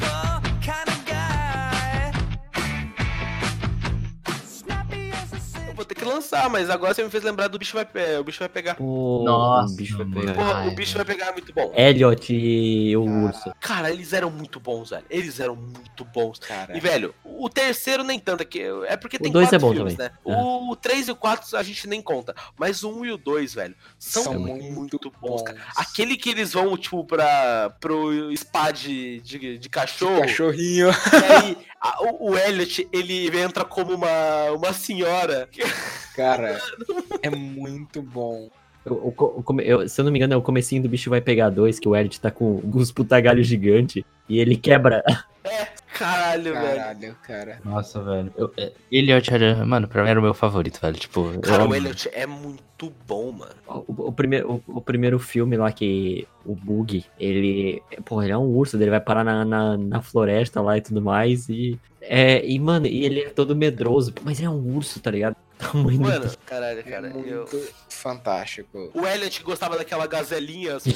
vou 5.83 5.87
ter 5.87 5.95
que 5.95 6.05
lançar, 6.05 6.49
mas 6.49 6.71
agora 6.71 6.95
você 6.95 7.03
me 7.03 7.11
fez 7.11 7.23
lembrar 7.25 7.49
do 7.49 7.59
bicho 7.59 7.75
vai, 7.75 7.85
pe- 7.85 8.17
o 8.19 8.25
bicho 8.25 8.39
vai 8.39 8.49
pegar. 8.49 8.75
pô, 8.77 9.23
Nossa, 9.25 9.73
o 9.73 9.77
bicho 9.77 9.97
vai 9.99 10.07
pegar. 10.07 10.57
Ai, 10.57 10.69
o 10.69 10.75
bicho 10.75 10.97
vai 10.97 11.05
pegar 11.05 11.27
é 11.27 11.33
muito 11.33 11.53
bom. 11.53 11.73
Elliot 11.77 12.33
e 12.35 12.97
o 12.97 13.03
urso. 13.05 13.53
Cara, 13.61 13.91
eles 13.91 14.13
eram 14.13 14.31
muito 14.31 14.59
bons, 14.61 14.91
velho. 14.91 15.05
Eles 15.11 15.41
eram 15.41 15.57
muito 15.57 16.05
bons. 16.05 16.39
Cara, 16.39 16.77
E, 16.77 16.81
velho, 16.81 17.15
o 17.25 17.49
terceiro 17.49 18.03
nem 18.05 18.19
tanto, 18.19 18.43
é, 18.43 18.45
que, 18.45 18.61
é 18.87 18.97
porque 18.97 19.19
tem 19.19 19.33
dois 19.33 19.49
quatro 19.49 19.57
é 19.57 19.59
bom 19.69 19.75
filmes, 19.75 19.95
também. 19.97 20.11
né? 20.11 20.19
O 20.25 20.77
3 20.77 21.09
e 21.09 21.11
o 21.11 21.17
4 21.17 21.57
a 21.57 21.63
gente 21.63 21.87
nem 21.89 22.01
conta. 22.01 22.35
Mas 22.59 22.83
o 22.83 22.91
1 22.91 23.07
e 23.07 23.13
o 23.13 23.17
2, 23.17 23.55
velho, 23.55 23.75
são, 23.99 24.23
são 24.25 24.35
muito, 24.39 24.65
muito, 24.73 25.13
bons, 25.21 25.43
cara. 25.43 25.59
Aquele 25.77 26.17
que 26.17 26.31
eles 26.31 26.53
vão, 26.53 26.77
tipo, 26.77 27.05
pra, 27.05 27.71
pro 27.81 28.11
spa 28.37 28.71
de, 28.71 29.21
de, 29.21 29.59
de 29.59 29.69
cachorro. 29.69 30.21
Cachorrinho. 30.21 30.89
E 30.91 31.33
aí, 31.33 31.59
a- 31.83 32.03
o, 32.05 32.31
o 32.31 32.39
Elliot, 32.39 32.89
ele 32.93 33.37
entra 33.39 33.65
como 33.65 33.95
uma, 33.95 34.51
uma 34.53 34.73
senhora. 34.73 35.49
Cara, 36.15 36.61
é 37.23 37.31
muito 37.31 38.01
bom. 38.03 38.49
O 38.85 39.13
come- 39.13 39.63
eu- 39.65 39.89
se 39.89 40.01
eu 40.01 40.05
não 40.05 40.11
me 40.13 40.19
engano, 40.19 40.35
é 40.35 40.37
o 40.37 40.43
comecinho 40.43 40.83
do 40.83 40.89
bicho 40.89 41.09
vai 41.11 41.21
pegar 41.21 41.51
dois, 41.51 41.79
que 41.79 41.89
o 41.89 41.95
Elliot 41.95 42.21
tá 42.21 42.31
com 42.31 42.61
os 42.75 42.91
putagalhos 42.91 43.47
gigante 43.47 44.05
e 44.29 44.39
ele 44.39 44.57
quebra. 44.57 45.05
Caralho, 46.03 46.53
velho. 46.55 46.77
Caralho, 46.77 47.17
cara. 47.23 47.59
Nossa, 47.65 48.03
velho. 48.03 48.33
Eu, 48.37 48.53
é, 48.57 48.73
Elliot 48.91 49.33
era, 49.33 49.65
mano, 49.65 49.87
pra 49.89 50.03
mim 50.03 50.11
era 50.11 50.19
o 50.19 50.23
meu 50.23 50.35
favorito, 50.35 50.81
velho. 50.81 50.97
Tipo, 50.97 51.31
eu 51.35 51.41
Cara, 51.41 51.63
o 51.63 51.65
amo- 51.67 51.75
Elliot 51.75 52.09
é 52.13 52.27
muito 52.27 52.93
bom, 53.07 53.33
mano. 53.33 53.53
O, 53.67 54.09
o 54.09 54.13
primeiro, 54.13 54.63
o, 54.67 54.79
o 54.79 54.81
primeiro 54.81 55.19
filme 55.19 55.57
lá 55.57 55.71
que 55.73 56.27
o 56.45 56.55
Bug, 56.55 57.05
ele. 57.19 57.81
Pô, 58.05 58.23
ele 58.23 58.33
é 58.33 58.39
um 58.39 58.47
urso, 58.49 58.77
ele 58.77 58.91
vai 58.91 59.01
parar 59.01 59.23
na, 59.25 59.45
na, 59.45 59.77
na 59.77 60.03
floresta 60.03 60.61
lá 60.61 60.77
e 60.77 60.81
tudo 60.81 61.01
mais. 61.01 61.49
E. 61.49 61.79
É, 62.01 62.45
e, 62.45 62.59
mano, 62.59 62.87
e 62.89 63.05
ele 63.05 63.21
é 63.21 63.29
todo 63.29 63.55
medroso, 63.55 64.13
mas 64.25 64.39
ele 64.39 64.49
é 64.49 64.51
um 64.51 64.75
urso, 64.77 64.99
tá 65.01 65.09
ligado? 65.11 65.37
Tamanho 65.71 65.99
do- 65.99 66.03
Mano, 66.05 66.31
caralho, 66.47 66.81
É 66.81 66.83
cara. 66.83 67.11
muito 67.11 67.29
eu- 67.29 67.69
fantástico. 67.89 68.91
O 68.95 69.07
Elliot 69.07 69.43
gostava 69.43 69.79
daquela 69.79 70.07
gazelinha. 70.07 70.77
assim. 70.77 70.91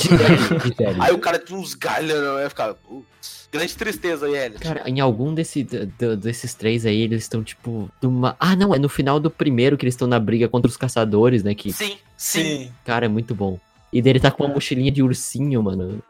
Aí 1.00 1.12
o 1.12 1.18
cara 1.18 1.38
tinha 1.38 1.58
uns 1.58 1.74
galhos, 1.74 2.08
né? 2.12 2.44
eu 2.44 2.48
ficava, 2.50 2.74
putz, 2.74 3.48
grande 3.52 3.76
tristeza 3.76 4.26
aí, 4.26 4.34
Elliot. 4.34 4.60
Cara, 4.62 4.82
em 4.88 4.98
algum 5.00 5.32
desse, 5.32 5.62
d- 5.62 5.86
d- 5.86 6.16
desses 6.16 6.52
três 6.54 6.84
aí, 6.84 7.00
eles 7.00 7.22
estão, 7.22 7.42
tipo, 7.44 7.90
numa. 8.02 8.36
Ah, 8.40 8.56
não, 8.56 8.74
é 8.74 8.78
no 8.78 8.88
final 8.88 9.20
do 9.20 9.30
primeiro 9.30 9.76
que 9.76 9.84
eles 9.84 9.94
estão 9.94 10.08
na 10.08 10.18
briga 10.18 10.48
contra 10.48 10.68
os 10.68 10.76
caçadores, 10.76 11.42
né? 11.42 11.54
Que, 11.54 11.72
Sim, 11.72 11.96
sim. 12.16 12.72
cara, 12.84 13.06
é 13.06 13.08
muito 13.08 13.34
bom. 13.34 13.58
E 13.92 14.02
dele 14.02 14.18
tá 14.20 14.30
com 14.30 14.44
uma 14.44 14.52
mochilinha 14.54 14.90
de 14.90 15.02
ursinho, 15.02 15.62
mano. 15.62 16.02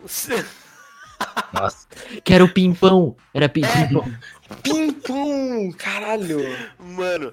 Nossa. 1.52 1.86
Que 2.24 2.32
era 2.34 2.44
o 2.44 2.48
Pimpão. 2.48 3.16
Era 3.32 3.44
É. 3.44 3.48
Pimpão. 3.48 4.04
Pim 4.62 4.92
pum, 4.92 5.72
caralho. 5.72 6.40
Mano, 6.78 7.32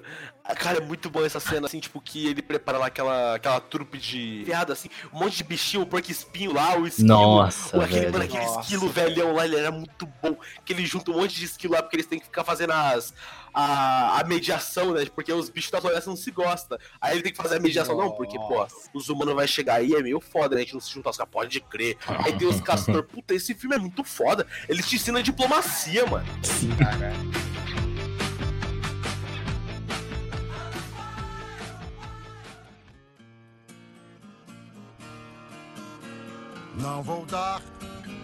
cara, 0.52 0.78
é 0.78 0.80
muito 0.80 1.08
bom 1.08 1.24
essa 1.24 1.38
cena, 1.40 1.66
assim, 1.66 1.78
tipo, 1.80 2.00
que 2.00 2.26
ele 2.26 2.42
prepara 2.42 2.76
lá 2.76 2.86
aquela, 2.88 3.36
aquela 3.36 3.60
trupe 3.60 3.96
de 3.96 4.42
piada, 4.44 4.72
assim, 4.72 4.88
um 5.12 5.20
monte 5.20 5.36
de 5.38 5.44
bichinho, 5.44 5.84
o 5.84 5.86
porco 5.86 6.10
espinho 6.10 6.52
lá, 6.52 6.76
o 6.76 6.86
esquilo. 6.86 7.08
Nossa, 7.08 7.76
o- 7.76 7.80
aquele, 7.80 8.00
velho. 8.00 8.12
mano, 8.12 8.24
aquele 8.24 8.44
Nossa. 8.44 8.60
esquilo 8.60 8.88
velhão 8.90 9.32
lá, 9.32 9.44
ele 9.46 9.56
era 9.56 9.70
muito 9.70 10.06
bom. 10.22 10.36
Que 10.64 10.72
ele 10.72 10.84
junta 10.84 11.10
um 11.10 11.14
monte 11.14 11.36
de 11.36 11.44
esquilo 11.44 11.74
lá, 11.74 11.82
porque 11.82 11.96
eles 11.96 12.06
têm 12.06 12.18
que 12.18 12.24
ficar 12.26 12.44
fazendo 12.44 12.72
as, 12.72 13.14
a, 13.54 14.20
a 14.20 14.24
mediação, 14.24 14.92
né? 14.92 15.06
Porque 15.14 15.32
os 15.32 15.48
bichos 15.48 15.70
da 15.70 15.80
floresta 15.80 16.10
não 16.10 16.16
se 16.16 16.30
gostam. 16.30 16.76
Aí 17.00 17.14
ele 17.14 17.22
tem 17.22 17.32
que 17.32 17.38
fazer 17.42 17.56
a 17.56 17.60
mediação, 17.60 17.96
não, 17.96 18.10
porque, 18.12 18.36
pô, 18.38 18.66
os 18.92 19.08
humanos 19.08 19.34
vai 19.34 19.46
chegar 19.48 19.76
aí, 19.76 19.94
é 19.94 20.02
meio 20.02 20.20
foda, 20.20 20.56
né? 20.56 20.60
A 20.60 20.64
gente 20.64 20.74
não 20.74 20.80
se 20.80 20.90
juntar, 20.92 21.10
os 21.10 21.16
caras 21.16 21.32
pode 21.32 21.60
crer. 21.60 21.96
Aí 22.06 22.32
tem 22.36 22.46
os 22.48 22.60
caçadores, 22.62 23.10
puta, 23.10 23.34
esse 23.34 23.54
filme 23.54 23.76
é 23.76 23.78
muito 23.78 24.04
foda. 24.04 24.46
Ele 24.68 24.82
te 24.82 24.96
ensina 24.96 25.22
diplomacia, 25.22 26.04
mano. 26.06 26.26
Cara. 26.78 27.12
Não 36.80 37.02
vou 37.02 37.24
dar 37.26 37.60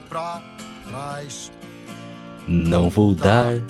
pra 0.09 0.43
trás. 0.89 1.53
Não 2.49 2.91
vou 2.91 3.15
dar 3.15 3.61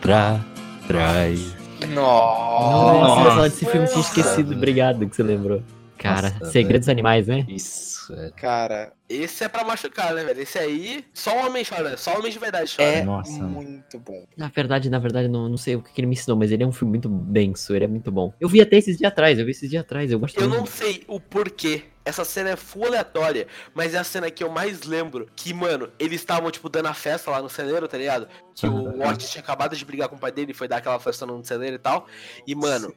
pra 0.00 0.40
trás. 0.86 1.54
Nossa. 1.88 3.24
Nossa, 3.24 3.42
desse 3.42 3.66
filme, 3.66 3.86
tinha 3.86 4.00
esquecido. 4.00 4.54
Obrigado 4.54 5.08
que 5.08 5.14
você 5.14 5.22
lembrou. 5.22 5.62
Cara, 6.04 6.30
Nossa, 6.38 6.52
Segredos 6.52 6.88
Animais, 6.88 7.26
né? 7.26 7.46
Isso, 7.48 8.12
é. 8.14 8.30
Cara, 8.32 8.92
Esse 9.08 9.44
é 9.44 9.48
pra 9.48 9.64
machucar, 9.64 10.14
né, 10.14 10.22
velho? 10.22 10.40
Esse 10.42 10.58
aí, 10.58 11.04
só 11.14 11.34
o 11.34 11.46
homem 11.46 11.64
chora, 11.64 11.96
só 11.96 12.14
o 12.14 12.18
homem 12.18 12.30
de 12.30 12.38
verdade 12.38 12.74
chora. 12.76 12.88
é 12.90 13.02
Nossa. 13.02 13.30
muito 13.42 13.98
bom. 13.98 14.26
Na 14.36 14.48
verdade, 14.48 14.90
na 14.90 14.98
verdade, 14.98 15.28
não, 15.28 15.48
não 15.48 15.56
sei 15.56 15.76
o 15.76 15.82
que, 15.82 15.98
ele 15.98 16.06
me 16.06 16.12
ensinou, 16.14 16.36
mas 16.36 16.52
ele 16.52 16.62
é 16.62 16.66
um 16.66 16.72
filme 16.72 16.90
muito 16.90 17.08
denso, 17.08 17.74
ele 17.74 17.86
é 17.86 17.88
muito 17.88 18.12
bom. 18.12 18.32
Eu 18.38 18.48
vi 18.48 18.60
até 18.60 18.76
esses 18.76 18.98
dias 18.98 19.10
atrás, 19.10 19.38
eu 19.38 19.44
vi 19.46 19.52
esses 19.52 19.68
dias 19.70 19.82
atrás, 19.82 20.12
eu 20.12 20.18
gosto 20.18 20.38
Eu 20.38 20.48
muito. 20.48 20.60
não 20.60 20.66
sei 20.66 21.02
o 21.08 21.18
porquê. 21.18 21.84
Essa 22.04 22.22
cena 22.22 22.50
é 22.50 22.56
full 22.56 22.84
aleatória, 22.84 23.46
mas 23.72 23.94
é 23.94 23.98
a 23.98 24.04
cena 24.04 24.30
que 24.30 24.44
eu 24.44 24.50
mais 24.50 24.82
lembro. 24.82 25.26
Que, 25.34 25.54
mano, 25.54 25.90
eles 25.98 26.20
estavam, 26.20 26.50
tipo, 26.50 26.68
dando 26.68 26.86
a 26.88 26.92
festa 26.94 27.30
lá 27.30 27.40
no 27.40 27.48
celeiro, 27.48 27.88
tá 27.88 27.96
ligado? 27.96 28.28
Que 28.54 28.66
o 28.66 28.98
Watts 28.98 29.30
tinha 29.30 29.40
acabado 29.42 29.74
de 29.74 29.82
brigar 29.86 30.10
com 30.10 30.16
o 30.16 30.18
pai 30.18 30.30
dele, 30.30 30.52
foi 30.52 30.68
dar 30.68 30.76
aquela 30.76 31.00
festa 31.00 31.24
no 31.24 31.42
celeiro 31.42 31.76
e 31.76 31.78
tal. 31.78 32.06
E, 32.46 32.54
mano, 32.54 32.94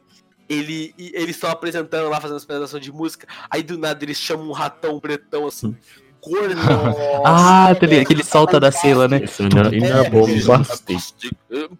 ele, 0.49 0.93
eles 0.97 1.35
estão 1.35 1.49
apresentando 1.49 2.09
lá, 2.09 2.19
fazendo 2.21 2.37
apresentação 2.37 2.79
de 2.79 2.91
música. 2.91 3.27
Aí 3.49 3.63
do 3.63 3.77
nada 3.77 4.03
eles 4.03 4.17
chamam 4.17 4.47
um 4.47 4.53
ratão 4.53 4.99
pretão 4.99 5.47
assim. 5.47 5.75
cor. 6.21 6.49
Ah, 7.25 7.73
tá 7.75 7.85
ligado? 7.85 8.07
Que 8.07 8.13
ele 8.13 8.23
solta 8.23 8.59
da 8.59 8.71
cela, 8.71 9.07
né? 9.07 9.21
E 9.71 9.83
é 9.85 10.09
bom, 10.09 10.25
bastante. 10.45 11.31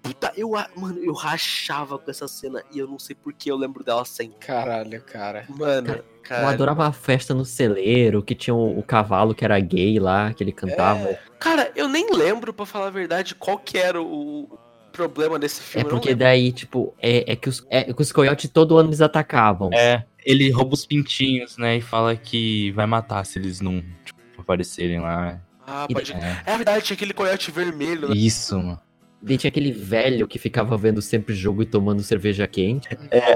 Puta, 0.02 0.32
eu, 0.36 0.52
mano, 0.76 1.00
eu 1.02 1.14
rachava 1.14 1.98
com 1.98 2.10
essa 2.10 2.28
cena 2.28 2.62
e 2.72 2.80
eu 2.80 2.88
não 2.88 3.00
sei 3.00 3.16
por 3.16 3.34
que 3.34 3.50
eu 3.50 3.56
lembro 3.56 3.84
dela 3.84 4.04
sem. 4.06 4.32
Caralho, 4.32 5.02
cara. 5.02 5.46
Mano, 5.50 5.92
Eu 5.96 6.04
cara. 6.24 6.50
adorava 6.50 6.86
a 6.88 6.92
festa 6.92 7.34
no 7.34 7.46
celeiro, 7.46 8.22
que 8.24 8.36
tinha 8.36 8.54
o, 8.54 8.80
o 8.80 8.84
cavalo 8.84 9.34
que 9.34 9.46
era 9.46 9.60
gay 9.60 10.00
lá, 10.00 10.34
que 10.34 10.44
ele 10.44 10.52
cantava. 10.52 11.10
É, 11.10 11.20
cara, 11.40 11.72
eu 11.76 11.88
nem 11.88 12.12
lembro, 12.14 12.54
pra 12.54 12.66
falar 12.66 12.88
a 12.88 12.92
verdade, 12.92 13.36
qual 13.36 13.58
que 13.58 13.78
era 13.78 14.02
o 14.02 14.50
problema 14.98 15.40
desse 15.40 15.62
É 15.62 15.64
filme. 15.64 15.84
não 15.90 15.98
porque 15.98 16.14
daí, 16.14 16.52
tipo, 16.52 16.94
é, 17.00 17.32
é 17.32 17.36
que 17.36 17.48
os, 17.48 17.66
é 17.70 17.94
que 17.94 18.02
os 18.02 18.12
coiotes 18.12 18.50
todo 18.50 18.78
ano 18.78 18.90
eles 18.90 19.00
atacavam. 19.02 19.70
É, 19.74 20.04
ele 20.26 20.50
rouba 20.52 20.74
os 20.74 20.86
pintinhos, 20.86 21.58
né? 21.58 21.78
E 21.78 21.82
fala 21.82 22.16
que 22.16 22.72
vai 22.72 22.86
matar 22.86 23.26
se 23.26 23.40
eles 23.40 23.62
não 23.62 23.82
tipo, 24.04 24.20
aparecerem 24.38 25.00
lá. 25.00 25.40
Ah, 25.66 25.88
pode... 25.92 26.12
É. 26.14 26.42
É 26.46 26.56
verdade, 26.56 26.84
tinha 26.84 26.96
aquele 26.96 27.14
coiote 27.14 27.52
vermelho, 27.52 28.10
né? 28.10 28.16
Isso, 28.16 28.58
mano. 28.58 28.80
Daí 29.20 29.36
tinha 29.38 29.50
aquele 29.50 29.72
velho 29.72 30.28
que 30.28 30.38
ficava 30.38 30.78
vendo 30.78 31.02
sempre 31.02 31.34
jogo 31.34 31.64
e 31.64 31.66
tomando 31.66 32.04
cerveja 32.04 32.46
quente. 32.48 32.88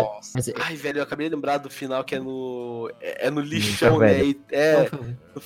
Nossa. 0.02 0.32
Mas, 0.36 0.52
Ai, 0.56 0.76
velho, 0.76 1.00
eu 1.00 1.04
acabei 1.04 1.28
de 1.28 1.34
lembrar 1.36 1.58
do 1.58 1.70
final 1.72 2.04
que 2.04 2.14
é 2.16 2.20
no. 2.20 2.90
É 3.02 3.28
é 3.28 3.30
no 3.32 3.42
lixão, 3.42 3.98
né? 3.98 4.24
E- 4.24 4.40
É, 4.52 4.88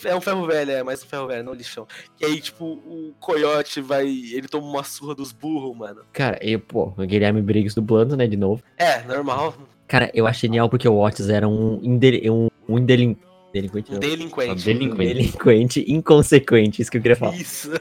é 0.05 0.15
um 0.15 0.21
ferro 0.21 0.45
velho, 0.45 0.71
é, 0.71 0.83
mas 0.83 1.03
um 1.03 1.07
ferro 1.07 1.27
velho, 1.27 1.43
não 1.43 1.53
lixão. 1.53 1.87
E 2.19 2.25
aí, 2.25 2.41
tipo, 2.41 2.65
o 2.65 3.13
coiote 3.19 3.79
vai. 3.79 4.05
Ele 4.07 4.47
toma 4.49 4.67
uma 4.67 4.83
surra 4.83 5.15
dos 5.15 5.31
burros, 5.31 5.75
mano. 5.77 6.01
Cara, 6.11 6.37
eu, 6.41 6.59
pô, 6.59 6.93
o 6.97 7.05
Guilherme 7.05 7.41
Briggs 7.41 7.73
dublando, 7.73 8.17
né, 8.17 8.27
de 8.27 8.35
novo. 8.37 8.61
É, 8.77 9.01
normal. 9.03 9.55
Cara, 9.87 10.11
eu 10.13 10.27
acho 10.27 10.41
genial 10.41 10.67
porque 10.69 10.87
o 10.87 10.97
Otis 10.99 11.29
era 11.29 11.47
um, 11.47 11.79
indel- 11.81 12.33
um, 12.33 12.47
um 12.67 12.77
indelin- 12.79 13.15
delinquente. 13.53 13.89
Um 13.91 13.93
não. 13.93 13.99
delinquente. 14.01 14.51
Um 14.51 14.55
delinquente. 14.55 15.13
Delinquente 15.13 15.85
inconsequente, 15.87 16.81
isso 16.81 16.91
que 16.91 16.97
eu 16.97 17.01
queria 17.01 17.15
falar. 17.15 17.35
Isso. 17.37 17.71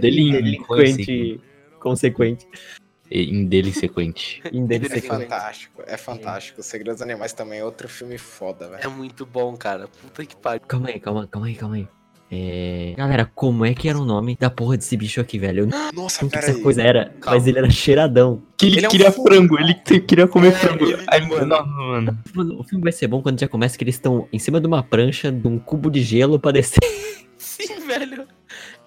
Delinquente 0.00 1.40
consequente. 1.80 2.46
Indelinsequente. 3.10 4.40
É 4.44 4.56
Indelinquente. 4.56 5.06
fantástico, 5.06 5.82
é 5.86 5.96
fantástico. 5.96 6.60
Os 6.60 6.66
Segredos 6.66 7.02
Animais 7.02 7.32
também 7.32 7.60
é 7.60 7.64
outro 7.64 7.88
filme 7.88 8.16
foda, 8.18 8.68
velho. 8.68 8.82
É 8.82 8.88
muito 8.88 9.24
bom, 9.26 9.54
cara. 9.56 9.86
Puta 9.88 10.24
que 10.24 10.34
pariu. 10.36 10.62
Calma 10.66 10.88
aí, 10.88 10.98
calma, 10.98 11.26
calma 11.26 11.46
aí, 11.46 11.54
calma 11.54 11.74
aí. 11.76 11.88
É... 12.32 12.94
Galera, 12.96 13.30
como 13.34 13.64
é 13.64 13.74
que 13.74 13.88
era 13.88 13.98
o 13.98 14.04
nome 14.04 14.34
da 14.40 14.48
porra 14.50 14.76
desse 14.78 14.96
bicho 14.96 15.20
aqui, 15.20 15.38
velho? 15.38 15.60
Eu 15.60 15.66
não 15.66 15.92
Nossa, 15.92 16.20
sei 16.20 16.28
o 16.28 16.30
que 16.30 16.38
essa 16.38 16.52
aí. 16.52 16.60
coisa 16.62 16.82
era, 16.82 17.10
Calma. 17.20 17.38
mas 17.38 17.46
ele 17.46 17.58
era 17.58 17.70
cheiradão. 17.70 18.42
Que 18.56 18.66
ele, 18.66 18.76
Ele 18.78 18.86
é 18.86 18.88
um 18.88 18.90
queria 18.90 19.12
frango, 19.12 19.58
ele 19.60 19.74
queria 19.74 20.26
comer 20.26 20.48
É, 20.48 20.52
frango. 20.52 20.84
ele- 20.84 21.04
Ai, 21.06 21.20
mano. 21.20 21.46
não, 21.46 21.66
mano. 21.66 22.18
Mano, 22.34 22.58
o 22.60 22.64
filme 22.64 22.82
vai 22.82 22.92
ser 22.92 23.06
bom 23.06 23.22
quando 23.22 23.38
já 23.38 23.46
começa 23.46 23.76
que 23.76 23.84
eles 23.84 23.94
estão 23.96 24.26
em 24.32 24.38
cima 24.38 24.58
de 24.60 24.66
uma 24.66 24.82
prancha, 24.82 25.30
de 25.30 25.46
um 25.46 25.58
cubo 25.58 25.90
de 25.90 26.02
gelo 26.02 26.40
pra 26.40 26.50
descer. 26.50 26.80
Sim, 27.36 27.86
velho. 27.86 28.26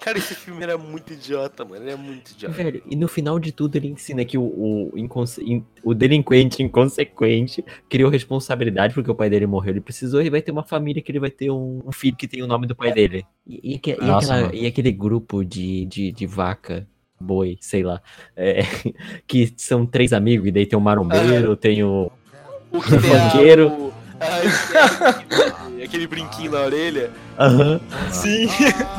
Cara, 0.07 0.17
esse 0.19 0.35
filme 0.35 0.63
era 0.63 0.77
muito 0.77 1.11
idiota, 1.11 1.65
mano. 1.65 1.83
Ele 1.83 1.91
é 1.91 1.95
muito 1.97 2.31
idiota. 2.31 2.55
Velho, 2.55 2.81
e 2.89 2.95
no 2.95 3.09
final 3.09 3.37
de 3.37 3.51
tudo 3.51 3.75
ele 3.75 3.89
ensina 3.89 4.23
que 4.23 4.37
o, 4.37 4.41
o, 4.41 4.91
inconse- 4.97 5.43
in- 5.43 5.65
o 5.83 5.93
delinquente 5.93 6.63
inconsequente 6.63 7.61
criou 7.89 8.09
responsabilidade 8.09 8.93
porque 8.93 9.11
o 9.11 9.15
pai 9.15 9.29
dele 9.29 9.45
morreu. 9.45 9.73
Ele 9.73 9.81
precisou 9.81 10.21
e 10.21 10.29
vai 10.29 10.41
ter 10.41 10.51
uma 10.53 10.63
família 10.63 11.01
que 11.01 11.11
ele 11.11 11.19
vai 11.19 11.29
ter 11.29 11.51
um, 11.51 11.81
um 11.85 11.91
filho 11.91 12.15
que 12.15 12.25
tem 12.25 12.41
o 12.41 12.47
nome 12.47 12.65
do 12.65 12.73
pai 12.73 12.93
dele. 12.93 13.25
E, 13.45 13.73
e, 13.75 13.81
e 13.85 13.95
Nossa, 14.05 14.33
aquela- 14.33 14.55
e 14.55 14.65
aquele 14.65 14.93
grupo 14.93 15.43
de, 15.43 15.83
de, 15.87 16.13
de 16.13 16.25
vaca, 16.25 16.87
boi, 17.19 17.57
sei 17.59 17.83
lá, 17.83 18.01
é, 18.33 18.61
que 19.27 19.53
são 19.57 19.85
três 19.85 20.13
amigos, 20.13 20.47
e 20.47 20.51
daí 20.51 20.65
tem 20.65 20.79
o 20.79 20.81
marombeiro, 20.81 21.57
tem 21.57 21.83
o. 21.83 22.09
O 22.71 22.79
Funkeiro. 22.79 23.67
o- 23.67 23.93
ah, 24.21 25.09
aquele- 25.09 25.83
aquele 25.83 26.07
brinquinho 26.07 26.51
na 26.51 26.61
orelha. 26.61 27.11
Aham. 27.37 27.79
Sim. 28.09 28.47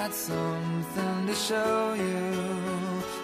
got 0.00 0.14
something 0.14 1.26
to 1.26 1.34
show 1.34 1.94
you. 1.94 2.16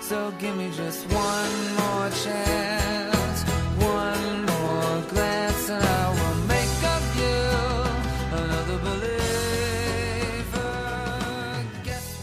So 0.02 0.30
give 0.38 0.54
me 0.56 0.68
just 0.76 1.06
one 1.08 1.56
more 1.80 2.10
chance, 2.22 3.44
one 3.80 4.44
more 4.44 5.00
glance, 5.08 5.70
and 5.70 5.82
I 5.82 6.08
will 6.16 6.38
make 6.52 6.76
of 6.84 7.04
you 7.16 7.40
another 8.36 8.78
believer. 8.84 9.16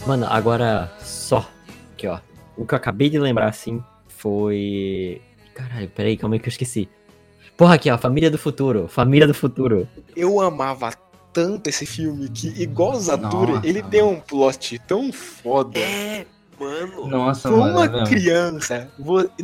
Mano, 0.06 0.26
agora 0.30 0.92
só. 1.00 1.48
Aqui, 1.92 2.06
ó. 2.06 2.20
O 2.56 2.64
que 2.64 2.74
eu 2.74 2.76
acabei 2.76 3.10
de 3.10 3.18
lembrar, 3.18 3.48
assim, 3.48 3.82
foi. 4.06 5.20
Caralho, 5.52 5.88
peraí, 5.88 6.16
calma 6.16 6.36
aí 6.36 6.40
que 6.40 6.48
eu 6.48 6.52
esqueci. 6.52 6.88
Porra, 7.56 7.74
aqui, 7.74 7.90
ó. 7.90 7.98
Família 7.98 8.30
do 8.30 8.38
Futuro. 8.38 8.86
Família 8.86 9.26
do 9.26 9.34
Futuro. 9.34 9.88
Eu 10.16 10.40
amava 10.40 10.92
tanto 11.34 11.68
esse 11.68 11.84
filme 11.84 12.28
que, 12.30 12.46
igual 12.62 12.94
Zatura, 12.98 13.54
Nossa, 13.54 13.66
ele 13.66 13.82
tem 13.82 14.02
um 14.02 14.18
plot 14.20 14.78
tão 14.86 15.12
foda. 15.12 15.78
É, 15.78 16.24
mano. 16.58 17.06
Nossa, 17.08 17.48
Pra 17.48 17.58
mano. 17.58 17.72
uma 17.72 17.84
é 17.84 17.88
mesmo. 17.88 18.06
criança. 18.06 18.88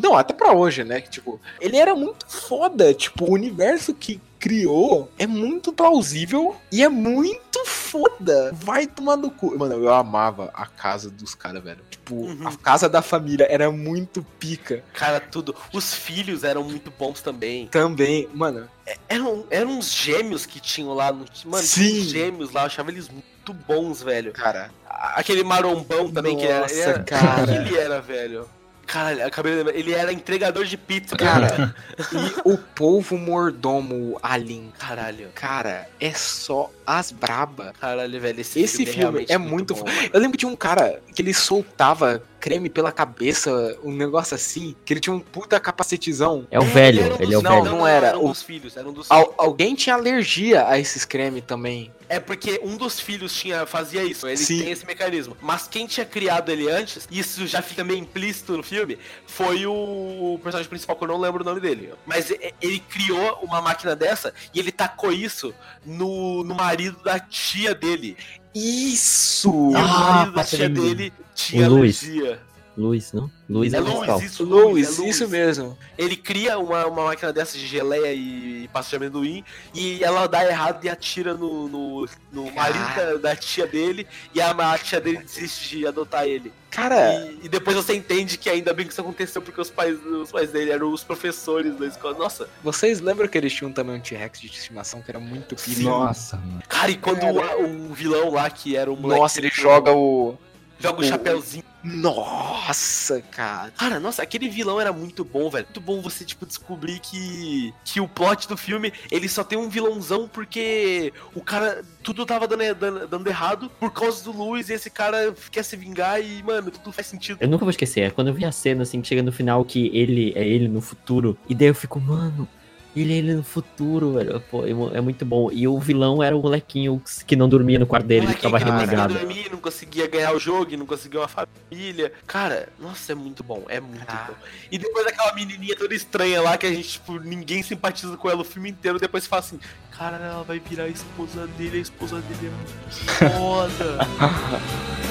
Não, 0.01 0.15
até 0.17 0.33
pra 0.33 0.53
hoje, 0.55 0.85
né? 0.85 1.01
que, 1.01 1.11
Tipo, 1.11 1.41
ele 1.61 1.77
era 1.77 1.95
muito 1.95 2.25
foda. 2.29 2.95
Tipo, 2.95 3.25
o 3.29 3.35
universo 3.35 3.93
que 3.93 4.21
criou 4.41 5.09
é 5.19 5.27
muito 5.27 5.73
plausível 5.73 6.57
e 6.73 6.83
é 6.83 6.89
muito 6.89 7.65
foda. 7.67 8.51
Vai 8.55 8.87
tomar 8.87 9.17
no 9.17 9.31
cu. 9.31 9.57
Mano, 9.57 9.75
eu 9.75 9.93
amava 9.93 10.51
a 10.55 10.67
casa 10.67 11.11
dos 11.11 11.35
caras, 11.35 11.63
velho. 11.63 11.81
Tipo, 11.91 12.01
Uhum. 12.15 12.49
a 12.49 12.57
casa 12.57 12.89
da 12.89 13.03
família 13.03 13.47
era 13.49 13.71
muito 13.71 14.23
pica. 14.41 14.83
Cara, 14.95 15.21
tudo. 15.21 15.55
Os 15.73 15.95
filhos 15.95 16.43
eram 16.43 16.65
muito 16.65 16.91
bons 16.91 17.21
também. 17.21 17.69
Também, 17.69 18.29
mano. 18.35 18.69
Eram, 19.09 19.45
eram 19.51 19.79
uns 19.79 19.93
gêmeos 19.93 20.45
que 20.47 20.59
tinham 20.59 20.93
lá. 20.95 21.13
No, 21.13 21.25
mano, 21.45 21.63
Sim. 21.65 22.01
gêmeos 22.01 22.51
lá. 22.51 22.63
Eu 22.63 22.67
achava 22.67 22.91
eles 22.91 23.09
muito 23.09 23.53
bons, 23.69 24.03
velho. 24.03 24.33
Cara, 24.33 24.71
Aquele 25.15 25.43
marombão 25.45 26.11
também 26.11 26.37
que 26.37 26.45
era. 26.45 26.61
Nossa, 26.63 27.03
cara. 27.05 27.55
Ele 27.55 27.77
era, 27.77 28.01
velho? 28.01 28.49
Caralho, 28.91 29.25
acabei 29.25 29.53
de 29.53 29.59
lembrar. 29.59 29.75
Ele 29.77 29.93
era 29.93 30.13
entregador 30.13 30.65
de 30.65 30.77
pizza. 30.77 31.17
Cara. 31.17 31.73
e 32.13 32.41
o 32.45 32.59
povo 32.59 33.17
mordomo 33.17 34.19
Alien. 34.21 34.73
Caralho. 34.79 35.29
Cara, 35.35 35.89
é 36.01 36.13
só 36.13 36.69
as 36.85 37.13
braba. 37.13 37.73
Caralho, 37.81 38.21
velho. 38.21 38.41
Esse, 38.41 38.61
Esse 38.61 38.79
filme 38.85 38.99
realmente 38.99 39.33
é 39.33 39.39
muito 39.39 39.75
bom, 39.75 39.87
fo- 39.87 39.87
mano. 39.87 40.11
Eu 40.13 40.19
lembro 40.21 40.37
de 40.37 40.45
um 40.45 40.57
cara 40.57 41.01
que 41.15 41.23
ele 41.23 41.33
soltava 41.33 42.21
creme 42.41 42.69
pela 42.71 42.91
cabeça, 42.91 43.79
um 43.85 43.93
negócio 43.93 44.35
assim, 44.35 44.75
que 44.85 44.93
ele 44.93 45.01
tinha 45.01 45.15
um 45.15 45.21
puta 45.21 45.61
capacetezão. 45.61 46.47
É 46.51 46.59
o 46.59 46.63
velho. 46.63 47.03
era 47.03 47.15
um 47.15 47.23
Ele 47.23 47.35
é 47.35 47.39
o 47.39 47.43
dos- 47.43 47.51
Não, 47.51 47.63
velho. 47.63 47.77
não 47.77 47.87
era. 47.87 48.07
Era 48.09 48.19
um 48.19 48.25
O- 48.25 48.29
dos 48.29 48.43
filhos. 48.43 48.77
Era 48.77 48.89
um 48.89 48.93
dos 48.93 49.11
Al- 49.11 49.35
alguém 49.37 49.75
tinha 49.75 49.95
alergia 49.95 50.67
a 50.67 50.79
esses 50.79 51.05
creme 51.05 51.41
também. 51.43 51.93
É 52.09 52.19
porque 52.19 52.61
um 52.65 52.77
dos 52.77 52.99
filhos 52.99 53.33
tinha, 53.33 53.65
fazia 53.67 54.03
isso, 54.03 54.27
ele 54.27 54.37
Sim. 54.37 54.59
tem 54.65 54.73
esse 54.73 54.85
mecanismo. 54.85 55.37
Mas 55.41 55.69
quem 55.69 55.87
tinha 55.87 56.05
criado 56.05 56.49
ele 56.51 56.69
antes, 56.69 57.07
isso 57.09 57.47
já 57.47 57.63
fica 57.63 57.85
meio 57.85 58.01
implícito 58.01 58.57
no 58.57 58.65
filme, 58.65 58.99
foi 59.29 59.65
o, 59.65 60.37
personagem 60.43 60.69
principal, 60.69 60.97
que 60.97 61.05
eu 61.05 61.09
não 61.09 61.19
lembro 61.21 61.43
o 61.43 61.47
nome 61.47 61.61
dele. 61.61 61.93
Mas 62.05 62.33
ele 62.61 62.81
criou 62.89 63.39
uma 63.43 63.61
máquina 63.63 63.95
dessa 63.95 64.35
e 64.53 64.59
ele 64.59 64.73
tacou 64.73 65.13
isso 65.13 65.55
no, 65.87 66.43
no 66.43 66.53
marido 66.57 67.01
da 67.05 67.21
tia 67.21 67.77
dele. 67.77 68.17
Isso! 68.53 69.49
E 69.71 69.75
o 69.75 69.77
Ah, 69.77 69.83
marido 70.17 70.33
da 70.35 70.45
tia 70.45 70.69
dele 70.69 71.13
tinha 71.47 71.69
Luiz. 71.69 72.03
alergia. 72.03 72.51
Luiz, 72.77 73.13
não? 73.13 73.31
Luiz 73.49 73.75
é, 73.75 73.77
É. 73.77 73.81
Luiz, 73.81 74.23
isso, 74.23 74.45
Luiz, 74.45 74.99
é 74.99 75.05
isso 75.05 75.29
mesmo. 75.29 75.77
Ele 75.99 76.17
cria 76.17 76.59
uma, 76.59 76.87
uma 76.87 77.05
máquina 77.07 77.33
dessa 77.33 77.59
de 77.59 77.67
geleia 77.67 78.13
e 78.13 78.69
pasta 78.73 78.91
de 78.91 78.97
amendoim 78.97 79.45
e 79.75 80.03
ela 80.03 80.27
dá 80.27 80.45
errado 80.47 80.85
e 80.85 80.89
atira 80.89 81.35
no, 81.35 81.69
no, 81.69 82.09
no 82.33 82.51
marido 82.53 82.95
da, 82.97 83.15
da 83.31 83.37
tia 83.37 83.67
dele 83.67 84.07
e 84.35 84.41
a, 84.41 84.51
a 84.51 84.79
tia 84.79 85.01
dele 85.01 85.19
desiste 85.19 85.79
de 85.79 85.87
adotar 85.87 86.25
ele. 86.27 86.53
Cara, 86.71 87.27
E, 87.27 87.47
e 87.47 87.49
depois 87.49 87.77
você 87.77 87.95
entende 87.95 88.39
que 88.39 88.49
ainda 88.49 88.73
bem 88.73 88.87
que 88.87 88.93
isso 88.93 89.01
aconteceu 89.01 89.43
porque 89.43 89.61
os 89.61 89.71
pais, 89.71 89.99
os 90.07 90.31
pais 90.31 90.51
dele 90.53 90.71
eram 90.71 90.93
os 90.93 91.03
professores 91.03 91.77
da 91.77 91.87
escola. 91.87 92.17
Nossa, 92.17 92.49
vocês 92.63 93.01
lembram 93.01 93.27
que 93.27 93.37
eles 93.37 93.53
tinham 93.53 93.73
também 93.73 93.97
um 93.97 94.01
T-Rex 94.01 94.41
de 94.41 94.47
estimação 94.47 95.03
que 95.03 95.11
era 95.11 95.19
muito 95.19 95.57
pica? 95.57 95.83
Nossa, 95.83 96.37
mano. 96.37 96.63
cara, 96.69 96.91
e 96.91 96.97
quando 96.97 97.25
o, 97.25 97.91
o 97.91 97.93
vilão 97.93 98.31
lá, 98.31 98.49
que 98.49 98.77
era 98.77 98.91
o 98.91 98.97
moleque. 98.97 99.21
Nossa, 99.21 99.41
ele 99.41 99.51
joga 99.53 99.93
o. 99.93 100.39
Joga 100.81 101.01
o 101.01 101.05
chapéuzinho. 101.05 101.65
Nossa, 101.83 103.23
cara. 103.31 103.71
Cara, 103.71 104.01
nossa, 104.01 104.23
aquele 104.23 104.49
vilão 104.49 104.81
era 104.81 104.93
muito 104.93 105.25
bom, 105.25 105.49
velho. 105.51 105.65
Muito 105.65 105.81
bom 105.81 106.01
você, 106.01 106.25
tipo, 106.25 106.47
descobrir 106.47 106.99
que, 107.01 107.73
que 107.85 108.01
o 108.01 108.09
plot 108.09 108.49
do 108.49 108.57
filme, 108.57 108.93
ele 109.11 109.29
só 109.29 109.45
tem 109.45 109.59
um 109.59 109.69
vilãozão 109.69 110.29
porque 110.29 111.13
o 111.35 111.43
cara, 111.43 111.83
tudo 112.03 112.27
tava 112.27 112.47
dando, 112.47 112.75
dando, 112.75 113.09
dando 113.09 113.27
errado 113.29 113.71
por 113.79 113.91
causa 113.93 114.25
do 114.25 114.33
Luiz 114.33 114.69
e 114.69 114.75
esse 114.75 114.91
cara 114.91 115.35
quer 115.51 115.63
se 115.63 115.77
vingar 115.77 116.21
e, 116.21 116.43
mano, 116.43 116.71
tudo 116.71 116.93
faz 116.93 117.07
sentido. 117.07 117.39
Eu 117.41 117.49
nunca 117.49 117.65
vou 117.65 117.71
esquecer, 117.71 118.01
é 118.01 118.11
quando 118.11 118.29
eu 118.29 118.35
vi 118.35 118.45
a 118.45 118.53
cena 118.53 118.83
assim, 118.83 119.01
que 119.01 119.09
chega 119.09 119.23
no 119.23 119.33
final 119.33 119.65
que 119.65 119.91
ele 119.95 120.33
é 120.35 120.47
ele 120.47 120.69
no 120.69 120.81
futuro, 120.81 121.37
e 121.49 121.55
daí 121.55 121.69
eu 121.69 121.75
fico, 121.75 122.01
mano, 122.01 122.49
Ele 122.95 123.13
é 123.13 123.17
ele 123.19 123.35
no 123.35 123.43
futuro, 123.43 124.15
velho. 124.15 124.41
Pô, 124.51 124.67
é 124.67 124.71
é 124.97 125.01
muito 125.01 125.25
bom. 125.25 125.51
E 125.53 125.69
o 125.69 125.79
vilão 125.79 126.23
era 126.23 126.37
o 126.37 126.43
molequinho 126.43 127.01
que 127.27 127.37
não 127.37 127.49
dormia 127.49 127.79
no 127.79 127.87
quarto 127.87 128.07
dele, 128.07 128.27
ele 128.27 128.35
ficava 128.35 128.59
que 128.59 128.65
não 128.65 128.73
conseguia 128.73 128.97
renegado. 128.99 129.15
dormir, 129.15 129.51
não 129.51 129.59
conseguia 129.59 130.07
ganhar 130.09 130.35
o 130.35 130.39
jogo, 130.39 130.77
não 130.77 130.87
conseguia 130.87 131.21
uma 131.21 131.29
família. 131.29 132.13
Cara, 132.27 132.69
nossa, 132.79 133.13
é 133.13 133.15
muito 133.15 133.45
bom, 133.45 133.65
é 133.69 133.81
muito 133.81 134.05
bom. 134.07 134.35
E 134.71 134.79
depois 134.79 135.07
aquela 135.07 135.33
menininha 135.35 135.77
toda 135.77 135.95
estranha 135.95 136.41
lá, 136.43 136.57
que 136.59 136.67
a 136.67 136.71
gente, 136.73 136.89
tipo, 136.89 137.19
ninguém 137.21 137.63
simpatiza 137.63 138.17
com 138.17 138.29
ela 138.29 138.41
o 138.41 138.45
filme 138.45 138.71
inteiro, 138.71 138.99
depois 138.99 139.27
fala 139.27 139.41
assim, 139.41 139.61
cara, 139.97 140.17
ela 140.17 140.43
vai 140.43 140.59
virar 140.59 140.85
a 140.85 140.89
esposa 140.89 141.47
dele, 141.59 141.79
a 141.79 141.83
esposa 141.83 142.21
dele 142.21 142.49
é 142.49 142.51
muito 142.51 143.35
foda. 143.37 143.99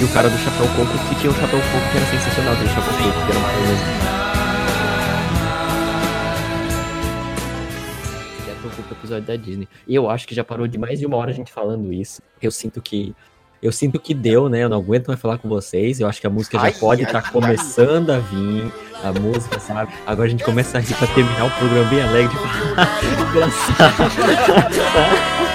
E 0.00 0.04
o 0.04 0.08
cara 0.08 0.30
do 0.30 0.38
chapéu 0.38 0.66
coco 0.68 0.98
que 1.08 1.14
tinha 1.20 1.30
um 1.30 1.34
chapéu 1.34 1.60
coco 1.60 1.90
que 1.92 1.96
era 1.98 2.06
sensacional, 2.06 2.54
aquele 2.54 2.68
chapéu 2.70 2.92
coco 2.92 3.26
que 3.26 3.32
era 3.32 3.40
maravilhoso. 3.40 4.29
Episódio 9.00 9.26
da 9.26 9.36
Disney. 9.36 9.68
E 9.86 9.94
eu 9.94 10.08
acho 10.08 10.26
que 10.26 10.34
já 10.34 10.44
parou 10.44 10.66
de 10.66 10.78
mais 10.78 10.98
de 10.98 11.06
uma 11.06 11.16
hora 11.16 11.30
a 11.30 11.34
gente 11.34 11.52
falando 11.52 11.92
isso. 11.92 12.22
Eu 12.40 12.50
sinto 12.50 12.80
que. 12.80 13.14
Eu 13.62 13.72
sinto 13.72 14.00
que 14.00 14.14
deu, 14.14 14.48
né? 14.48 14.64
Eu 14.64 14.70
não 14.70 14.78
aguento 14.78 15.08
mais 15.08 15.20
falar 15.20 15.36
com 15.36 15.48
vocês. 15.48 16.00
Eu 16.00 16.08
acho 16.08 16.20
que 16.20 16.26
a 16.26 16.30
música 16.30 16.58
já 16.58 16.72
pode 16.78 17.02
estar 17.02 17.22
ai. 17.24 17.30
começando 17.30 18.10
a 18.10 18.18
vir. 18.18 18.72
A 19.02 19.12
música, 19.18 19.58
sabe? 19.58 19.92
Agora 20.06 20.26
a 20.26 20.30
gente 20.30 20.44
começa 20.44 20.76
a 20.76 20.80
rir 20.80 20.94
pra 20.94 21.06
terminar 21.08 21.46
o 21.46 21.50
programa 21.50 21.88
bem 21.88 22.02
alegre. 22.02 22.36
Engraçado. 23.30 24.10